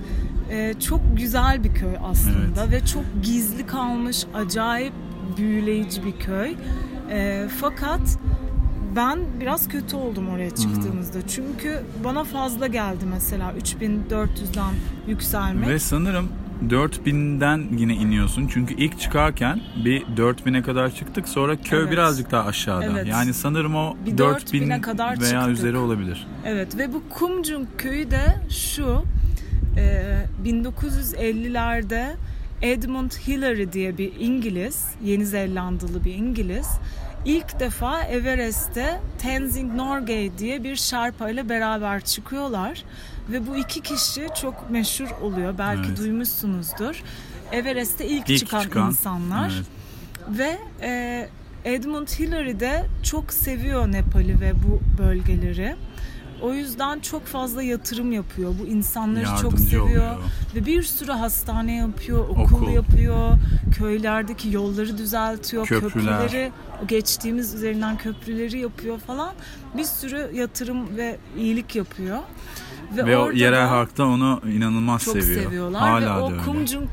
Ee, 0.51 0.75
çok 0.81 1.01
güzel 1.17 1.65
bir 1.65 1.75
köy 1.75 1.95
aslında 2.03 2.71
ve 2.71 2.87
çok 2.87 3.05
gizli 3.23 3.67
kalmış 3.67 4.25
acayip 4.35 4.93
büyüleyici 5.37 6.05
bir 6.05 6.13
köy. 6.13 6.55
Ee, 7.11 7.49
fakat 7.61 8.01
ben 8.97 9.19
biraz 9.41 9.69
kötü 9.69 9.97
oldum 9.97 10.29
oraya 10.29 10.51
çıktığımızda. 10.51 11.19
Çünkü 11.29 11.83
bana 12.05 12.25
fazla 12.25 12.67
geldi 12.67 13.05
mesela 13.15 13.53
3400'den 13.53 14.75
yükselmek. 15.09 15.69
Ve 15.69 15.79
sanırım 15.79 16.29
4000'den 16.69 17.65
yine 17.79 17.95
iniyorsun. 17.95 18.49
Çünkü 18.53 18.75
ilk 18.75 19.01
çıkarken 19.01 19.61
bir 19.85 20.03
4000'e 20.03 20.63
kadar 20.63 20.95
çıktık. 20.95 21.29
Sonra 21.29 21.57
köy 21.57 21.81
Evet. 21.81 21.93
birazcık 21.93 22.31
daha 22.31 22.45
aşağıda. 22.49 22.85
Evet. 22.85 23.07
Yani 23.07 23.35
sanırım 23.35 23.75
o 23.75 23.97
Bir 24.07 24.19
4000 24.19 24.63
4000'e 24.63 24.81
kadar 24.81 25.21
veya 25.21 25.31
çıktık. 25.31 25.51
üzeri 25.51 25.77
olabilir. 25.77 26.27
Evet 26.45 26.79
ve 26.79 26.93
bu 26.93 27.03
Kumcum 27.11 27.67
köyü 27.79 28.11
de 28.11 28.41
şu 28.51 29.03
e, 29.77 30.03
1950'lerde 30.45 32.07
Edmund 32.63 33.11
Hillary 33.11 33.73
diye 33.73 33.99
bir 33.99 34.13
İngiliz, 34.21 34.85
Yeni 35.05 35.27
Zelandalı 35.27 36.05
bir 36.05 36.15
İngiliz 36.15 36.69
ilk 37.25 37.61
defa 37.61 38.03
Everest'te 38.03 39.01
Tenzing 39.19 39.75
Norgay 39.75 40.31
diye 40.39 40.65
bir 40.65 40.77
Sherpa 40.77 41.31
ile 41.31 41.49
beraber 41.49 42.01
çıkıyorlar 42.01 42.85
ve 43.29 43.47
bu 43.47 43.57
iki 43.57 43.81
kişi 43.83 44.29
çok 44.41 44.71
meşhur 44.71 45.09
oluyor. 45.23 45.59
Belki 45.59 45.89
Evet. 45.89 45.99
duymuşsunuzdur. 45.99 47.03
Everest'te 47.53 48.07
ilk, 48.09 48.31
İlk 48.31 48.39
çıkan, 48.39 48.61
çıkan, 48.63 48.89
insanlar. 48.91 49.53
evet. 49.57 49.67
Ve 50.39 50.59
e, 50.83 51.29
Edmund 51.65 52.09
Hillary 52.09 52.61
de 52.61 52.87
çok 53.03 53.33
seviyor 53.33 53.93
Nepal'i 53.93 54.41
ve 54.41 54.53
bu 54.69 54.81
bölgeleri. 55.03 55.77
O 56.43 56.53
yüzden 56.53 57.01
çok 57.01 57.27
fazla 57.27 57.63
yatırım 57.63 58.13
yapıyor. 58.13 58.55
Bu 58.63 58.67
insanları 58.67 59.25
çok 59.25 59.35
Yardımcı 59.53 59.63
seviyor. 59.63 59.85
oluyor. 59.85 60.17
Ve 60.55 60.67
bir 60.67 60.83
sürü 60.83 61.13
hastane 61.13 61.77
yapıyor, 61.77 62.29
okul, 62.29 62.43
Okul. 62.43 62.69
yapıyor. 62.73 63.33
Köylerdeki 63.79 64.51
yolları 64.53 64.99
düzeltiyor, 64.99 65.67
Köprüler. 65.67 66.19
köprüleri, 66.19 66.53
o 66.85 66.87
geçtiğimiz 66.87 67.55
üzerinden 67.55 67.97
köprüleri 67.99 68.59
yapıyor 68.59 68.99
falan. 68.99 69.35
Bir 69.77 69.85
sürü 69.85 70.31
yatırım 70.35 70.97
ve 70.97 71.17
iyilik 71.39 71.77
yapıyor. 71.77 72.19
Ve 72.97 73.17
o 73.17 73.21
orada 73.21 73.39
yerel 73.39 73.59
da- 73.67 73.71
halk 73.71 73.99
da 73.99 74.07
onu 74.07 74.41
inanılmaz 74.57 75.05
çok 75.05 75.23
seviyor. 75.23 75.43
seviyorlar 75.43 75.81
Hala 75.81 76.01
ve 76.01 76.21
da 76.21 76.25
o 76.25 76.31
öyle. 76.33 76.43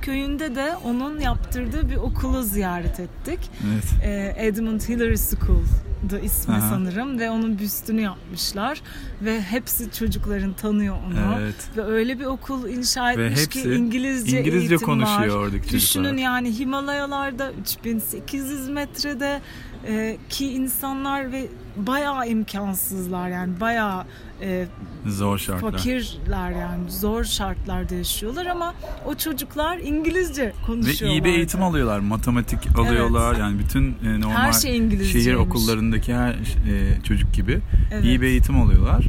Köyünde 0.01 0.55
de 0.55 0.75
onun 0.86 1.19
yaptırdığı 1.19 1.89
bir 1.89 1.95
okulu 1.95 2.43
ziyaret 2.43 2.99
ettik. 2.99 3.39
Evet. 3.73 3.83
Ee, 4.03 4.33
Edmund 4.47 4.81
Hillary 4.81 5.17
School'du 5.17 6.19
ismi 6.23 6.53
Aha. 6.53 6.69
sanırım 6.69 7.19
ve 7.19 7.29
onun 7.29 7.60
büstünü 7.60 8.01
yapmışlar 8.01 8.81
ve 9.21 9.41
hepsi 9.41 9.91
çocukların 9.91 10.53
tanıyor 10.53 10.95
onu. 11.07 11.39
Evet. 11.41 11.55
Ve 11.77 11.83
öyle 11.83 12.19
bir 12.19 12.25
okul 12.25 12.69
inşa 12.69 13.07
Ve 13.07 13.25
etmiş 13.25 13.41
hepsi 13.41 13.49
ki 13.49 13.73
İngilizce, 13.73 14.39
İngilizce 14.39 14.60
eğitim 14.73 14.86
konuşuyor 14.88 15.36
var. 15.36 15.41
oradaki 15.41 15.55
çocuklar. 15.69 15.79
Düşünün 15.79 16.17
yani 16.17 16.60
Himalayalarda 16.60 17.51
3800 17.51 18.69
metrede 18.69 19.41
e, 19.88 20.17
ki 20.29 20.51
insanlar 20.53 21.31
ve 21.31 21.47
bayağı 21.78 22.28
imkansızlar 22.28 23.30
yani 23.30 23.60
bayağı 23.60 24.06
e, 24.42 24.68
Zor 25.08 25.38
şartlar. 25.38 25.72
fakirler 25.72 26.52
yani 26.52 26.92
zor 26.92 27.24
şartlarda 27.24 27.96
yaşıyorlar 27.96 28.46
ama 28.46 28.74
o 29.06 29.16
çocuklar 29.16 29.78
İngilizce 29.78 30.44
Ve 30.46 30.54
konuşuyorlar. 30.66 31.18
iyi 31.18 31.24
bir 31.24 31.34
eğitim 31.34 31.63
alıyorlar. 31.63 32.00
Matematik 32.00 32.60
alıyorlar. 32.80 33.36
Yani 33.36 33.60
bütün 33.60 33.96
e, 34.06 34.22
normal 34.22 34.36
Her 34.36 34.54
şey 34.54 35.04
şehir 35.06 35.34
okullarındaki 35.34 36.13
her 36.16 36.32
e, 36.34 37.02
çocuk 37.04 37.34
gibi 37.34 37.60
Evet. 37.94 38.04
iyi 38.06 38.22
bir 38.22 38.28
eğitim 38.28 38.62
alıyorlar. 38.62 39.06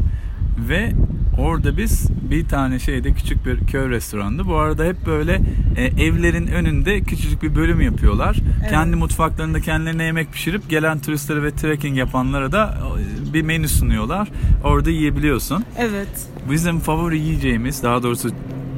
Ve 0.68 0.92
orada 1.38 1.76
biz 1.76 2.08
bir 2.30 2.48
tane 2.48 2.78
şeyde 2.78 3.12
küçük 3.12 3.46
bir 3.46 3.66
köy 3.66 3.90
restorandı. 3.90 4.46
Bu 4.46 4.56
arada 4.56 4.84
hep 4.84 5.06
böyle 5.06 5.40
e, 5.76 5.84
evlerin 5.84 6.46
önünde 6.46 7.00
küçücük 7.00 7.42
bir 7.42 7.54
bölüm 7.54 7.80
yapıyorlar. 7.80 8.36
Evet. 8.60 8.70
Kendi 8.70 8.96
mutfaklarında 8.96 9.60
kendilerine 9.60 10.04
yemek 10.04 10.32
pişirip 10.32 10.70
gelen 10.70 10.98
turistlere 10.98 11.42
ve 11.42 11.50
trekking 11.50 11.98
yapanlara 11.98 12.52
da 12.52 12.78
e, 13.30 13.34
bir 13.34 13.42
menü 13.42 13.68
sunuyorlar. 13.68 14.28
Orada 14.64 14.90
yiyebiliyorsun. 14.90 15.64
Evet. 15.78 16.26
Bizim 16.50 16.80
favori 16.80 17.18
yiyeceğimiz, 17.18 17.82
daha 17.82 18.02
doğrusu 18.02 18.30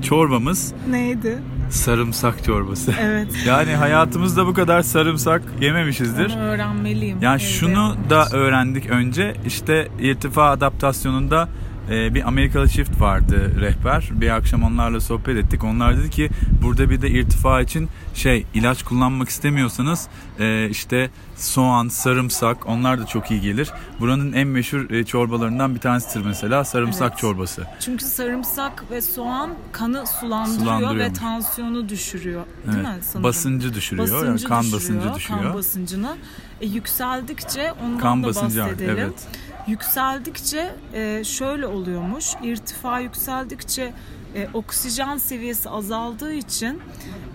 çorbamız 0.02 0.72
Neydi? 0.90 1.38
sarımsak 1.70 2.44
çorbası. 2.44 2.94
Evet. 3.00 3.26
Yani 3.46 3.74
hayatımızda 3.74 4.46
bu 4.46 4.54
kadar 4.54 4.82
sarımsak 4.82 5.42
yememişizdir. 5.60 6.34
Onu 6.36 6.42
öğrenmeliyim. 6.42 7.18
Yani 7.22 7.40
şunu 7.40 7.96
da 8.10 8.26
öğrendik 8.32 8.90
önce. 8.90 9.34
İşte 9.46 9.88
irtifa 10.00 10.50
adaptasyonunda 10.50 11.48
bir 11.88 12.28
Amerikalı 12.28 12.68
çift 12.68 13.00
vardı 13.00 13.60
rehber. 13.60 14.08
Bir 14.12 14.30
akşam 14.30 14.62
onlarla 14.62 15.00
sohbet 15.00 15.36
ettik. 15.36 15.64
Onlar 15.64 15.96
dedi 15.98 16.10
ki 16.10 16.30
burada 16.62 16.90
bir 16.90 17.02
de 17.02 17.10
irtifa 17.10 17.60
için 17.60 17.88
şey 18.14 18.46
ilaç 18.54 18.82
kullanmak 18.82 19.28
istemiyorsanız 19.28 20.08
e, 20.40 20.68
işte 20.70 21.10
soğan, 21.36 21.88
sarımsak 21.88 22.66
onlar 22.68 23.00
da 23.00 23.06
çok 23.06 23.30
iyi 23.30 23.40
gelir. 23.40 23.70
Buranın 24.00 24.32
en 24.32 24.48
meşhur 24.48 24.90
e, 24.90 25.04
çorbalarından 25.04 25.74
bir 25.74 25.80
tanesidir 25.80 26.24
mesela 26.24 26.64
sarımsak 26.64 27.08
Evet. 27.10 27.18
çorbası. 27.18 27.66
Çünkü 27.80 28.04
sarımsak 28.04 28.84
ve 28.90 29.00
soğan 29.00 29.50
kanı 29.72 30.04
sulandırıyor 30.06 30.96
ve 30.98 31.12
tansiyonu 31.12 31.88
düşürüyor. 31.88 32.42
Değil 32.66 32.78
Evet. 32.86 32.96
mi 32.96 33.02
sanırım? 33.02 33.22
Basıncı 33.22 33.74
düşürüyor. 33.74 34.08
yani 34.08 34.32
Basıncı 34.34 34.48
kan 34.48 34.62
düşürüyor, 34.62 34.80
basıncı 35.02 35.14
düşüyor. 35.14 35.42
Kan 35.42 35.54
basıncını. 35.54 36.16
E, 36.60 36.66
yükseldikçe 36.66 37.72
ondan 37.84 37.98
Kan 37.98 38.22
da 38.22 38.26
basıncı 38.26 38.60
bahsedelim. 38.60 38.98
evet. 38.98 39.26
Yükseldikçe 39.70 40.74
e, 40.94 41.24
şöyle 41.24 41.66
oluyormuş. 41.66 42.34
İrtifa 42.42 43.00
yükseldikçe 43.00 43.92
e, 44.34 44.48
oksijen 44.54 45.16
seviyesi 45.16 45.70
azaldığı 45.70 46.32
için 46.32 46.82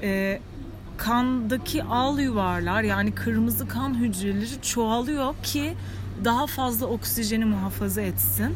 e, 0.02 0.40
kandaki 0.98 1.84
al 1.84 2.20
yuvarlar 2.20 2.82
yani 2.82 3.16
kırmızı 3.16 3.68
kan 3.68 3.94
hücreleri 3.94 4.62
çoğalıyor 4.62 5.36
ki 5.44 5.74
daha 6.24 6.48
fazla 6.48 6.86
oksijeni 6.86 7.46
muhafaza 7.46 8.02
etsin. 8.02 8.56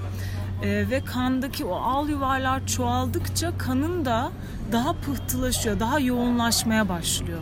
E, 0.64 0.90
ve 0.90 1.06
kandaki 1.06 1.66
o 1.66 1.76
al 1.76 2.10
yuvarlar 2.10 2.68
çoğaldıkça 2.68 3.58
kanın 3.58 4.06
da 4.06 4.32
daha 4.72 4.94
pıhtılaşıyor, 4.94 5.80
daha 5.80 6.00
yoğunlaşmaya 6.00 6.90
başlıyor. 6.90 7.40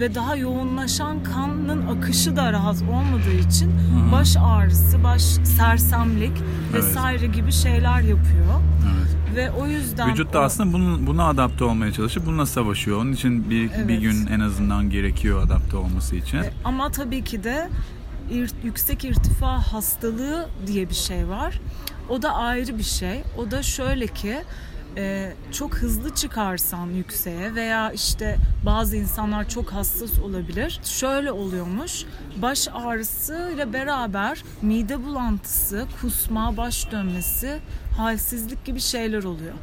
Ve 0.00 0.14
daha 0.14 0.36
yoğunlaşan 0.36 1.22
kanın 1.22 1.86
akışı 1.86 2.36
da 2.36 2.52
rahat 2.52 2.82
olmadığı 2.82 3.32
için 3.48 3.72
baş 4.12 4.36
ağrısı, 4.36 5.04
baş 5.04 5.22
sersemlik 5.22 6.32
vesaire 6.72 7.26
gibi 7.26 7.52
şeyler 7.52 8.00
yapıyor. 8.00 8.60
Evet. 8.84 9.36
Ve 9.36 9.50
o 9.50 9.66
yüzden 9.66 10.10
Vücut 10.12 10.32
da 10.32 10.38
o- 10.40 10.42
aslında 10.42 10.72
bunun, 10.72 11.06
buna 11.06 11.24
adapte 11.28 11.64
olmaya 11.64 11.92
çalışıp 11.92 12.26
bununla 12.26 12.46
savaşıyor. 12.46 12.98
Onun 13.02 13.12
için 13.12 13.50
bir, 13.50 13.68
bir 13.70 13.74
Evet. 13.74 14.00
gün 14.02 14.26
en 14.26 14.40
azından 14.40 14.90
gerekiyor 14.90 15.42
adapte 15.46 15.76
olması 15.76 16.16
için. 16.16 16.38
E, 16.38 16.52
Ama 16.64 16.90
tabii 16.90 17.24
ki 17.24 17.44
de 17.44 17.68
ir- 18.30 18.64
yüksek 18.64 19.04
irtifa 19.04 19.72
hastalığı 19.72 20.48
diye 20.66 20.88
bir 20.88 20.94
şey 20.94 21.28
var. 21.28 21.60
O 22.08 22.22
da 22.22 22.34
ayrı 22.34 22.78
bir 22.78 22.82
şey. 22.82 23.22
O 23.38 23.50
da 23.50 23.62
şöyle 23.62 24.06
ki 24.06 24.36
e, 24.96 25.32
çok 25.52 25.74
hızlı 25.74 26.14
çıkarsan 26.14 26.86
yükseğe 26.86 27.54
veya 27.54 27.92
işte 27.92 28.36
bazı 28.66 28.96
insanlar 28.96 29.48
çok 29.48 29.72
hassas 29.72 30.18
olabilir. 30.18 30.80
Şöyle 30.84 31.32
oluyormuş. 31.32 32.04
Baş 32.36 32.68
ağrısı 32.74 33.50
ile 33.54 33.72
beraber 33.72 34.42
mide 34.62 35.04
bulantısı, 35.04 35.86
kusma, 36.00 36.56
baş 36.56 36.90
dönmesi, 36.92 37.58
halsizlik 37.96 38.64
gibi 38.64 38.80
şeyler 38.80 39.22
oluyor. 39.22 39.54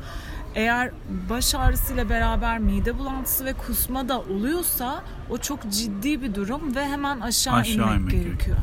Eğer 0.56 0.92
baş 1.30 1.56
ağrısıyla 1.56 2.10
beraber 2.10 2.60
mide 2.60 3.00
bulantısı 3.00 3.46
ve 3.46 3.54
kusma 3.54 4.10
da 4.10 4.20
oluyorsa 4.20 5.04
o 5.30 5.38
çok 5.38 5.72
ciddi 5.72 6.22
bir 6.22 6.36
durum 6.36 6.76
ve 6.76 6.86
hemen 6.86 7.20
aşağı, 7.20 7.56
Aşağı 7.56 7.74
inmek, 7.74 7.98
inmek 7.98 8.12
gerekiyor. 8.12 8.58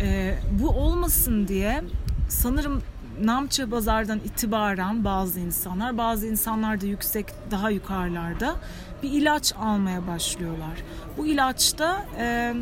Ee, 0.00 0.38
bu 0.52 0.68
olmasın 0.68 1.48
diye 1.48 1.82
sanırım 2.28 2.82
Namçe 3.24 3.70
Bazar'dan 3.70 4.18
itibaren 4.18 5.04
bazı 5.04 5.40
insanlar, 5.40 5.98
bazı 5.98 6.26
insanlar 6.26 6.80
da 6.80 6.86
yüksek, 6.86 7.26
daha 7.50 7.70
yukarılarda 7.70 8.54
bir 9.02 9.10
ilaç 9.10 9.52
almaya 9.60 10.06
başlıyorlar. 10.06 10.82
Bu 11.18 11.26
ilaçta 11.26 12.06
e, 12.18 12.54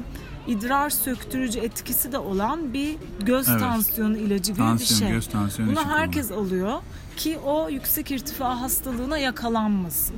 idrar 0.47 0.90
söktürücü 0.90 1.59
etkisi 1.59 2.12
de 2.12 2.18
olan 2.18 2.73
bir 2.73 2.97
göz 3.21 3.49
Evet. 3.49 3.61
tansiyonu 3.61 4.16
ilacı 4.16 4.53
gibi 4.53 4.61
Tansiyon, 4.62 5.01
bir 5.01 5.07
şey. 5.07 5.14
göz 5.14 5.27
tansiyonu 5.29 5.71
Bunu 5.71 5.85
herkes 5.88 6.31
alıyor 6.33 6.73
ki 7.16 7.38
o 7.44 7.68
yüksek 7.71 8.11
irtifa 8.11 8.61
hastalığına 8.61 9.18
yakalanmasın. 9.18 10.16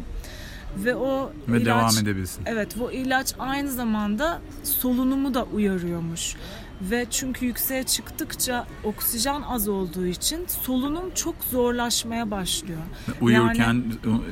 ve 0.76 0.94
o 0.96 1.32
Ve 1.48 1.56
ilaç 1.60 1.66
devam 1.66 1.98
edebilsin. 2.02 2.42
Evet 2.46 2.78
bu 2.78 2.92
ilaç 2.92 3.34
aynı 3.38 3.70
zamanda 3.72 4.40
solunumu 4.64 5.34
da 5.34 5.44
uyarıyormuş. 5.44 6.36
Ve 6.80 7.06
çünkü 7.10 7.46
yükseğe 7.46 7.82
çıktıkça 7.82 8.66
oksijen 8.84 9.42
az 9.42 9.68
olduğu 9.68 10.06
için 10.06 10.46
solunum 10.46 11.10
çok 11.14 11.34
zorlaşmaya 11.50 12.30
başlıyor. 12.30 12.80
Uyurken 13.20 13.84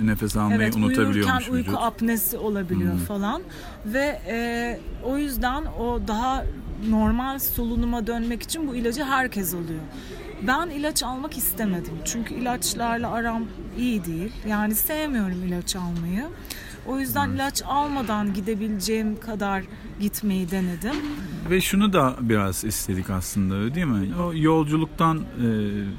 nefes 0.03 0.37
almayı 0.37 0.61
evet, 0.63 0.77
unutabiliyormuş 0.77 1.17
uyurken 1.17 1.53
uyku 1.53 1.71
vücut. 1.71 1.83
apnesi 1.83 2.39
olabiliyor 2.39 2.93
Hmm. 2.93 2.99
falan. 3.05 3.43
Ve 3.87 4.21
e, 4.29 4.81
o 5.05 5.19
yüzden 5.19 5.65
o 5.65 6.01
daha 6.09 6.45
normal 6.89 7.39
solunuma 7.39 8.07
dönmek 8.07 8.43
için 8.43 8.69
bu 8.69 8.75
ilacı 8.77 9.05
herkes 9.05 9.55
alıyor. 9.55 9.81
Ben 10.47 10.71
ilaç 10.71 11.03
almak 11.03 11.39
istemedim. 11.39 11.95
Çünkü 12.05 12.35
ilaçlarla 12.35 13.11
aram 13.11 13.45
iyi 13.79 14.05
değil. 14.05 14.33
Yani 14.49 14.75
sevmiyorum 14.75 15.45
ilaç 15.47 15.77
almayı. 15.77 16.25
O 16.89 16.99
yüzden 16.99 17.31
ilaç 17.31 17.63
almadan 17.67 18.35
gidebileceğim 18.35 19.21
kadar 19.21 19.65
gitmeyi 20.01 20.51
denedim. 20.51 20.95
Ve 21.51 21.61
şunu 21.61 21.93
da 21.93 22.17
biraz 22.21 22.65
istedik 22.65 23.11
aslında 23.11 23.75
değil 23.75 23.87
mi? 23.87 24.15
O 24.17 24.33
yolculuktan 24.35 25.19
e, 25.19 25.49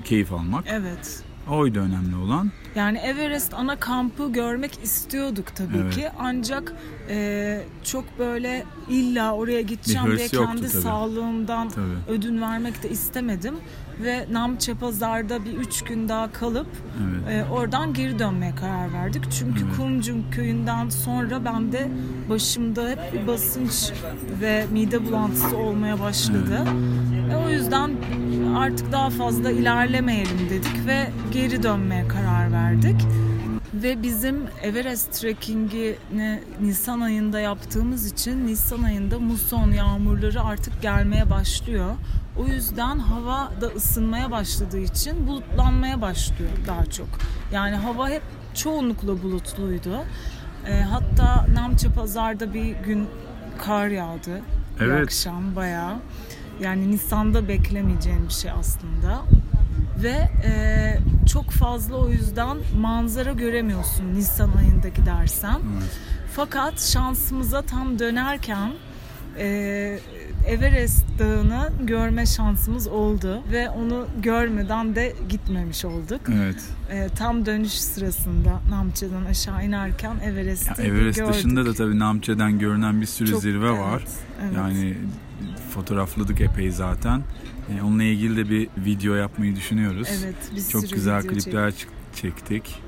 keyif 0.04 0.34
almak. 0.34 0.66
Evet. 0.68 1.24
Oydu 1.52 1.80
önemli 1.80 2.16
olan. 2.16 2.52
Yani 2.76 2.98
Everest 2.98 3.54
ana 3.54 3.76
kampı 3.76 4.32
görmek 4.32 4.80
istiyorduk 4.84 5.46
tabii 5.56 5.78
Evet. 5.84 5.96
ki. 5.96 6.08
Ancak 6.20 6.74
e, 7.10 7.62
çok 7.84 8.20
böyle 8.20 8.64
illa 8.90 9.34
oraya 9.36 9.62
gideceğim 9.62 10.18
diye 10.18 10.28
kendi 10.28 10.62
tabii. 10.62 10.70
sağlığımdan 10.82 11.70
Tabii. 11.70 12.18
ödün 12.18 12.42
vermek 12.42 12.84
de 12.84 12.90
istemedim. 12.90 13.56
Ve 14.04 14.26
Namche 14.32 14.74
Pazar'da 14.74 15.46
bir 15.46 15.54
üç 15.54 15.82
gün 15.82 16.10
daha 16.10 16.32
kalıp 16.32 16.68
Evet. 17.28 17.48
e, 17.48 17.52
oradan 17.52 17.94
geri 17.94 18.20
dönmeye 18.20 18.56
karar 18.56 18.94
verdik. 18.94 19.24
Çünkü 19.40 19.64
Evet. 19.66 19.78
Kumcum 19.78 20.32
köyünden 20.32 20.90
sonra 20.90 21.46
bende 21.46 21.88
başımda 22.30 22.90
hep 22.90 23.14
bir 23.14 23.28
basınç 23.28 23.92
ve 24.42 24.66
mide 24.72 25.06
bulantısı 25.08 25.58
olmaya 25.58 26.00
başladı. 26.00 26.64
E, 27.32 27.36
o 27.36 27.50
yüzden 27.50 27.92
artık 28.60 28.92
daha 28.92 29.10
fazla 29.10 29.52
ilerlemeyelim 29.52 30.50
dedik 30.50 30.88
ve 30.88 31.10
geri 31.32 31.64
dönmeye 31.64 32.08
karar 32.08 32.52
verdik. 32.52 33.02
Ve 33.74 34.04
bizim 34.04 34.48
Everest 34.62 35.14
trekkingini 35.14 36.44
Nisan 36.62 37.02
ayında 37.02 37.40
yaptığımız 37.40 38.12
için 38.12 38.48
Nisan 38.48 38.84
ayında 38.84 39.20
muson 39.20 39.72
yağmurları 39.72 40.42
artık 40.42 40.82
gelmeye 40.82 41.30
başlıyor. 41.30 41.96
O 42.40 42.46
yüzden 42.48 43.00
hava 43.00 43.52
da 43.62 43.68
ısınmaya 43.68 44.32
başladığı 44.32 44.80
için 44.80 45.28
bulutlanmaya 45.28 46.02
başlıyor 46.02 46.52
daha 46.68 46.86
çok. 46.86 47.08
Yani 47.54 47.76
hava 47.76 48.10
hep 48.10 48.24
çoğunlukla 48.56 49.24
bulutluydu. 49.24 50.04
E, 50.68 50.82
hatta 50.82 51.46
Namche 51.54 51.90
Pazar'da 51.90 52.54
bir 52.54 52.76
gün 52.76 53.08
kar 53.66 53.88
yağdı. 53.88 54.42
Bir 54.80 54.86
Evet. 54.86 55.04
akşam 55.04 55.56
bayağı. 55.56 55.96
Yani 56.64 56.92
Nisan'da 56.92 57.48
beklemeyeceğim 57.48 58.26
bir 58.28 58.34
şey 58.34 58.52
aslında. 58.52 59.22
Ve 60.04 60.30
e, 60.46 60.98
çok 61.34 61.52
fazla 61.52 61.96
o 61.96 62.10
yüzden 62.10 62.58
manzara 62.80 63.32
göremiyorsun 63.34 64.14
Nisan 64.16 64.52
ayında 64.58 64.88
gidersen. 64.88 65.60
Evet. 65.80 65.92
Fakat 66.36 66.82
şansımıza 66.82 67.62
tam 67.62 68.00
dönerken 68.00 68.72
e, 69.38 70.00
Everest 70.48 71.06
Dağı'nı 71.20 71.70
görme 71.84 72.26
şansımız 72.26 72.88
oldu 72.88 73.42
ve 73.52 73.70
onu 73.70 74.08
görmeden 74.22 74.96
de 74.96 75.14
gitmemiş 75.30 75.86
olduk. 75.86 76.22
Evet. 76.34 76.64
E, 76.92 77.10
tam 77.10 77.46
dönüş 77.46 77.72
sırasında 77.74 78.60
Namche'den 78.70 79.26
aşağı 79.26 79.66
inerken 79.66 80.16
Everest'i 80.24 80.82
Everest 80.82 81.20
gördük. 81.20 81.34
dışında 81.34 81.66
da 81.66 81.74
tabii 81.74 82.00
Namche'den 82.00 82.60
görünen 82.60 83.02
bir 83.02 83.06
sürü 83.06 83.32
Çok- 83.32 83.42
zirve 83.42 83.72
var. 83.72 84.00
evet, 84.02 84.12
evet. 84.44 84.58
Yani 84.58 84.98
fotoğrafladık 85.70 86.42
epey 86.42 86.72
zaten. 86.72 87.22
E, 87.78 87.82
onunla 87.82 88.04
ilgili 88.04 88.38
de 88.38 88.50
bir 88.50 88.68
video 88.78 89.14
yapmayı 89.16 89.56
düşünüyoruz. 89.56 90.08
evet, 90.24 90.36
bir 90.56 90.62
Çok 90.72 90.90
güzel 90.92 91.22
klipler 91.28 91.72
çık- 91.72 91.90
çektik. 92.16 92.80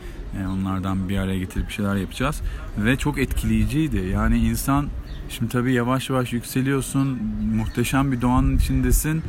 E, 0.43 0.47
onlardan 0.47 1.09
bir 1.09 1.17
araya 1.17 1.39
getirip 1.39 1.67
bir 1.67 1.73
şeyler 1.73 1.95
yapacağız. 1.95 2.41
Ve 2.77 2.95
çok 2.95 3.19
etkileyiciydi. 3.19 3.97
Yani 3.97 4.37
insan 4.39 4.87
şimdi 5.29 5.51
tabii 5.51 5.73
yavaş 5.73 6.09
yavaş 6.09 6.33
yükseliyorsun. 6.33 7.19
Muhteşem 7.55 8.11
bir 8.11 8.21
doğanın 8.21 8.57
içindesin. 8.57 9.21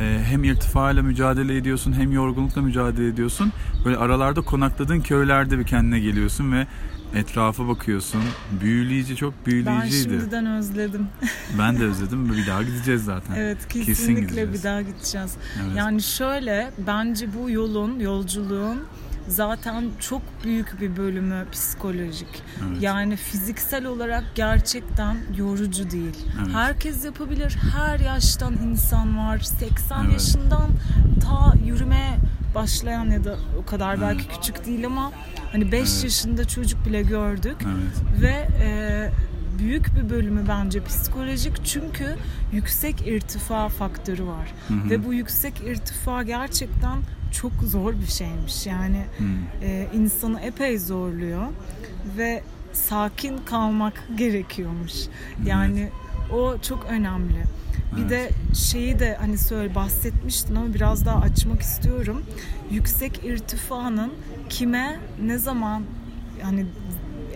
E, 0.00 0.20
hem 0.24 0.44
irtifayla 0.44 1.02
mücadele 1.02 1.56
ediyorsun 1.56 1.92
hem 1.92 2.12
yorgunlukla 2.12 2.62
mücadele 2.62 3.08
ediyorsun. 3.08 3.52
Böyle 3.84 3.96
aralarda 3.96 4.40
konakladığın 4.40 5.00
köylerde 5.00 5.58
bir 5.58 5.64
kendine 5.64 6.00
geliyorsun 6.00 6.52
ve 6.52 6.66
etrafa 7.14 7.68
bakıyorsun. 7.68 8.22
Büyüleyici, 8.60 9.16
çok 9.16 9.34
Ben 9.38 9.46
büyüleyiciydi. 9.52 10.02
şimdiden 10.10 10.46
özledim. 10.46 11.06
Ben 11.58 11.78
de 11.80 11.84
özledim 11.84 12.32
ve 12.32 12.36
bir 12.36 12.46
daha 12.46 12.62
gideceğiz 12.62 13.04
zaten. 13.04 13.34
Evet 13.34 13.68
Kesin 13.68 13.84
kesinlikle 13.86 14.20
gideceğiz. 14.22 14.52
bir 14.52 14.62
daha 14.62 14.82
gideceğiz. 14.82 15.30
Evet. 15.66 15.76
Yani 15.76 16.02
şöyle 16.02 16.70
bence 16.86 17.28
bu 17.34 17.50
yolun, 17.50 18.00
yolculuğun 18.00 18.78
zaten 19.28 19.84
çok 20.00 20.22
büyük 20.44 20.80
bir 20.80 20.96
bölümü 20.96 21.44
psikolojik. 21.52 22.42
Evet. 22.68 22.82
Yani 22.82 23.16
fiziksel 23.16 23.84
olarak 23.86 24.24
gerçekten 24.34 25.16
yorucu 25.36 25.90
değil. 25.90 26.16
Evet. 26.38 26.54
Herkes 26.54 27.04
yapabilir. 27.04 27.56
Her 27.76 27.98
yaştan 28.00 28.54
insan 28.56 29.18
var. 29.18 29.38
80 29.38 30.04
Evet. 30.04 30.12
yaşından 30.12 30.68
ta 31.24 31.52
yürümeye 31.66 32.16
başlayan 32.54 33.04
ya 33.10 33.24
da 33.24 33.36
o 33.62 33.66
kadar 33.66 33.90
Evet. 33.94 34.00
belki 34.02 34.28
küçük 34.28 34.66
değil 34.66 34.86
ama 34.86 35.12
hani 35.52 35.72
5 35.72 35.92
Evet. 35.92 36.04
yaşında 36.04 36.44
çocuk 36.48 36.86
bile 36.86 37.02
gördük 37.02 37.56
Evet. 37.64 38.22
ve 38.22 38.48
e, 38.64 39.10
büyük 39.58 39.94
bir 39.96 40.10
bölümü 40.10 40.48
bence 40.48 40.84
psikolojik 40.84 41.64
çünkü 41.64 42.16
yüksek 42.52 43.06
irtifa 43.06 43.68
faktörü 43.68 44.26
var 44.26 44.52
Hı 44.68 44.74
hı. 44.74 44.90
ve 44.90 45.04
bu 45.04 45.14
yüksek 45.14 45.60
irtifa 45.60 46.22
gerçekten 46.22 46.98
çok 47.40 47.52
zor 47.64 47.92
bir 47.92 48.06
şeymiş 48.06 48.66
yani 48.66 49.04
Hı. 49.18 49.24
e, 49.64 49.86
insanı 49.94 50.40
epey 50.40 50.78
zorluyor 50.78 51.42
ve 52.18 52.42
sakin 52.72 53.38
kalmak 53.38 53.92
gerekiyormuş 54.16 54.92
yani 55.46 55.90
o 56.32 56.58
çok 56.62 56.84
önemli. 56.90 57.42
Bir 57.96 58.00
Evet. 58.00 58.10
de 58.10 58.30
şeyi 58.54 58.98
de 58.98 59.16
hani 59.20 59.38
söyle 59.38 59.74
bahsetmiştin 59.74 60.54
ama 60.54 60.74
biraz 60.74 61.06
daha 61.06 61.20
açmak 61.20 61.60
istiyorum. 61.62 62.22
Yüksek 62.70 63.24
irtifanın 63.24 64.12
kime 64.48 64.96
ne 65.22 65.38
zaman 65.38 65.82
yani 66.42 66.66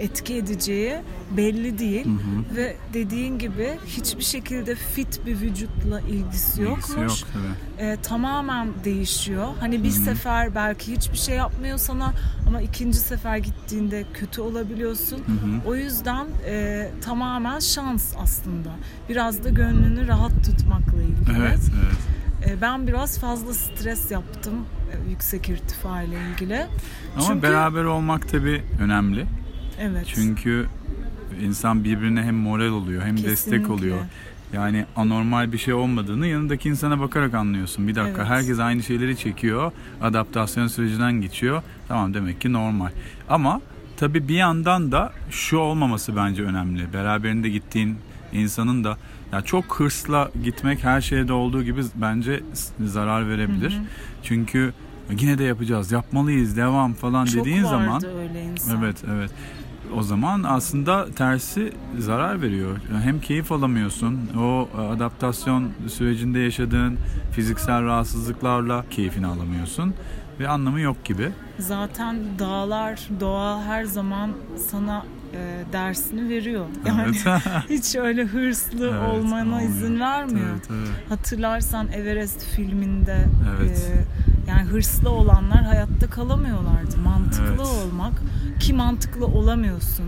etki 0.00 0.34
edeceği 0.36 0.96
belli 1.36 1.78
değil 1.78 2.04
Hı 2.04 2.08
hı. 2.10 2.56
ve 2.56 2.76
dediğin 2.94 3.38
gibi 3.38 3.78
hiçbir 3.86 4.24
şekilde 4.24 4.74
fit 4.74 5.26
bir 5.26 5.40
vücutla 5.40 6.00
ilgisi 6.00 6.62
yokmuş. 6.62 6.84
İlgisi 6.88 7.00
yok 7.00 7.32
tabii. 7.32 7.86
Ee, 7.86 7.96
tamamen 8.02 8.68
değişiyor. 8.84 9.46
Hani 9.60 9.82
bir 9.84 9.88
Hı 9.90 10.00
hı. 10.00 10.04
sefer 10.04 10.54
belki 10.54 10.92
hiçbir 10.92 11.16
şey 11.18 11.36
yapmıyor 11.36 11.78
sana 11.78 12.12
ama 12.48 12.60
ikinci 12.60 12.98
sefer 12.98 13.36
gittiğinde 13.36 14.04
kötü 14.14 14.40
olabiliyorsun. 14.40 15.16
Hı 15.18 15.32
hı. 15.32 15.68
O 15.70 15.74
yüzden 15.74 16.26
e, 16.46 16.88
tamamen 17.04 17.58
şans 17.58 18.14
aslında. 18.22 18.68
Biraz 19.08 19.44
da 19.44 19.48
gönlünü 19.48 20.08
rahat 20.08 20.44
tutmakla 20.44 21.02
ilgili. 21.02 21.38
Evet, 21.38 21.60
evet. 21.84 22.50
E, 22.50 22.60
ben 22.60 22.86
biraz 22.86 23.18
fazla 23.18 23.54
stres 23.54 24.10
yaptım 24.10 24.54
e, 24.92 25.10
yüksek 25.10 25.48
irtifa 25.48 26.02
ile 26.02 26.16
ilgili. 26.32 26.66
Ama 27.16 27.26
Çünkü- 27.26 27.42
beraber 27.42 27.84
olmak 27.84 28.28
tabii 28.28 28.62
önemli. 28.80 29.26
Evet. 29.80 30.06
Çünkü 30.14 30.66
insan 31.42 31.84
birbirine 31.84 32.22
hem 32.22 32.34
moral 32.36 32.70
oluyor 32.70 33.02
hem 33.02 33.16
destek 33.16 33.28
Kesinlikle. 33.28 33.72
oluyor. 33.72 33.98
Yani 34.52 34.84
anormal 34.96 35.52
bir 35.52 35.58
şey 35.58 35.74
olmadığını 35.74 36.26
yanındaki 36.26 36.68
insana 36.68 37.00
bakarak 37.00 37.34
anlıyorsun. 37.34 37.88
Bir 37.88 37.94
dakika 37.94 38.20
Evet. 38.20 38.30
herkes 38.30 38.58
aynı 38.58 38.82
şeyleri 38.82 39.16
çekiyor. 39.16 39.72
Adaptasyon 40.02 40.66
sürecinden 40.66 41.12
geçiyor. 41.12 41.62
Tamam 41.88 42.14
demek 42.14 42.40
ki 42.40 42.52
normal. 42.52 42.90
Ama 43.28 43.60
tabii 43.96 44.28
bir 44.28 44.34
yandan 44.34 44.92
da 44.92 45.12
şu 45.30 45.56
olmaması 45.56 46.16
bence 46.16 46.42
önemli. 46.42 46.92
Beraberinde 46.92 47.48
gittiğin 47.48 47.96
insanın 48.32 48.84
da 48.84 48.96
ya 49.32 49.42
çok 49.42 49.80
hırsla 49.80 50.30
gitmek 50.44 50.84
her 50.84 51.00
şeyde 51.00 51.32
olduğu 51.32 51.62
gibi 51.62 51.82
bence 51.94 52.40
zarar 52.84 53.28
verebilir. 53.28 53.72
Hı 53.72 53.76
hı. 53.78 53.84
Çünkü 54.22 54.72
yine 55.20 55.38
de 55.38 55.44
yapacağız, 55.44 55.92
yapmalıyız, 55.92 56.56
devam 56.56 56.92
falan 56.92 57.24
Çok 57.24 57.40
dediğin 57.40 57.64
zaman 57.64 58.04
öyle 58.04 58.44
insan. 58.44 58.82
Evet 58.82 58.96
evet. 59.14 59.30
O 59.96 60.02
zaman 60.02 60.42
aslında 60.42 61.06
tersi 61.10 61.72
zarar 61.98 62.42
veriyor. 62.42 62.76
Hem 63.02 63.20
keyif 63.20 63.52
alamıyorsun. 63.52 64.20
O 64.40 64.68
adaptasyon 64.78 65.70
sürecinde 65.88 66.38
yaşadığın 66.38 66.96
fiziksel 67.32 67.84
rahatsızlıklarla 67.84 68.84
keyfini 68.90 69.26
alamıyorsun. 69.26 69.94
Ve 70.40 70.48
anlamı 70.48 70.80
yok 70.80 71.04
gibi. 71.04 71.30
Zaten 71.58 72.16
dağlar, 72.38 73.08
doğa 73.20 73.62
her 73.64 73.84
zaman 73.84 74.30
sana 74.70 75.04
e, 75.34 75.64
dersini 75.72 76.28
veriyor. 76.28 76.66
Yani 76.86 77.02
Evet. 77.26 77.42
hiç 77.70 77.96
öyle 77.96 78.24
hırslı 78.24 78.90
Evet, 78.90 79.08
olmana 79.14 79.42
olmuyor. 79.42 79.60
izin 79.70 80.00
vermiyor. 80.00 80.48
Evet, 80.50 80.68
evet. 80.70 80.88
Hatırlarsan 81.08 81.88
Everest 81.92 82.44
filminde 82.44 83.24
Evet. 83.58 83.90
e, 83.94 84.50
Yani 84.50 84.62
hırslı 84.62 85.10
olanlar 85.10 85.62
hayatta 85.64 86.06
kalamıyorlardı. 86.10 86.98
Mantıklı 87.04 87.44
Evet. 87.48 87.60
olmak 87.60 88.12
ki 88.60 88.74
mantıklı 88.74 89.26
olamıyorsun. 89.26 90.06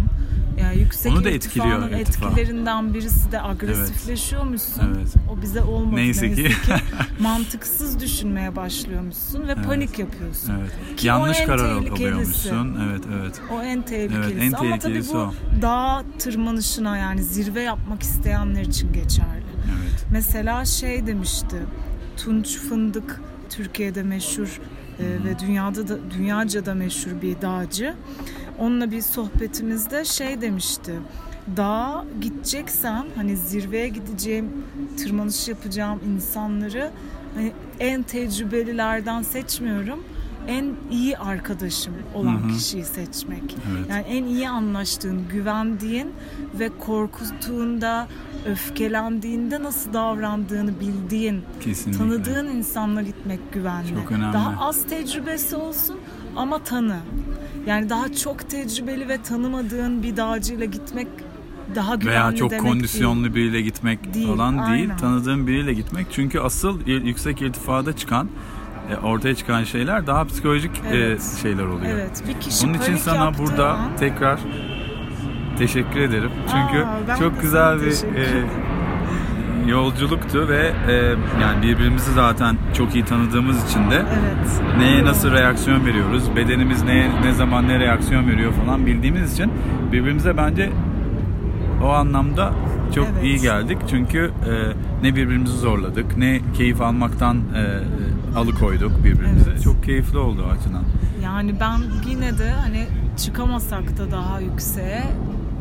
Yani 0.60 0.78
yüksek 0.78 1.12
Onu 1.12 1.24
da 1.24 1.30
etkiliyor 1.30 1.90
irtifa. 1.90 2.26
etkilerinden 2.28 2.94
birisi 2.94 3.32
de 3.32 3.42
agresifleşiyormuşsun. 3.42 4.94
Evet. 4.96 5.14
O 5.32 5.42
bize 5.42 5.62
olmadı 5.62 5.96
Neyse 5.96 6.26
neyse, 6.26 6.42
ki. 6.42 6.48
ki. 6.48 6.72
Mantıksız 7.22 8.00
düşünmeye 8.00 8.56
başlıyormuşsun 8.56 9.48
ve 9.48 9.52
Evet. 9.52 9.66
panik 9.66 9.98
yapıyorsun. 9.98 10.52
Evet. 10.60 10.96
Ki 10.96 11.06
Yanlış 11.06 11.40
karar 11.40 11.58
tehlikelisi. 11.58 11.92
alıyormuşsun. 12.04 12.78
Evet, 12.90 13.02
evet. 13.20 13.40
O 13.52 13.62
en 13.62 13.82
tehlikelisi. 13.82 14.30
Evet, 14.32 14.42
en 14.42 14.52
Ama 14.52 14.58
tabii 14.58 14.78
tehlikelisi 14.80 15.11
bu 15.12 15.62
dağ 15.62 16.02
tırmanışına 16.18 16.96
yani 16.96 17.22
zirve 17.22 17.62
yapmak 17.62 18.02
isteyenler 18.02 18.60
için 18.60 18.92
geçerli. 18.92 19.44
Evet. 19.64 20.06
Mesela 20.12 20.64
şey 20.64 21.06
demişti. 21.06 21.56
Tunç 22.16 22.58
Fındık 22.58 23.20
Türkiye'de 23.50 24.02
meşhur 24.02 24.60
e, 24.98 25.04
ve 25.24 25.38
dünyada 25.38 25.88
da 25.88 26.10
dünyaca 26.10 26.66
da 26.66 26.74
meşhur 26.74 27.22
bir 27.22 27.40
dağcı. 27.42 27.94
Onunla 28.58 28.90
bir 28.90 29.02
sohbetimizde 29.02 30.04
şey 30.04 30.40
demişti. 30.40 30.92
Dağa 31.56 32.04
gideceksem 32.20 33.06
hani 33.16 33.36
zirveye 33.36 33.88
gideceğim, 33.88 34.48
tırmanış 34.96 35.48
yapacağım 35.48 36.00
insanları 36.14 36.90
hani 37.34 37.52
en 37.80 38.02
tecrübelilerden 38.02 39.22
seçmiyorum. 39.22 40.04
En 40.48 40.74
iyi 40.90 41.18
arkadaşım 41.18 41.92
olan 42.14 42.34
Hı 42.42 42.44
hı. 42.44 42.48
kişiyi 42.56 42.84
seçmek. 42.84 43.42
Evet. 43.72 43.90
Yani 43.90 44.02
en 44.08 44.24
iyi 44.24 44.48
anlaştığın, 44.48 45.28
güvendiğin 45.28 46.12
ve 46.58 46.70
korkuttuğunda, 46.78 48.08
öfkelendiğinde 48.46 49.62
nasıl 49.62 49.92
davrandığını 49.92 50.80
bildiğin, 50.80 51.42
Kesinlikle. 51.60 51.98
tanıdığın 52.04 52.46
insanla 52.46 53.02
gitmek 53.02 53.52
güvenli. 53.52 53.88
Çok 53.88 54.12
önemli. 54.12 54.32
Daha 54.32 54.66
az 54.66 54.86
tecrübesi 54.86 55.56
olsun 55.56 55.96
ama 56.36 56.58
tanı. 56.58 56.96
Yani 57.66 57.88
daha 57.90 58.12
çok 58.12 58.50
tecrübeli 58.50 59.08
ve 59.08 59.22
tanımadığın 59.22 60.02
bir 60.02 60.16
dağcıyla 60.16 60.64
gitmek 60.66 61.08
daha 61.74 61.94
güvenli 61.94 62.10
Veya 62.14 62.34
çok 62.36 62.58
kondisyonlu 62.60 63.22
değil. 63.22 63.34
biriyle 63.34 63.60
gitmek 63.60 64.14
Değil, 64.14 64.26
falan 64.26 64.54
değil. 64.58 64.68
aynen. 64.82 64.96
Tanıdığın 64.96 65.46
biriyle 65.46 65.74
gitmek. 65.74 66.06
Çünkü 66.10 66.40
asıl 66.40 66.86
yüksek 66.86 67.42
irtifada 67.42 67.96
çıkan, 67.96 68.28
ortaya 69.02 69.34
çıkan 69.34 69.64
şeyler 69.64 70.06
daha 70.06 70.24
psikolojik 70.24 70.70
e, 70.92 70.96
Evet. 70.96 71.38
şeyler 71.42 71.64
oluyor. 71.64 71.92
Evet, 71.92 72.22
bir 72.28 72.40
kişi 72.40 72.66
Bunun 72.66 72.74
için 72.78 72.96
sana 72.96 73.24
yaptığı 73.24 73.42
burada 73.42 73.72
an- 73.72 73.96
tekrar 73.96 74.38
teşekkür 75.58 76.00
ederim. 76.00 76.30
Çünkü 76.50 76.84
Aa, 76.84 77.16
çok 77.18 77.40
güzel 77.42 77.80
bir 77.80 77.92
e, 77.92 78.24
yolculuktu 79.70 80.48
ve 80.48 80.72
e, 80.88 80.92
yani 81.42 81.62
birbirimizi 81.62 82.12
zaten 82.12 82.56
çok 82.76 82.94
iyi 82.94 83.04
tanıdığımız 83.04 83.64
için 83.70 83.90
de 83.90 83.94
Evet. 83.96 84.62
neye 84.78 85.04
nasıl 85.04 85.30
reaksiyon 85.32 85.86
veriyoruz, 85.86 86.36
bedenimiz 86.36 86.82
neye 86.82 87.10
ne 87.24 87.32
zaman 87.32 87.68
ne 87.68 87.78
reaksiyon 87.78 88.28
veriyor 88.28 88.52
falan 88.52 88.86
bildiğimiz 88.86 89.32
için 89.34 89.52
birbirimize 89.92 90.36
bence 90.36 90.70
o 91.84 91.88
anlamda 91.88 92.52
çok 92.94 93.06
Evet. 93.14 93.24
iyi 93.24 93.40
geldik. 93.40 93.78
Çünkü 93.90 94.18
e, 94.48 94.52
ne 95.06 95.16
birbirimizi 95.16 95.56
zorladık, 95.58 96.16
ne 96.16 96.40
keyif 96.56 96.80
almaktan 96.80 97.36
e, 97.36 97.62
alıkoyduk 98.36 99.04
birbirimize. 99.04 99.50
Evet. 99.50 99.62
Çok 99.62 99.84
keyifli 99.84 100.18
oldu 100.18 100.44
açıdan. 100.46 100.84
Yani 101.24 101.60
ben 101.60 101.78
yine 102.10 102.38
de 102.38 102.50
hani 102.50 102.86
çıkamasak 103.16 103.98
da 103.98 104.10
daha 104.10 104.40
yükseğe 104.40 105.04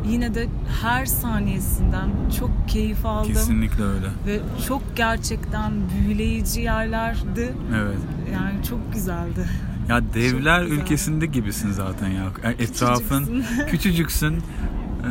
yine 0.08 0.34
de 0.34 0.46
her 0.82 1.06
saniyesinden 1.06 2.08
çok 2.38 2.50
keyif 2.68 3.06
aldım. 3.06 3.32
Kesinlikle 3.32 3.84
öyle. 3.84 4.06
Ve 4.26 4.40
çok 4.68 4.82
gerçekten 4.96 5.72
büyüleyici 5.94 6.60
yerlerdi. 6.60 7.52
Evet. 7.76 7.98
Yani 8.32 8.64
çok 8.68 8.92
güzeldi. 8.92 9.48
Ya 9.88 10.00
devler 10.14 10.62
ülkesinde 10.62 11.26
gibisin 11.26 11.72
zaten 11.72 12.08
ya. 12.08 12.24
E, 12.44 12.62
Etrafın 12.62 13.24
Küçücüksün. 13.24 13.66
küçücüksün. 13.66 14.34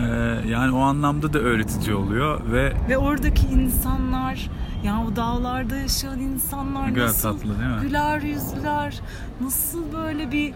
Ee, 0.01 0.49
yani 0.49 0.71
o 0.75 0.79
anlamda 0.81 1.33
da 1.33 1.39
öğretici 1.39 1.95
oluyor 1.95 2.41
ve 2.51 2.73
Ve 2.89 2.97
oradaki 2.97 3.47
insanlar, 3.47 4.49
ya 4.83 5.03
o 5.11 5.15
dağlarda 5.15 5.75
yaşayan 5.75 6.19
insanlar 6.19 6.93
kadar 6.93 7.05
nasıl 7.07 7.21
tatlı 7.37 7.59
değil 7.59 7.69
mi? 7.69 7.81
güler 7.81 8.21
yüzlüler, 8.21 8.99
nasıl 9.41 9.93
böyle 9.93 10.31
bir 10.31 10.53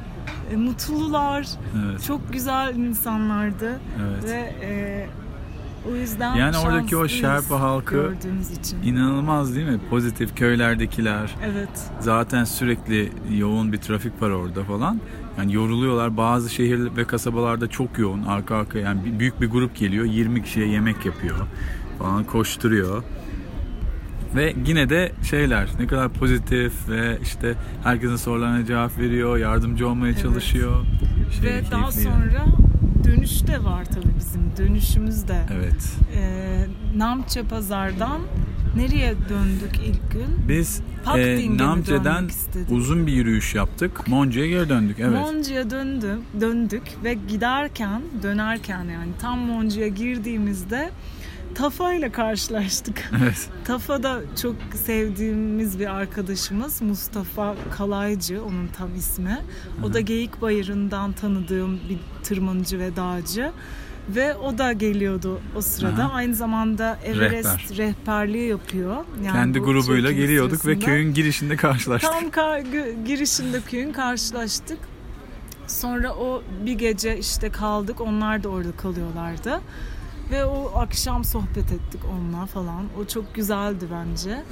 e, 0.52 0.56
mutlular. 0.56 1.48
Evet. 1.86 2.04
Çok 2.04 2.34
güzel 2.34 2.76
insanlardı. 2.76 3.80
Evet. 4.02 4.24
Ve 4.24 4.56
e, 4.66 5.08
o 5.92 5.96
yüzden 5.96 6.36
Yani 6.36 6.58
oradaki 6.58 6.98
o 6.98 7.08
şanslıyız 7.08 7.44
Şerpa 7.44 7.60
halkı 7.60 7.96
gördüğümüz 7.96 8.52
için. 8.52 8.84
İnanılmaz 8.84 9.56
değil 9.56 9.68
mi? 9.68 9.80
Pozitif 9.90 10.36
köylerdekiler. 10.38 11.36
Evet. 11.46 11.92
Zaten 12.00 12.44
sürekli 12.44 13.12
yoğun 13.38 13.74
bir 13.74 13.78
trafik 13.78 14.22
var 14.22 14.30
orada 14.30 14.64
falan. 14.64 15.00
Yani 15.38 15.54
yoruluyorlar. 15.54 16.18
Bazı 16.18 16.50
şehir 16.50 16.96
ve 16.98 17.06
kasabalarda 17.06 17.68
çok 17.68 18.00
yoğun. 18.00 18.24
Arka 18.24 18.56
arka 18.56 18.80
yani 18.80 19.06
bir- 19.06 19.20
büyük 19.20 19.42
bir 19.42 19.50
grup 19.52 19.76
geliyor. 19.76 20.06
20 20.06 20.44
kişiye 20.44 20.68
yemek 20.68 21.06
yapıyor 21.06 21.36
falan 22.00 22.24
koşturuyor. 22.24 23.04
Ve 24.36 24.54
yine 24.68 24.90
de 24.90 25.12
şeyler 25.30 25.68
ne 25.80 25.88
kadar 25.88 26.10
pozitif 26.10 26.90
ve 26.90 27.18
işte 27.24 27.56
herkesin 27.84 28.16
sorularına 28.16 28.66
cevap 28.66 28.98
veriyor, 29.00 29.38
yardımcı 29.38 29.88
olmaya 29.90 30.12
Evet. 30.12 30.22
çalışıyor. 30.22 30.86
Şey, 31.40 31.50
Ve 31.50 31.62
daha 31.72 31.92
sonra 31.92 32.46
dönüş 33.04 33.48
de 33.48 33.64
var 33.64 33.86
tabii 33.86 34.14
bizim. 34.20 34.42
Dönüşümüz 34.58 35.28
de. 35.28 35.46
Evet. 35.54 35.94
Ee, 36.16 36.66
Namçe 36.98 37.44
Pazar'dan 37.44 38.22
nereye 38.76 39.14
döndük 39.30 39.76
ilk 39.88 40.12
gün? 40.12 40.48
Biz 40.48 40.82
e, 41.18 41.38
istedik? 42.28 42.72
uzun 42.72 43.08
bir 43.08 43.14
yürüyüş 43.14 43.56
yaptık. 43.56 44.08
Monce'ye 44.08 44.48
geri 44.48 44.70
döndük. 44.70 45.00
Evet. 45.00 45.12
Monce'ye 45.12 45.70
döndüm, 45.70 46.20
döndük 46.42 46.84
ve 47.04 47.14
giderken, 47.14 48.02
dönerken 48.24 48.84
yani 48.84 49.12
tam 49.22 49.40
Monce'ye 49.40 49.90
girdiğimizde 49.90 50.90
Tafa 51.56 51.94
ile 51.94 52.12
karşılaştık. 52.12 53.10
evet. 53.24 53.50
Tafa 53.66 54.04
da 54.04 54.22
çok 54.42 54.56
sevdiğimiz 54.86 55.80
bir 55.80 55.96
arkadaşımız 55.96 56.82
Mustafa 56.82 57.56
Kalaycı 57.78 58.44
onun 58.44 58.68
tam 58.68 58.96
ismi. 58.96 59.38
O 59.84 59.94
da 59.94 60.00
Geyik 60.00 60.42
Bayırı'ndan 60.42 61.12
tanıdığım 61.12 61.80
bir 61.90 61.98
tırmanıcı 62.24 62.80
ve 62.80 62.96
dağcı. 62.96 63.52
Ve 64.10 64.36
o 64.36 64.58
da 64.58 64.72
geliyordu 64.74 65.42
o 65.56 65.62
sırada. 65.62 66.04
Aha. 66.04 66.14
Aynı 66.14 66.36
zamanda 66.36 67.00
Everest 67.06 67.72
Rehber. 67.72 67.78
rehberliği 67.78 68.50
yapıyor. 68.50 68.96
Yani 69.24 69.34
Kendi 69.34 69.62
bu 69.62 69.66
grubuyla 69.66 70.12
geliyorduk 70.12 70.66
ve 70.66 70.80
köyün 70.80 71.14
girişinde 71.14 71.56
karşılaştık. 71.56 72.12
Tam 72.12 72.24
ka- 72.30 73.04
girişinde 73.06 73.62
köyün 73.62 73.92
karşılaştık. 73.94 74.80
Sonra 75.68 76.14
o 76.14 76.44
bir 76.66 76.74
gece 76.74 77.18
işte 77.20 77.50
kaldık. 77.50 78.02
Onlar 78.02 78.44
da 78.44 78.50
orada 78.50 78.72
kalıyorlardı. 78.72 79.62
Ve 80.32 80.46
o 80.46 80.72
akşam 80.80 81.24
sohbet 81.24 81.72
ettik 81.72 82.02
onunla 82.14 82.46
falan. 82.46 82.84
O 83.02 83.06
çok 83.06 83.36
güzeldi 83.36 83.86
bence. 83.92 84.44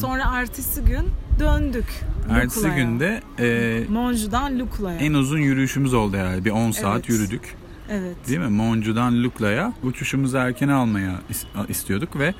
Sonra 0.00 0.22
ertesi 0.34 0.82
gün 0.84 1.08
döndük. 1.38 2.00
Ertesi 2.30 2.58
Lukula'ya. 2.58 2.76
günde 2.84 3.22
e, 3.38 3.84
Monju'dan 3.88 4.58
Lukula'ya. 4.58 4.98
en 4.98 5.14
uzun 5.14 5.38
yürüyüşümüz 5.38 5.94
oldu 5.94 6.16
herhalde. 6.16 6.44
Bir 6.44 6.50
10 6.50 6.70
saat 6.70 6.94
Evet. 6.96 7.08
yürüdük. 7.08 7.54
Evet. 7.90 8.16
Değil 8.28 8.38
mi? 8.38 8.48
Moncu'dan 8.48 9.24
Lukla'ya 9.24 9.72
uçuşumuzu 9.82 10.36
erken 10.36 10.68
almaya 10.68 11.20
is- 11.30 11.68
istiyorduk 11.70 12.18
ve 12.18 12.34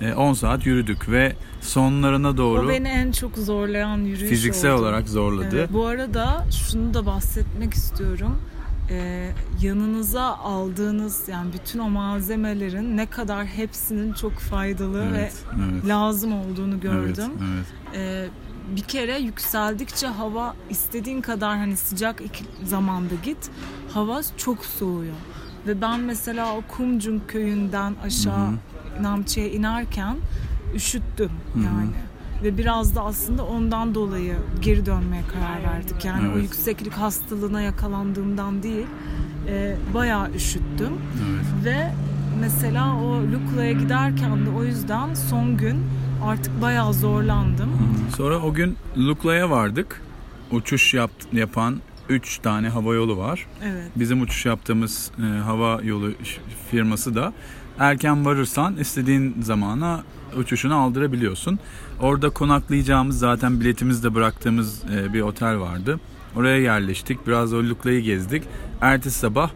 e, 0.00 0.14
10 0.14 0.32
saat 0.32 0.66
yürüdük 0.66 1.08
ve 1.10 1.32
sonlarına 1.60 2.36
doğru 2.36 2.66
O 2.66 2.68
beni 2.68 2.88
en 2.88 3.12
çok 3.12 3.36
zorlayan 3.36 3.98
yürüyüş 3.98 4.30
fiziksel 4.30 4.72
oldu. 4.72 4.82
olarak 4.82 5.08
zorladı. 5.08 5.56
Evet, 5.58 5.72
bu 5.72 5.86
arada 5.86 6.44
şunu 6.70 6.94
da 6.94 7.06
bahsetmek 7.06 7.74
istiyorum. 7.74 8.42
Ee, 8.90 9.30
yanınıza 9.62 10.22
aldığınız 10.36 11.28
yani 11.28 11.52
bütün 11.52 11.78
o 11.78 11.90
malzemelerin 11.90 12.96
ne 12.96 13.06
kadar 13.06 13.46
hepsinin 13.46 14.12
çok 14.12 14.32
faydalı 14.32 15.04
Evet, 15.10 15.34
ve 15.58 15.62
evet. 15.72 15.86
lazım 15.86 16.32
olduğunu 16.32 16.80
gördüm. 16.80 17.32
Evet, 17.38 17.42
evet. 17.54 17.66
Ee, 17.94 18.28
bir 18.76 18.80
kere 18.82 19.18
yükseldikçe 19.18 20.06
hava 20.06 20.56
istediğin 20.70 21.20
kadar 21.20 21.56
hani 21.56 21.76
sıcak 21.76 22.22
zamanda 22.64 23.14
git 23.24 23.50
hava 23.94 24.20
çok 24.36 24.64
soğuyor. 24.64 25.14
Ve 25.66 25.80
ben 25.80 26.00
mesela 26.00 26.56
o 26.56 26.62
Kumcun 26.68 27.22
köyünden 27.28 27.94
aşağı 28.04 28.50
Namçe'ye 29.00 29.52
inerken 29.52 30.16
üşüttüm 30.74 31.30
yani. 31.56 31.90
Ve 32.42 32.58
biraz 32.58 32.96
da 32.96 33.02
aslında 33.04 33.44
ondan 33.46 33.94
dolayı 33.94 34.36
geri 34.60 34.86
dönmeye 34.86 35.22
karar 35.32 35.72
verdik. 35.74 36.04
Yani 36.04 36.28
o 36.28 36.32
Evet. 36.32 36.42
yükseklik 36.42 36.92
hastalığına 36.92 37.60
yakalandığımdan 37.60 38.62
değil, 38.62 38.86
e, 39.48 39.76
bayağı 39.94 40.30
üşüttüm. 40.34 40.92
evet. 41.30 41.64
Ve 41.64 41.92
mesela 42.40 42.96
o 42.96 43.12
Lukla'ya 43.22 43.72
giderken 43.72 44.46
de 44.46 44.50
o 44.50 44.64
yüzden 44.64 45.14
son 45.14 45.56
gün 45.56 45.76
artık 46.24 46.62
bayağı 46.62 46.92
zorlandım. 46.94 47.70
Sonra 48.16 48.38
o 48.38 48.52
gün 48.54 48.76
Lukla'ya 48.98 49.50
vardık. 49.50 50.02
Uçuş 50.50 50.94
yap, 50.94 51.10
yapan 51.32 51.80
3 52.08 52.38
tane 52.38 52.68
hava 52.68 52.94
yolu 52.94 53.16
var. 53.18 53.46
Evet. 53.64 53.90
Bizim 53.96 54.20
uçuş 54.22 54.46
yaptığımız 54.46 55.10
e, 55.18 55.38
hava 55.38 55.80
yolu 55.82 56.10
firması 56.70 57.14
da 57.14 57.32
erken 57.78 58.24
varırsan 58.24 58.76
istediğin 58.76 59.36
zamana 59.42 60.02
uçuşunu 60.36 60.76
aldırabiliyorsun. 60.76 61.58
Orada 62.00 62.30
konaklayacağımız 62.30 63.18
zaten 63.18 63.60
biletimizde 63.60 64.14
bıraktığımız 64.14 64.82
e, 64.94 65.12
bir 65.12 65.20
otel 65.20 65.58
vardı. 65.58 66.00
Oraya 66.36 66.58
yerleştik. 66.58 67.26
Biraz 67.26 67.52
o 67.52 67.62
Lukla'yı 67.62 68.00
gezdik. 68.00 68.42
Ertesi 68.80 69.18
sabah 69.18 69.50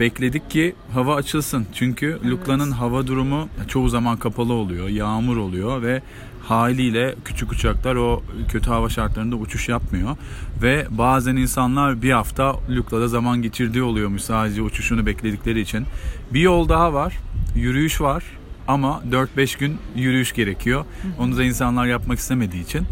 bekledik 0.00 0.50
ki 0.50 0.74
hava 0.94 1.14
açılsın. 1.14 1.66
Çünkü 1.74 2.18
Lukla'nın 2.30 2.70
hava 2.70 3.06
durumu 3.06 3.48
çoğu 3.68 3.88
zaman 3.88 4.16
kapalı 4.16 4.52
oluyor. 4.52 4.88
Yağmur 4.88 5.36
oluyor 5.36 5.82
ve 5.82 6.02
haliyle 6.42 7.14
küçük 7.24 7.52
uçaklar 7.52 7.96
o 7.96 8.22
kötü 8.48 8.70
hava 8.70 8.88
şartlarında 8.88 9.36
uçuş 9.36 9.68
yapmıyor. 9.68 10.16
Ve 10.62 10.86
bazen 10.90 11.36
insanlar 11.36 12.02
bir 12.02 12.10
hafta 12.10 12.56
Lukla'da 12.70 13.08
zaman 13.08 13.42
geçirdiği 13.42 13.82
oluyormuş 13.82 14.22
sadece 14.22 14.62
uçuşunu 14.62 15.06
bekledikleri 15.06 15.60
için. 15.60 15.86
Bir 16.32 16.40
yol 16.40 16.68
daha 16.68 16.92
var. 16.94 17.18
Yürüyüş 17.56 18.00
var 18.00 18.24
ama 18.68 19.02
4-5 19.10 19.58
gün 19.58 19.78
yürüyüş 19.96 20.32
gerekiyor. 20.32 20.84
Onu 21.18 21.36
da 21.36 21.44
insanlar 21.44 21.86
yapmak 21.86 22.18
istemediği 22.18 22.64
için 22.64 22.86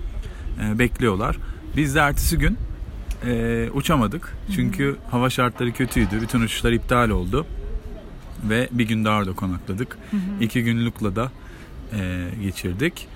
e, 0.62 0.78
bekliyorlar. 0.78 1.36
Biz 1.76 1.94
de 1.94 2.00
ertesi 2.00 2.38
gün 2.38 2.58
e, 3.26 3.68
uçamadık. 3.74 4.34
Çünkü 4.54 4.96
hava 5.10 5.30
şartları 5.30 5.72
kötüydü. 5.72 6.22
Bütün 6.22 6.40
uçuşlar 6.40 6.72
iptal 6.72 7.10
oldu. 7.10 7.46
Ve 8.44 8.68
bir 8.72 8.88
gün 8.88 9.04
daha 9.04 9.18
orada 9.18 9.32
konakladık. 9.32 9.98
İki 10.40 10.64
gün 10.64 10.86
Lukla'da 10.86 11.32
e, 11.92 12.28
geçirdik. 12.42 13.08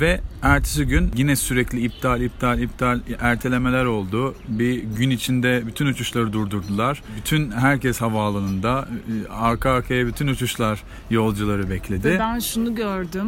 Ve 0.00 0.20
ertesi 0.42 0.84
gün 0.86 1.10
yine 1.16 1.36
sürekli 1.36 1.80
iptal 1.80 2.20
iptal 2.20 2.58
iptal 2.58 3.00
ertelemeler 3.20 3.84
oldu. 3.84 4.34
Bir 4.48 4.82
gün 4.82 5.10
içinde 5.10 5.62
bütün 5.66 5.86
uçuşları 5.86 6.32
durdurdular. 6.32 7.02
Bütün 7.16 7.50
herkes 7.50 8.00
havaalanında 8.00 8.88
e, 9.28 9.32
arka 9.32 9.70
arkaya 9.70 10.06
bütün 10.06 10.28
uçuşlar 10.28 10.82
yolcuları 11.10 11.70
bekledi. 11.70 12.08
Ve 12.08 12.18
ben 12.18 12.38
şunu 12.38 12.74
gördüm. 12.74 13.26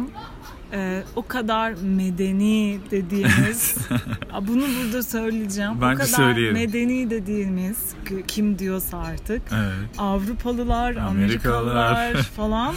Ee, 0.73 1.03
o 1.15 1.27
kadar 1.27 1.73
medeni 1.83 2.79
dediğimiz 2.91 3.77
bunu 4.47 4.63
burada 4.83 5.03
söyleyeceğim. 5.03 5.71
Bence 5.81 5.93
o 6.03 6.05
kadar 6.05 6.05
söyleyelim. 6.07 6.53
medeni 6.53 7.09
dediğimiz 7.09 7.77
ki- 8.07 8.23
kim 8.27 8.59
diyorsa 8.59 8.97
artık 8.97 9.41
Evet. 9.55 9.73
Avrupalılar, 9.97 10.95
Amerikalılar. 10.95 11.91
Amerikalılar 11.91 12.23
falan. 12.35 12.75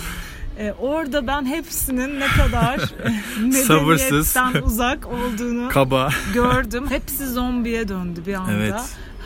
Ee, 0.59 0.75
orada 0.81 1.27
ben 1.27 1.47
hepsinin 1.47 2.21
ne 2.21 2.27
kadar 2.27 2.79
e, 3.05 3.41
medeniyetten 3.41 4.63
uzak 4.63 5.07
olduğunu 5.07 5.69
Kaba. 5.69 6.09
gördüm. 6.35 6.87
Hepsi 6.91 7.27
zombiye 7.27 7.89
döndü 7.89 8.21
bir 8.27 8.35
anda. 8.35 8.53
Evet. 8.53 8.75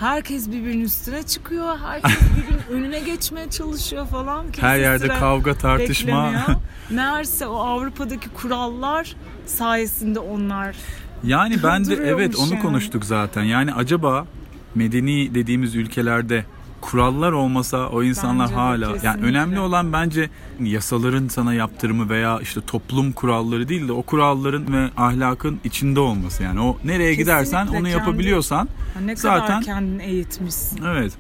Herkes 0.01 0.49
birbirinin 0.49 0.85
üstüne 0.85 1.23
çıkıyor. 1.23 1.79
Herkes 1.87 2.19
birbirinin 2.37 2.63
önüne 2.85 3.01
geçmeye 3.01 3.51
çalışıyor 3.51 4.07
falan. 4.07 4.45
Kimse 4.53 4.67
Her 4.67 4.79
yerde 4.79 5.09
kavga 5.09 5.55
tartışma. 5.55 6.25
beklemiyor. 6.27 6.61
Meğerse 6.91 7.47
o 7.47 7.57
Avrupa'daki 7.57 8.29
kurallar 8.29 9.17
sayesinde 9.47 10.19
onlar 10.19 10.77
Yani 11.25 11.63
ben 11.63 11.85
de 11.87 11.95
evet 11.95 12.37
onu 12.37 12.51
yani. 12.55 12.63
konuştuk 12.63 13.05
zaten. 13.05 13.43
Yani 13.43 13.75
acaba 13.75 14.27
medeni 14.75 15.35
dediğimiz 15.35 15.75
ülkelerde 15.75 16.45
kurallar 16.81 17.33
olmasa 17.33 17.89
o 17.89 18.03
insanlar 18.03 18.45
Bence 18.47 18.55
hala 18.55 18.85
yani 18.87 18.95
kesinlikle. 18.95 19.27
önemli 19.27 19.61
olan 19.61 19.93
bence 19.93 20.31
yasaların 20.63 21.29
sana 21.29 21.55
yaptırımı 21.55 22.09
veya 22.11 22.41
işte 22.41 22.61
toplum 22.67 23.13
kuralları 23.13 23.69
değil 23.69 23.89
de 23.89 23.93
o 23.93 24.03
kuralların 24.03 24.73
ve 24.73 24.91
ahlakın 24.97 25.61
içinde 25.65 26.01
olması 26.01 26.43
yani 26.43 26.61
o 26.61 26.79
nereye 26.85 27.15
gidersen 27.15 27.61
Kesinlikle 27.67 27.79
onu 27.79 27.89
kendi- 27.89 27.99
yapabiliyorsan 27.99 28.69
ne 29.05 29.17
Zaten- 29.17 29.47
kadar 29.47 29.63
kendini 29.63 30.03
eğitmişsin. 30.03 30.85
evet 30.85 31.13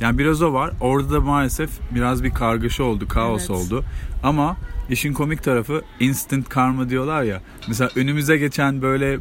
yani 0.00 0.18
biraz 0.18 0.42
o 0.42 0.52
var. 0.52 0.70
Orada 0.80 1.10
da 1.12 1.20
maalesef 1.20 1.70
biraz 1.94 2.24
bir 2.24 2.30
kargaşa 2.30 2.84
oldu, 2.84 3.08
kaos 3.08 3.40
Evet. 3.40 3.50
oldu. 3.50 3.84
Ama 4.22 4.56
işin 4.90 5.12
komik 5.12 5.42
tarafı 5.42 5.82
instant 6.00 6.48
karma 6.48 6.90
diyorlar 6.90 7.22
ya. 7.22 7.40
Mesela 7.68 7.90
önümüze 7.96 8.36
geçen 8.36 8.82
böyle 8.82 9.18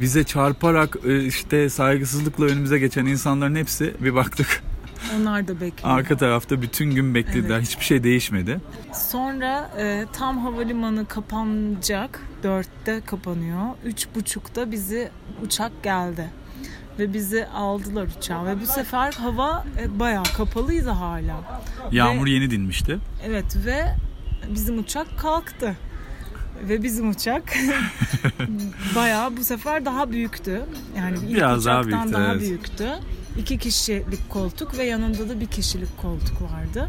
bize 0.00 0.24
çarparak 0.24 0.96
e, 1.06 1.24
işte 1.24 1.70
saygısızlıkla 1.70 2.44
önümüze 2.44 2.78
geçen 2.78 3.06
insanların 3.06 3.54
hepsi 3.54 3.94
bir 4.00 4.14
baktık 4.14 4.62
Onlar 5.16 5.48
da 5.48 5.60
bekliyor. 5.60 5.98
arka 5.98 6.16
tarafta 6.16 6.62
bütün 6.62 6.90
gün 6.90 7.14
beklediler. 7.14 7.56
Evet. 7.56 7.66
Hiçbir 7.68 7.84
şey 7.84 8.04
değişmedi. 8.04 8.60
Sonra 8.92 9.70
e, 9.78 10.04
tam 10.12 10.38
havalimanı 10.38 11.06
kapanacak. 11.06 12.20
Dörtte 12.42 13.00
kapanıyor. 13.06 13.62
Üç 13.84 14.06
buçukta 14.14 14.70
bizi 14.70 15.10
uçak 15.44 15.82
geldi. 15.82 16.30
Ve 16.98 17.12
bizi 17.14 17.46
aldılar 17.46 18.08
uçağa. 18.18 18.46
Ve 18.46 18.60
bu 18.60 18.66
sefer 18.66 19.12
hava 19.12 19.64
e, 19.80 19.98
bayağı 19.98 20.24
kapalıydı 20.36 20.90
hala. 20.90 21.60
Yağmur 21.92 22.26
yeni 22.26 22.50
dinmişti. 22.50 22.98
Evet 23.26 23.56
ve 23.66 23.84
bizim 24.54 24.78
uçak 24.78 25.18
kalktı. 25.18 25.76
Ve 26.68 26.82
bizim 26.82 27.10
uçak 27.10 27.42
bayağı 28.94 29.36
bu 29.36 29.44
sefer 29.44 29.84
daha 29.84 30.10
büyüktü. 30.10 30.62
Yani 30.96 31.16
ilk 31.28 31.36
Biraz 31.36 31.66
daha 31.66 31.80
uçaktan 31.80 32.02
büyüktü, 32.02 32.20
daha 32.20 32.32
evet. 32.32 32.40
büyüktü. 32.40 32.88
İki 33.38 33.58
kişilik 33.58 34.30
koltuk 34.30 34.78
ve 34.78 34.84
yanında 34.84 35.28
da 35.28 35.40
bir 35.40 35.46
kişilik 35.46 35.98
koltuk 36.02 36.42
vardı. 36.42 36.88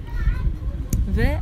Ve 1.18 1.40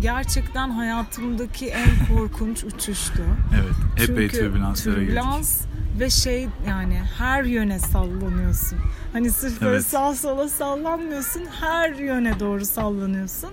gerçekten 0.00 0.70
hayatımdaki 0.70 1.66
en 1.66 1.88
korkunç 2.16 2.64
uçuştu. 2.64 3.22
Evet. 3.54 4.08
Epey 4.10 4.28
Çünkü 4.28 4.38
türbülanslara 4.38 4.94
girdik. 4.94 5.08
türbülans 5.08 5.60
ve 6.00 6.10
şey 6.10 6.48
yani 6.68 7.02
her 7.18 7.44
yöne 7.44 7.78
sallanıyorsun. 7.78 8.78
Hani 9.12 9.30
sırf 9.30 9.60
böyle 9.60 9.74
Evet. 9.74 9.86
sağ 9.86 10.14
sola 10.14 10.48
sallanmıyorsun. 10.48 11.42
Her 11.60 11.90
yöne 11.94 12.40
doğru 12.40 12.64
sallanıyorsun. 12.64 13.50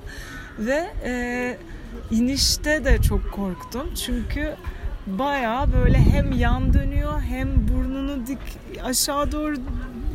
Ve 0.60 0.94
e, 1.06 1.58
inişte 2.12 2.86
de 2.86 3.02
çok 3.02 3.32
korktum. 3.32 3.94
Çünkü 4.06 4.56
baya 5.08 5.66
böyle 5.74 5.98
hem 6.00 6.32
yan 6.32 6.74
dönüyor 6.74 7.22
hem 7.22 7.68
burnunu 7.68 8.28
dik 8.28 8.38
aşağı 8.84 9.32
doğru 9.32 9.56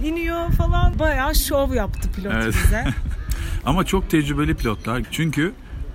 iniyor 0.04 0.50
falan. 0.52 0.98
Baya 0.98 1.34
şov 1.34 1.74
yaptı 1.74 2.08
pilot 2.16 2.32
Evet. 2.34 2.54
bize. 2.64 2.84
Ama 3.66 3.84
çok 3.84 4.10
tecrübeli 4.10 4.54
pilotlar. 4.54 5.02
Çünkü 5.10 5.52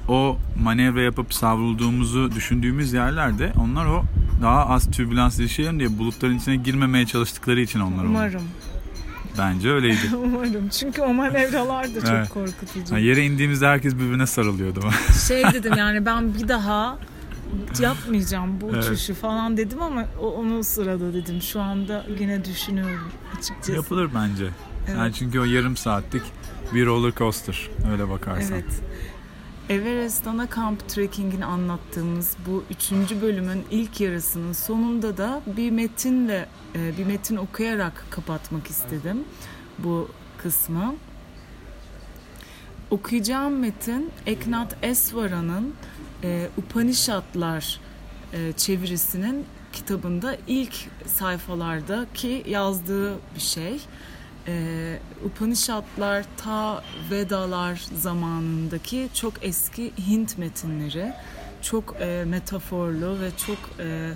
o 0.08 0.38
manevra 0.64 1.02
yapıp 1.02 1.34
savrulduğumuzu 1.34 2.32
düşündüğümüz 2.32 2.94
yerlerde 2.94 3.54
onlar 3.62 3.86
o 3.86 4.04
daha 4.42 4.66
az 4.70 4.92
türbülans 4.92 5.40
yaşayalım 5.40 5.80
diye 5.80 5.98
bulutların 5.98 6.38
içine 6.38 6.56
girmemeye 6.56 7.06
çalıştıkları 7.06 7.62
için 7.62 7.80
onlar 7.80 8.04
oldu. 8.04 8.10
Umarım. 8.10 8.44
Bence 9.38 9.70
öyleydi. 9.72 10.16
Umarım. 10.24 10.70
Çünkü 10.70 11.02
o 11.02 11.14
manevralar 11.14 11.96
da 11.96 12.02
çok 12.02 12.10
Evet. 12.10 12.30
korkutucu. 12.30 12.96
Ha, 12.96 12.98
yere 13.00 13.26
indiğimizde 13.26 13.68
herkes 13.68 13.96
birbirine 13.96 14.28
sarılıyordu. 14.28 14.80
şey 15.28 15.44
dedim 15.44 15.74
yani 15.78 16.06
ben 16.06 16.34
bir 16.36 16.48
daha 16.48 16.98
yapmayacağım 17.80 18.62
bu 18.62 18.70
Evet. 18.74 18.84
uçuşu 18.84 19.14
falan 19.14 19.58
dedim 19.58 19.82
ama 19.82 20.06
onu 20.20 20.64
sırada 20.64 21.14
dedim. 21.14 21.42
Şu 21.42 21.62
anda 21.62 22.06
yine 22.20 22.46
düşünüyorum 22.46 23.12
açıkçası. 23.38 23.72
Yapılır 23.72 24.10
bence. 24.16 24.46
Evet. 24.88 24.98
Yani 24.98 25.14
çünkü 25.14 25.40
o 25.40 25.44
yarım 25.44 25.78
saatlik 25.78 26.24
bir 26.74 26.86
roller 26.86 27.12
coaster 27.16 27.70
öyle 27.92 28.10
bakarsan. 28.10 28.54
Evet. 28.54 28.82
Everest 29.70 30.28
Ana 30.28 30.50
Kamp 30.50 30.90
Trekking'ini 30.90 31.46
anlattığımız 31.46 32.36
bu 32.48 32.64
üçüncü 32.72 33.22
bölümün 33.22 33.64
ilk 33.72 34.02
yarısının 34.02 34.54
sonunda 34.54 35.18
da 35.18 35.42
bir 35.58 35.72
metinle, 35.72 36.46
e, 36.76 36.98
bir 36.98 37.06
metin 37.06 37.36
okuyarak 37.36 38.06
kapatmak 38.10 38.68
istedim 38.68 39.18
bu 39.80 40.10
kısmı. 40.38 40.96
Okuyacağım 42.92 43.60
metin 43.60 44.12
Eknat 44.26 44.76
Esvara'nın 44.82 45.74
e, 46.26 46.48
Upanishadlar 46.58 47.80
e, 48.34 48.54
çevirisinin 48.58 49.46
kitabında 49.74 50.38
ilk 50.48 50.74
sayfalardaki 51.06 52.44
yazdığı 52.48 53.14
bir 53.36 53.40
şey. 53.42 53.80
Ee, 54.48 55.00
Upanishadlar 55.26 56.26
ta 56.38 56.84
Vedalar 57.12 57.86
zamanındaki 57.98 59.10
çok 59.14 59.34
eski 59.42 59.92
Hint 60.08 60.38
metinleri 60.38 61.14
çok 61.62 61.96
e, 62.00 62.24
metaforlu 62.28 63.20
ve 63.22 63.30
çok 63.48 63.58
e, 63.80 64.12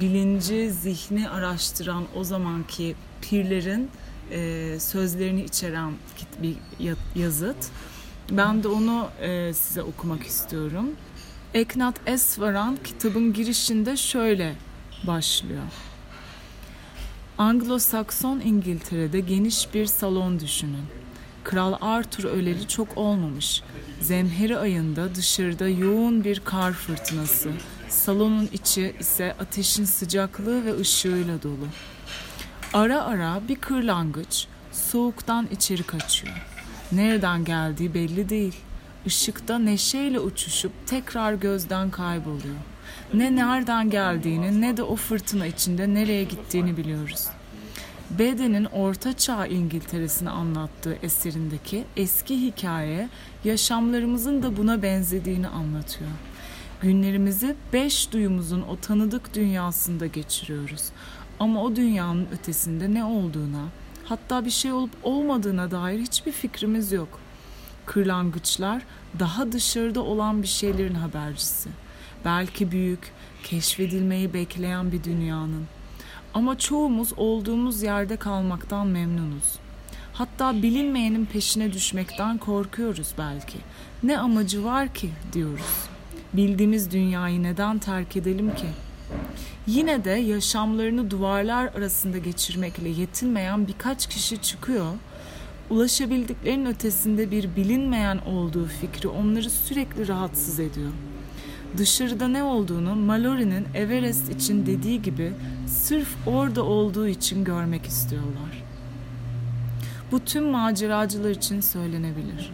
bilinci, 0.00 0.70
zihni 0.70 1.28
araştıran 1.30 2.04
o 2.16 2.24
zamanki 2.24 2.94
pirlerin 3.22 3.90
e, 4.30 4.76
sözlerini 4.80 5.42
içeren 5.44 5.92
bir 6.42 6.54
ya- 6.80 6.94
yazıt. 7.14 7.56
Ben 8.30 8.62
de 8.62 8.68
onu 8.68 9.08
e, 9.20 9.54
size 9.54 9.82
okumak 9.82 10.26
istiyorum. 10.26 10.90
Eknat 11.58 12.00
Esvaran 12.06 12.78
kitabın 12.84 13.32
girişinde 13.32 13.96
şöyle 13.96 14.54
başlıyor. 15.06 15.62
Anglo-Sakson 17.38 18.40
İngiltere'de 18.44 19.20
geniş 19.20 19.74
bir 19.74 19.86
salon 19.86 20.40
düşünün. 20.40 20.84
Kral 21.44 21.74
Arthur 21.80 22.24
öleli 22.24 22.68
çok 22.68 22.98
olmamış. 22.98 23.62
Zemheri 24.00 24.58
ayında 24.58 25.14
dışarıda 25.14 25.68
yoğun 25.68 26.24
bir 26.24 26.40
kar 26.40 26.72
fırtınası. 26.72 27.50
Salonun 27.88 28.48
içi 28.52 28.94
ise 29.00 29.36
ateşin 29.40 29.84
sıcaklığı 29.84 30.64
ve 30.64 30.78
ışığıyla 30.78 31.42
dolu. 31.42 31.66
Ara 32.72 33.02
ara 33.02 33.40
bir 33.48 33.56
kırlangıç 33.56 34.46
soğuktan 34.72 35.48
içeri 35.52 35.82
kaçıyor. 35.82 36.34
Nereden 36.92 37.44
geldiği 37.44 37.94
belli 37.94 38.28
değil. 38.28 38.54
Işıkta 39.06 39.58
neşeyle 39.58 40.20
uçuşup 40.20 40.72
tekrar 40.86 41.34
gözden 41.34 41.90
kayboluyor. 41.90 42.56
Ne 43.14 43.36
nereden 43.36 43.90
geldiğini 43.90 44.60
ne 44.60 44.76
de 44.76 44.82
o 44.82 44.96
fırtına 44.96 45.46
içinde 45.46 45.94
nereye 45.94 46.24
gittiğini 46.24 46.76
biliyoruz. 46.76 47.26
Bede'nin 48.10 48.64
Orta 48.64 49.12
Çağ 49.12 49.46
İngiltere'sini 49.46 50.30
anlattığı 50.30 50.98
eserindeki 51.02 51.84
eski 51.96 52.42
hikaye 52.42 53.08
yaşamlarımızın 53.44 54.42
da 54.42 54.56
buna 54.56 54.82
benzediğini 54.82 55.48
anlatıyor. 55.48 56.10
Günlerimizi 56.80 57.56
beş 57.72 58.12
duyumuzun 58.12 58.62
o 58.62 58.76
tanıdık 58.76 59.34
dünyasında 59.34 60.06
geçiriyoruz. 60.06 60.84
Ama 61.40 61.62
o 61.62 61.76
dünyanın 61.76 62.26
ötesinde 62.32 62.94
ne 62.94 63.04
olduğuna, 63.04 63.64
hatta 64.04 64.44
bir 64.44 64.50
şey 64.50 64.72
olup 64.72 64.90
olmadığına 65.02 65.70
dair 65.70 66.00
hiçbir 66.00 66.32
fikrimiz 66.32 66.92
yok. 66.92 67.08
Kırlangıçlar 67.88 68.82
daha 69.18 69.52
dışarıda 69.52 70.00
olan 70.00 70.42
bir 70.42 70.46
şeylerin 70.46 70.94
habercisi. 70.94 71.68
Belki 72.24 72.70
büyük, 72.70 73.12
keşfedilmeyi 73.44 74.34
bekleyen 74.34 74.92
bir 74.92 75.04
dünyanın. 75.04 75.66
Ama 76.34 76.58
çoğumuz 76.58 77.12
olduğumuz 77.16 77.82
yerde 77.82 78.16
kalmaktan 78.16 78.86
memnunuz. 78.86 79.58
Hatta 80.12 80.62
bilinmeyenin 80.62 81.26
peşine 81.26 81.72
düşmekten 81.72 82.38
korkuyoruz 82.38 83.14
belki. 83.18 83.58
Ne 84.02 84.18
amacı 84.18 84.64
var 84.64 84.94
ki 84.94 85.10
diyoruz. 85.32 85.88
Bildiğimiz 86.32 86.90
dünyayı 86.90 87.42
neden 87.42 87.78
terk 87.78 88.16
edelim 88.16 88.54
ki? 88.54 88.66
Yine 89.66 90.04
de 90.04 90.10
yaşamlarını 90.10 91.10
duvarlar 91.10 91.66
arasında 91.66 92.18
geçirmekle 92.18 92.88
yetinmeyen 92.88 93.68
birkaç 93.68 94.06
kişi 94.06 94.42
çıkıyor. 94.42 94.92
Ulaşabildiklerinin 95.70 96.66
ötesinde 96.66 97.30
bir 97.30 97.56
bilinmeyen 97.56 98.18
olduğu 98.18 98.66
fikri 98.66 99.08
onları 99.08 99.50
sürekli 99.50 100.08
rahatsız 100.08 100.60
ediyor. 100.60 100.90
Dışarıda 101.76 102.28
ne 102.28 102.42
olduğunu 102.42 102.94
Mallory'nin 102.94 103.66
Everest 103.74 104.28
için 104.32 104.66
dediği 104.66 105.02
gibi 105.02 105.32
sırf 105.66 106.08
orada 106.26 106.64
olduğu 106.64 107.08
için 107.08 107.44
görmek 107.44 107.86
istiyorlar. 107.86 108.64
Bu 110.12 110.20
tüm 110.20 110.44
maceracılar 110.44 111.30
için 111.30 111.60
söylenebilir. 111.60 112.52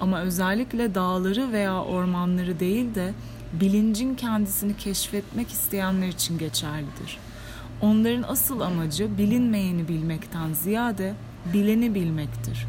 Ama 0.00 0.20
özellikle 0.20 0.94
dağları 0.94 1.52
veya 1.52 1.84
ormanları 1.84 2.60
değil 2.60 2.94
de 2.94 3.12
bilincin 3.52 4.14
kendisini 4.14 4.76
keşfetmek 4.76 5.50
isteyenler 5.50 6.08
için 6.08 6.38
geçerlidir. 6.38 7.18
Onların 7.80 8.22
asıl 8.22 8.60
amacı 8.60 9.18
bilinmeyeni 9.18 9.88
bilmekten 9.88 10.52
ziyade 10.52 11.14
bileni 11.54 11.94
bilmektir. 11.94 12.66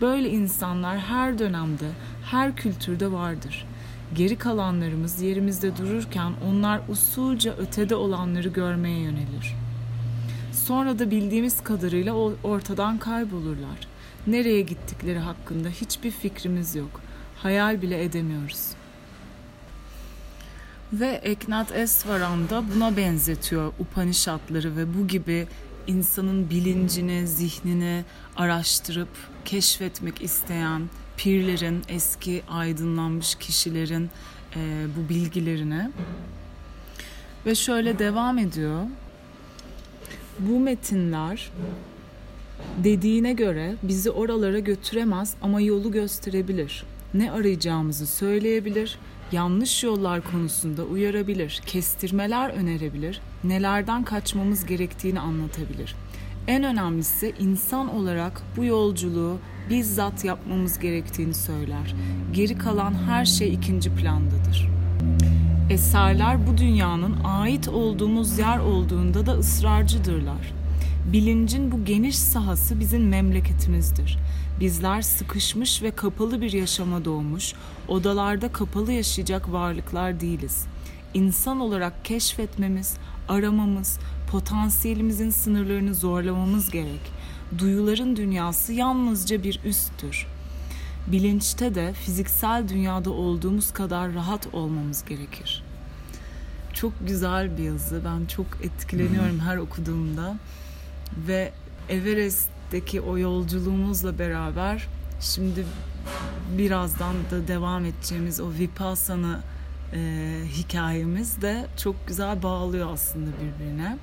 Böyle 0.00 0.30
insanlar 0.30 0.98
her 0.98 1.38
dönemde, 1.38 1.90
her 2.24 2.56
kültürde 2.56 3.12
vardır. 3.12 3.66
Geri 4.14 4.36
kalanlarımız 4.36 5.20
yerimizde 5.20 5.76
dururken 5.76 6.32
onlar 6.50 6.80
usulca 6.88 7.56
ötede 7.56 7.94
olanları 7.94 8.48
görmeye 8.48 9.00
yönelir. 9.00 9.54
Sonra 10.52 10.98
da 10.98 11.10
bildiğimiz 11.10 11.62
kadarıyla 11.62 12.14
ortadan 12.42 12.98
kaybolurlar. 12.98 13.88
Nereye 14.26 14.60
gittikleri 14.60 15.18
hakkında 15.18 15.68
hiçbir 15.68 16.10
fikrimiz 16.10 16.74
yok. 16.74 17.00
Hayal 17.36 17.82
bile 17.82 18.04
edemiyoruz. 18.04 18.68
Ve 20.92 21.08
Eknat 21.08 21.72
Esvaran 21.72 22.50
da 22.50 22.64
buna 22.74 22.96
benzetiyor 22.96 23.72
Upanishadları 23.78 24.76
ve 24.76 24.98
bu 24.98 25.06
gibi 25.06 25.46
insanın 25.86 26.50
bilincini, 26.50 27.26
zihnini 27.26 28.04
araştırıp 28.36 29.08
keşfetmek 29.44 30.22
isteyen 30.22 30.82
pirlerin, 31.16 31.82
eski 31.88 32.42
aydınlanmış 32.48 33.34
kişilerin 33.34 34.10
e, 34.56 34.86
bu 34.96 35.08
bilgilerine. 35.08 35.90
Ve 37.46 37.54
şöyle 37.54 37.98
devam 37.98 38.38
ediyor. 38.38 38.82
Bu 40.38 40.60
metinler 40.60 41.50
dediğine 42.84 43.32
göre 43.32 43.74
bizi 43.82 44.10
oralara 44.10 44.58
götüremez 44.58 45.34
ama 45.42 45.60
yolu 45.60 45.92
gösterebilir. 45.92 46.84
Ne 47.14 47.32
arayacağımızı 47.32 48.06
söyleyebilir, 48.06 48.98
yanlış 49.32 49.82
yollar 49.82 50.20
konusunda 50.20 50.82
uyarabilir, 50.82 51.62
kestirmeler 51.66 52.50
önerebilir, 52.50 53.20
nelerden 53.44 54.04
kaçmamız 54.04 54.66
gerektiğini 54.66 55.20
anlatabilir. 55.20 55.94
En 56.46 56.64
önemlisi 56.64 57.34
insan 57.40 57.94
olarak 57.94 58.42
bu 58.56 58.64
yolculuğu 58.64 59.38
bizzat 59.70 60.24
yapmamız 60.24 60.78
gerektiğini 60.78 61.34
söyler. 61.34 61.94
Geri 62.32 62.58
kalan 62.58 62.94
her 62.94 63.24
şey 63.24 63.54
ikinci 63.54 63.94
plandadır. 63.94 64.68
Eserler 65.70 66.46
bu 66.46 66.58
dünyanın 66.58 67.16
ait 67.24 67.68
olduğumuz 67.68 68.38
yer 68.38 68.58
olduğunda 68.58 69.26
da 69.26 69.32
ısrarcıdırlar. 69.32 70.52
Bilincin 71.12 71.72
bu 71.72 71.84
geniş 71.84 72.18
sahası 72.18 72.80
bizim 72.80 73.08
memleketimizdir. 73.08 74.18
Bizler 74.60 75.02
sıkışmış 75.02 75.82
ve 75.82 75.90
kapalı 75.90 76.40
bir 76.40 76.52
yaşama 76.52 77.04
doğmuş, 77.04 77.54
odalarda 77.88 78.52
kapalı 78.52 78.92
yaşayacak 78.92 79.52
varlıklar 79.52 80.20
değiliz. 80.20 80.66
İnsan 81.14 81.60
olarak 81.60 82.04
keşfetmemiz, 82.04 82.96
aramamız, 83.28 83.98
potansiyelimizin 84.30 85.30
sınırlarını 85.30 85.94
zorlamamız 85.94 86.70
gerek. 86.70 87.00
Duyuların 87.58 88.16
dünyası 88.16 88.72
yalnızca 88.72 89.42
bir 89.42 89.60
üsttür. 89.64 90.26
Bilinçte 91.06 91.74
de 91.74 91.92
fiziksel 91.92 92.68
dünyada 92.68 93.10
olduğumuz 93.10 93.72
kadar 93.72 94.14
rahat 94.14 94.54
olmamız 94.54 95.04
gerekir. 95.04 95.62
Çok 96.72 96.92
güzel 97.06 97.58
bir 97.58 97.62
yazı. 97.62 98.02
Ben 98.04 98.26
çok 98.26 98.46
etkileniyorum 98.62 99.40
her 99.40 99.56
okuduğumda. 99.56 100.36
Ve 101.28 101.52
Everest'teki 102.74 103.00
o 103.00 103.18
yolculuğumuzla 103.18 104.18
beraber 104.18 104.88
şimdi 105.20 105.64
birazdan 106.58 107.14
da 107.30 107.48
devam 107.48 107.84
edeceğimiz 107.84 108.40
o 108.40 108.52
Vipassana 108.52 109.40
e, 109.92 110.40
hikayemiz 110.56 111.42
de 111.42 111.66
çok 111.76 112.08
güzel 112.08 112.42
bağlıyor 112.42 112.92
aslında 112.92 113.30
birbirine. 113.30 113.98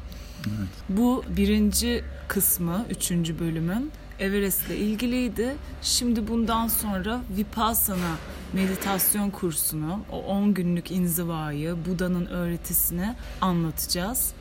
Evet. 0.47 0.69
Bu 0.89 1.23
birinci 1.29 2.03
kısmı, 2.27 2.85
üçüncü 2.89 3.39
bölümün 3.39 3.91
Everest'le 4.19 4.69
ilgiliydi. 4.69 5.55
Şimdi 5.81 6.27
bundan 6.27 6.67
sonra 6.67 7.21
Vipassana 7.37 8.15
meditasyon 8.53 9.29
kursunu, 9.29 9.99
o 10.11 10.23
10 10.23 10.53
günlük 10.53 10.91
inzivayı, 10.91 11.75
Buda'nın 11.89 12.25
öğretisini 12.25 13.15
anlatacağız. 13.41 14.33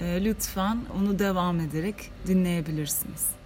E, 0.00 0.24
lütfen 0.24 0.78
onu 0.98 1.18
devam 1.18 1.60
ederek 1.60 2.10
dinleyebilirsiniz. 2.26 3.41